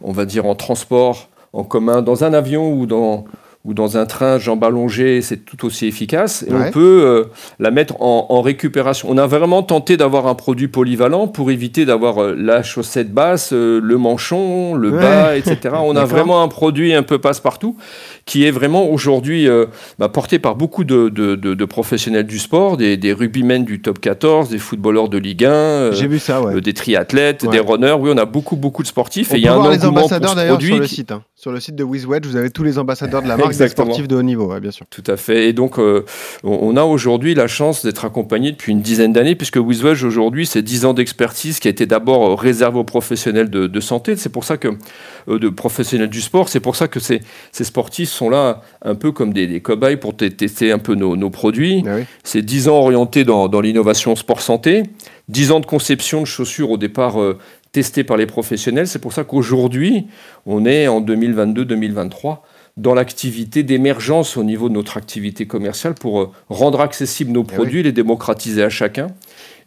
[0.00, 3.26] on va dire en transport en commun, dans un avion ou dans,
[3.64, 6.44] ou dans un train, jambes allongées, c'est tout aussi efficace.
[6.46, 6.66] Et Ouais.
[6.68, 7.24] on peut euh,
[7.58, 9.08] la mettre en, en récupération.
[9.10, 13.52] On a vraiment tenté d'avoir un produit polyvalent pour éviter d'avoir euh, la chaussette basse,
[13.54, 15.00] euh, le manchon, le Ouais.
[15.00, 15.76] bas, etc.
[15.82, 17.76] On a vraiment un produit un peu passe-partout
[18.26, 19.66] qui est vraiment aujourd'hui euh,
[19.98, 23.80] bah, porté par beaucoup de, de- de- de professionnels du sport, des, des rugbymen du
[23.80, 26.54] top 14, des footballeurs de Ligue 1, euh, J'ai vu ça, ouais.
[26.56, 27.96] euh, des triathlètes, des runners.
[27.98, 29.28] Oui, on a beaucoup, beaucoup de sportifs.
[29.32, 31.12] On et il y a un engouement pour ambassadeurs ce d'ailleurs produit sur le site.
[31.12, 31.22] hein.
[31.44, 34.08] Sur le site de WizWedge, vous avez tous les ambassadeurs de la marque des sportifs
[34.08, 34.86] de haut niveau, ouais, bien sûr.
[34.88, 35.46] Tout à fait.
[35.46, 36.02] Et donc, euh,
[36.42, 40.62] on a aujourd'hui la chance d'être accompagné depuis une dizaine d'années, puisque WizWedge, aujourd'hui, c'est
[40.62, 44.16] 10 ans d'expertise qui a été d'abord euh, réservé aux professionnels de, de santé.
[44.16, 44.68] C'est pour ça que,
[45.28, 47.20] euh, de professionnels du sport, c'est pour ça que ces,
[47.52, 50.94] ces sportifs sont là un peu comme des, des cobayes pour te- tester un peu
[50.94, 51.84] nos, nos produits.
[51.86, 52.04] Ah oui.
[52.22, 54.84] C'est 10 ans orientés dans, dans l'innovation sport-santé,
[55.28, 57.36] 10 ans de conception de chaussures au départ euh,
[57.74, 58.86] testées par les professionnels.
[58.86, 60.06] C'est pour ça qu'aujourd'hui,
[60.46, 62.38] on est en 2022-2023
[62.76, 67.52] dans l'activité d'émergence au niveau de notre activité commerciale pour euh, rendre accessibles nos Eh
[67.52, 69.08] produits, les démocratiser à chacun.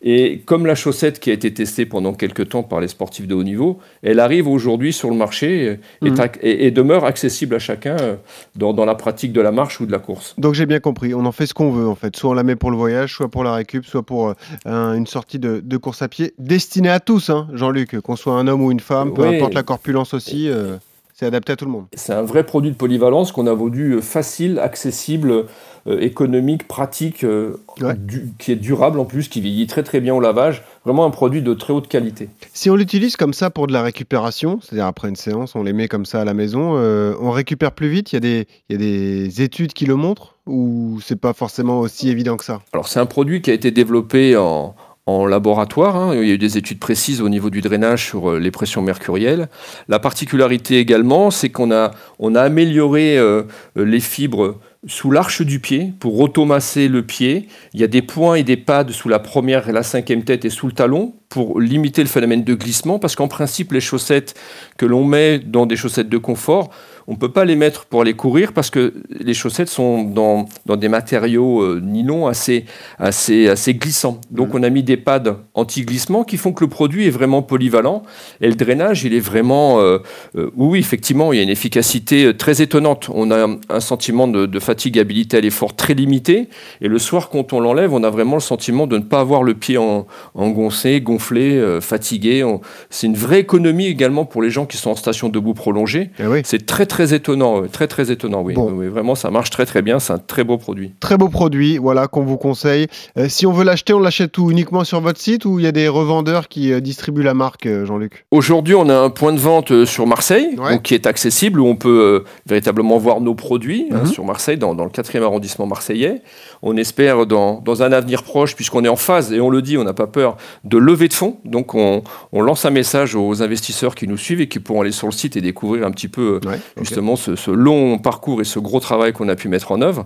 [0.02, 3.34] Et comme la chaussette qui a été testée pendant quelques temps par les sportifs de
[3.34, 6.16] haut niveau, elle arrive aujourd'hui sur le marché Mhm.
[6.42, 8.16] et, et demeure accessible à chacun euh,
[8.56, 10.36] dans, dans la pratique de la marche ou de la course.
[10.38, 12.16] Donc j'ai bien compris, on en fait ce qu'on veut en fait.
[12.16, 14.34] Soit on la met pour le voyage, soit pour la récup, soit pour euh,
[14.66, 16.34] un- une sortie de, de course à pied.
[16.38, 19.36] Destinée à tous, hein, Jean-Luc, qu'on soit un homme ou une femme, peu Oui.
[19.38, 20.78] importe la corpulence aussi, euh,
[21.20, 21.86] c'est adapté à tout le monde.
[21.96, 25.46] C'est un vrai produit de polyvalence qu'on a voulu euh, facile, accessible,
[25.88, 27.96] euh, économique, pratique, euh, Ouais.
[27.98, 30.64] du- qui est durable en plus, qui vieillit très très bien au lavage.
[30.86, 32.30] Vraiment un produit de très haute qualité.
[32.54, 35.74] Si on l'utilise comme ça pour de la récupération, c'est-à-dire après une séance, on les
[35.74, 38.12] met comme ça à la maison, euh, on récupère plus vite?
[38.14, 40.36] Il y, a des, il y a des études qui le montrent?
[40.46, 42.62] Ou c'est pas forcément aussi évident que ça?
[42.74, 44.76] Alors c'est un produit qui a été développé en,
[45.08, 45.96] en laboratoire.
[45.96, 46.14] hein.
[46.14, 48.82] Il y a eu des études précises au niveau du drainage sur euh, les pressions
[48.82, 49.48] mercurielles.
[49.88, 53.44] La particularité également, c'est qu'on a, on a amélioré euh,
[53.76, 57.48] les fibres sous l'arche du pied pour automasser le pied.
[57.74, 60.46] Il y a des points et des pads sous la première et la cinquième tête
[60.46, 64.34] et sous le talon pour limiter le phénomène de glissement, parce qu'en principe, les chaussettes
[64.78, 66.70] que l'on met dans des chaussettes de confort,
[67.10, 70.46] on ne peut pas les mettre pour aller courir parce que les chaussettes sont dans,
[70.66, 72.66] dans des matériaux euh, nylon assez,
[73.00, 74.20] assez, assez glissants.
[74.30, 78.04] Donc on a mis des pads anti-glissement qui font que le produit est vraiment polyvalent
[78.42, 79.80] et le drainage, il est vraiment...
[79.80, 80.00] euh,
[80.36, 83.10] euh, oui, effectivement, il y a une efficacité euh, très étonnante.
[83.14, 86.50] On a un sentiment de, de fatigabilité à l'effort très limité
[86.82, 89.44] et le soir, quand on l'enlève, on a vraiment le sentiment de ne pas avoir
[89.44, 92.44] le pied en, engoncé, gonflé, euh, fatigué.
[92.44, 96.12] On- C'est une vraie économie également pour les gens qui sont en station debout prolongée.
[96.20, 96.42] Eh oui.
[96.44, 98.54] C'est très très étonnant, très très étonnant, oui.
[98.54, 98.68] Bon.
[98.72, 100.92] Oui, oui, vraiment, ça marche très très bien, c'est un très beau produit.
[101.00, 102.88] Très beau produit, voilà, qu'on vous conseille.
[103.18, 104.52] Euh, si on veut l'acheter, on l'achète où?
[104.52, 107.66] Uniquement sur votre site ou il y a des revendeurs qui euh, distribuent la marque,
[107.66, 108.26] euh, Jean-Luc?
[108.32, 110.72] Aujourd'hui, on a un point de vente sur Marseille, Ouais.
[110.74, 114.06] donc qui est accessible, où on peut véritablement voir nos produits hein, Mhm.
[114.08, 116.22] sur Marseille, dans, dans le 4e arrondissement marseillais.
[116.70, 119.78] On espère dans, dans un avenir proche, puisqu'on est en phase, et on le dit,
[119.78, 121.38] on n'a pas peur, de lever de fonds.
[121.46, 122.04] Donc on,
[122.34, 125.14] on lance un message aux investisseurs qui nous suivent et qui pourront aller sur le
[125.14, 128.60] site et découvrir un petit peu euh, Ouais, justement ce, ce long parcours et ce
[128.60, 130.06] gros travail qu'on a pu mettre en œuvre.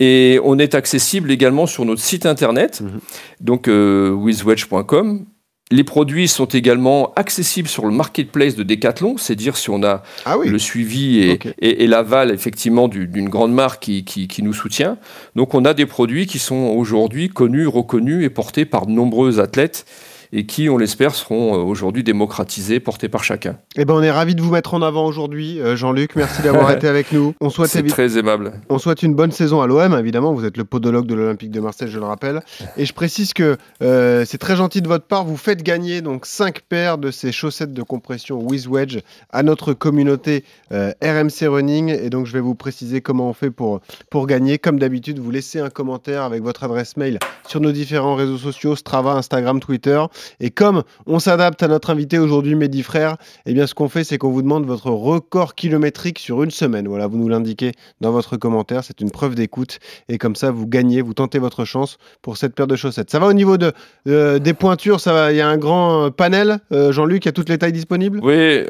[0.00, 3.00] Et on est accessible également sur notre site internet, Mhm.
[3.40, 5.24] donc euh, withwedge.com.
[5.72, 10.02] Les produits sont également accessibles sur le marketplace de Decathlon, c'est dire si on a
[10.26, 11.46] Ah oui, le suivi et, Ok.
[11.62, 14.98] et- et l'aval effectivement du- d'une grande marque qui, qui- qui nous soutient.
[15.34, 19.40] Donc on a des produits qui sont aujourd'hui connus, reconnus et portés par de nombreux
[19.40, 19.86] athlètes
[20.32, 23.58] et qui, on l'espère, seront euh, aujourd'hui démocratisés, portés par chacun.
[23.76, 26.16] Eh ben, on est ravis de vous mettre en avant aujourd'hui, euh, Jean-Luc.
[26.16, 27.34] Merci d'avoir été avec nous.
[27.40, 28.52] On souhaite, C'est très aimable.
[28.70, 30.32] on souhaite une bonne saison à l'OM, évidemment.
[30.32, 32.40] Vous êtes le podologue de l'Olympique de Marseille, je le rappelle.
[32.78, 35.24] Et je précise que euh, c'est très gentil de votre part.
[35.24, 39.74] Vous faites gagner donc 5 paires de ces chaussettes de compression With Wedge à notre
[39.74, 41.90] communauté euh, RMC Running.
[41.90, 44.58] Et donc, je vais vous préciser comment on fait pour, pour gagner.
[44.58, 48.76] Comme d'habitude, vous laissez un commentaire avec votre adresse mail sur nos différents réseaux sociaux,
[48.76, 50.00] Strava, Instagram, Twitter.
[50.40, 53.16] Et comme on s'adapte à notre invité aujourd'hui, Mehdi Frère,
[53.46, 56.88] eh bien, ce qu'on fait, c'est qu'on vous demande votre record kilométrique sur une semaine.
[56.88, 58.84] Voilà, vous nous l'indiquez dans votre commentaire.
[58.84, 59.78] C'est une preuve d'écoute.
[60.08, 63.10] Et comme ça, vous gagnez, vous tentez votre chance pour cette paire de chaussettes.
[63.10, 63.72] Ça va au niveau de,
[64.08, 66.58] euh, des pointures Il y a un grand euh, panel.
[66.72, 68.20] Euh, Jean-Luc, il y a toutes les tailles disponibles?
[68.22, 68.64] Oui,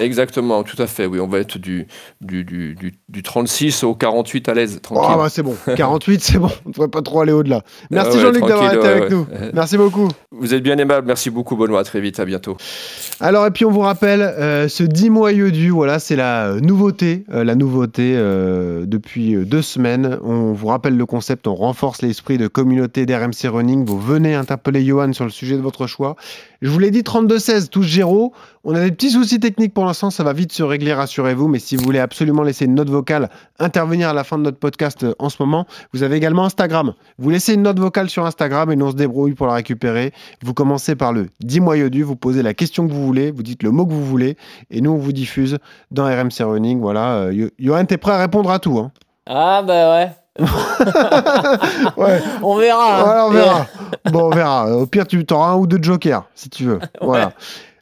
[0.00, 1.06] exactement, tout à fait.
[1.06, 1.86] Oui, on va être du,
[2.20, 5.16] du, du, du- du 36 au 48 à l'aise, Oh, tranquille.
[5.16, 5.54] bah, c'est bon.
[5.76, 6.50] 48, c'est bon.
[6.64, 7.62] On ne devrait pas trop aller au-delà.
[7.90, 9.10] Merci Ah ouais, Jean-Luc d'avoir été avec ouais.
[9.10, 9.26] nous.
[9.54, 10.08] Merci beaucoup.
[10.30, 11.06] Vous êtes bien aimable.
[11.06, 11.80] Merci beaucoup, Benoît.
[11.80, 12.18] À très vite.
[12.20, 12.56] À bientôt.
[13.20, 17.24] Alors, et puis on vous rappelle, euh, ce 10 mois du, voilà, c'est la nouveauté,
[17.32, 20.18] euh, la nouveauté euh, depuis deux semaines.
[20.24, 23.84] On vous rappelle le concept, on renforce l'esprit de communauté d'RMC Running.
[23.84, 26.16] Vous venez interpeller Johan sur le sujet de votre choix.
[26.62, 28.32] Je vous l'ai dit, 32-16, touche Géraud.
[28.62, 31.48] On a des petits soucis techniques pour l'instant, ça va vite se régler, rassurez-vous.
[31.48, 34.58] Mais si vous voulez absolument laisser une note vocale, intervenir à la fin de notre
[34.58, 36.94] podcast euh, en ce moment, vous avez également Instagram.
[37.18, 40.12] Vous laissez une note vocale sur Instagram et nous on se débrouille pour la récupérer.
[40.44, 43.42] Vous commencez par le 10 mois du, vous posez la question que vous voulez, vous
[43.42, 44.36] dites le mot que vous voulez,
[44.70, 45.58] et nous on vous diffuse
[45.90, 46.80] dans RMC Running.
[46.80, 48.92] Voilà, euh, Johan, t'es prêt à répondre à tout hein?
[49.26, 50.21] Ah bah ouais.
[51.96, 53.00] Ouais, On verra.
[53.00, 53.04] hein.
[53.04, 53.66] voilà, on verra.
[54.10, 54.76] Bon, on verra.
[54.76, 56.78] Au pire, tu auras un ou deux jokers, si tu veux.
[57.00, 57.32] Voilà.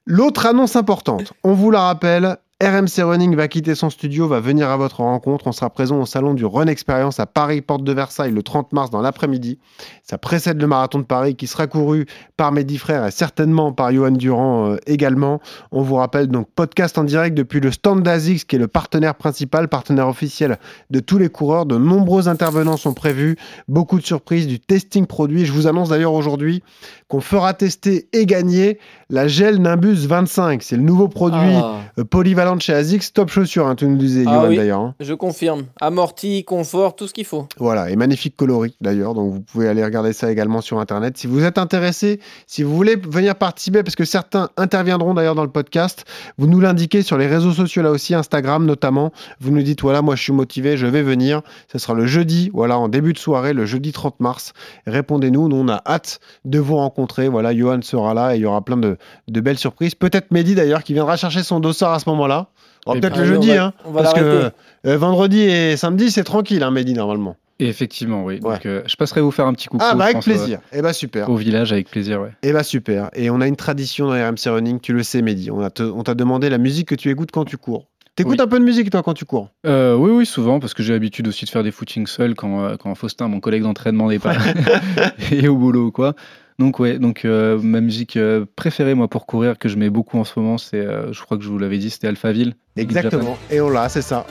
[0.07, 4.69] L'autre annonce importante, on vous la rappelle, RMC Running va quitter son studio, va venir
[4.69, 5.47] à votre rencontre.
[5.47, 8.75] On sera présent au salon du Run Experience à Paris, porte de Versailles, le 30
[8.75, 9.59] mars dans l'après-midi.
[10.03, 12.05] Ça précède le marathon de Paris qui sera couru
[12.37, 15.41] par mes dix frères et certainement par Johan Durand euh, également.
[15.73, 19.15] On vous rappelle donc podcast en direct depuis le stand d'Azix qui est le partenaire
[19.15, 20.59] principal, partenaire officiel
[20.91, 21.65] de tous les coureurs.
[21.65, 23.37] De nombreux intervenants sont prévus,
[23.69, 25.47] beaucoup de surprises, du testing produit.
[25.47, 26.63] Je vous annonce d'ailleurs aujourd'hui
[27.09, 30.63] qu'on fera tester et gagner la gel Nimbus 25.
[30.63, 34.25] C'est le nouveau produit Ah, euh, polyvalent chez Azix, top chaussure, hein, tu nous disais,
[34.27, 34.57] Ah oui.
[34.57, 34.81] d'ailleurs.
[34.81, 34.95] hein.
[34.99, 35.67] je confirme.
[35.81, 37.47] Amorti, confort, tout ce qu'il faut.
[37.59, 41.17] Voilà, et magnifique coloris d'ailleurs, donc vous pouvez aller regarder ça également sur internet.
[41.19, 45.45] Si vous êtes intéressé, si vous voulez venir participer, parce que certains interviendront d'ailleurs dans
[45.45, 46.05] le podcast,
[46.39, 49.13] vous nous l'indiquez sur les réseaux sociaux là aussi, Instagram notamment.
[49.41, 51.43] Vous nous dites voilà, moi je suis motivé, je vais venir.
[51.71, 54.53] Ce sera le jeudi, voilà, en début de soirée, le jeudi 30 mars.
[54.87, 57.29] Répondez-nous, nous on a hâte de vous rencontrer.
[57.29, 58.97] Voilà, Johan sera là et il y aura plein de,
[59.29, 59.95] de belles surprises.
[59.95, 62.40] Peut-être Mehdi d'ailleurs qui viendra chercher son dossard à ce moment-là.
[62.87, 64.51] Oh, Et Peut-être le Ah, jeudi, on va- hein, on va parce que
[64.87, 67.37] euh, vendredi et samedi c'est tranquille, hein, Mehdi normalement.
[67.59, 68.41] Et effectivement, oui.
[68.43, 68.55] Ouais.
[68.55, 69.85] Donc, euh, je passerai vous faire un petit coucou.
[69.87, 70.61] Ah bah avec pense, plaisir.
[70.73, 71.29] Eh bah super.
[71.29, 72.31] euh, au village, avec plaisir, ouais.
[72.43, 73.11] Eh bah super.
[73.15, 75.51] Et on a une tradition dans RMC Running, tu le sais Mehdi.
[75.51, 77.87] On a te- on t'a demandé la musique que tu écoutes quand tu cours.
[78.17, 78.43] T'écoutes Oui.
[78.43, 79.51] un peu de musique toi quand tu cours?
[79.67, 82.65] Euh, oui, oui, souvent, parce que j'ai l'habitude aussi de faire des footings seul quand,
[82.65, 84.33] euh, quand Faustin, mon collègue d'entraînement, n'est pas
[85.31, 86.15] et au boulot ou quoi.
[86.61, 90.19] Donc ouais, donc euh, ma musique euh, préférée moi pour courir que je mets beaucoup
[90.19, 92.53] en ce moment, c'est, euh, je crois que je vous l'avais dit, c'était Alphaville.
[92.77, 93.39] Exactement.
[93.51, 94.27] Et on l'a, c'est ça.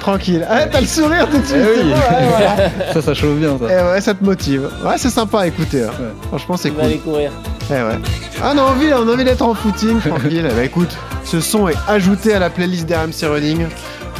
[0.00, 0.46] Tranquille.
[0.48, 1.58] Ah, t'as le sourire tout de suite.
[1.60, 1.82] Eh oui.
[1.82, 2.70] bon, ouais, voilà.
[2.94, 3.64] Ça, ça chauffe bien, ça.
[3.68, 4.70] Eh ouais, ça te motive.
[4.82, 5.82] Ouais, c'est sympa à écouter.
[5.82, 5.90] hein.
[6.00, 6.06] Ouais.
[6.28, 6.90] Franchement, c'est On va cool.
[6.90, 7.32] aller courir.
[7.68, 7.98] Eh ouais.
[8.42, 10.48] Ah, on a envie, on a envie d'être en footing, tranquille.
[10.56, 13.66] bah écoute, ce son est ajouté à la playlist des RMC Running.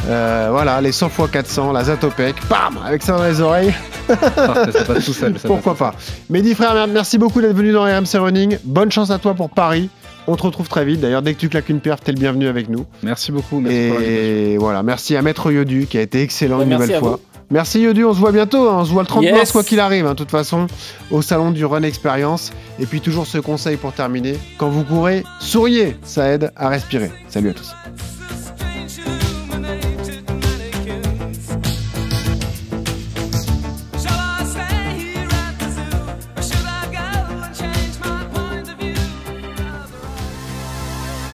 [0.07, 3.73] Euh, voilà, les 100 x 400, la Zatopek, bam, avec ça dans les oreilles.
[4.07, 5.37] Parfait, ça passe tout seul.
[5.37, 5.93] ça Pourquoi pas.
[6.29, 8.57] Mehdi frère, mer- merci beaucoup d'être venu dans RMC Running.
[8.63, 9.89] Bonne chance à toi pour Paris.
[10.27, 10.99] On te retrouve très vite.
[11.01, 12.85] D'ailleurs, dès que tu claques une perf, t'es le bienvenu avec nous.
[13.03, 13.59] Merci beaucoup.
[13.59, 14.01] Merci pour.
[14.01, 17.09] Et voilà, merci à Maître Yodu qui a été excellent Ouais, une nouvelle fois.
[17.11, 17.19] vous.
[17.51, 18.77] Merci Yodu, on se voit bientôt, hein.
[18.79, 19.33] on se voit le 30 Yes.
[19.33, 20.67] mars quoi qu'il arrive, hein, de toute façon,
[21.09, 22.51] au salon du Run Experience.
[22.79, 27.11] Et puis toujours ce conseil pour terminer, quand vous courez, souriez, ça aide à respirer.
[27.27, 27.73] Salut à tous.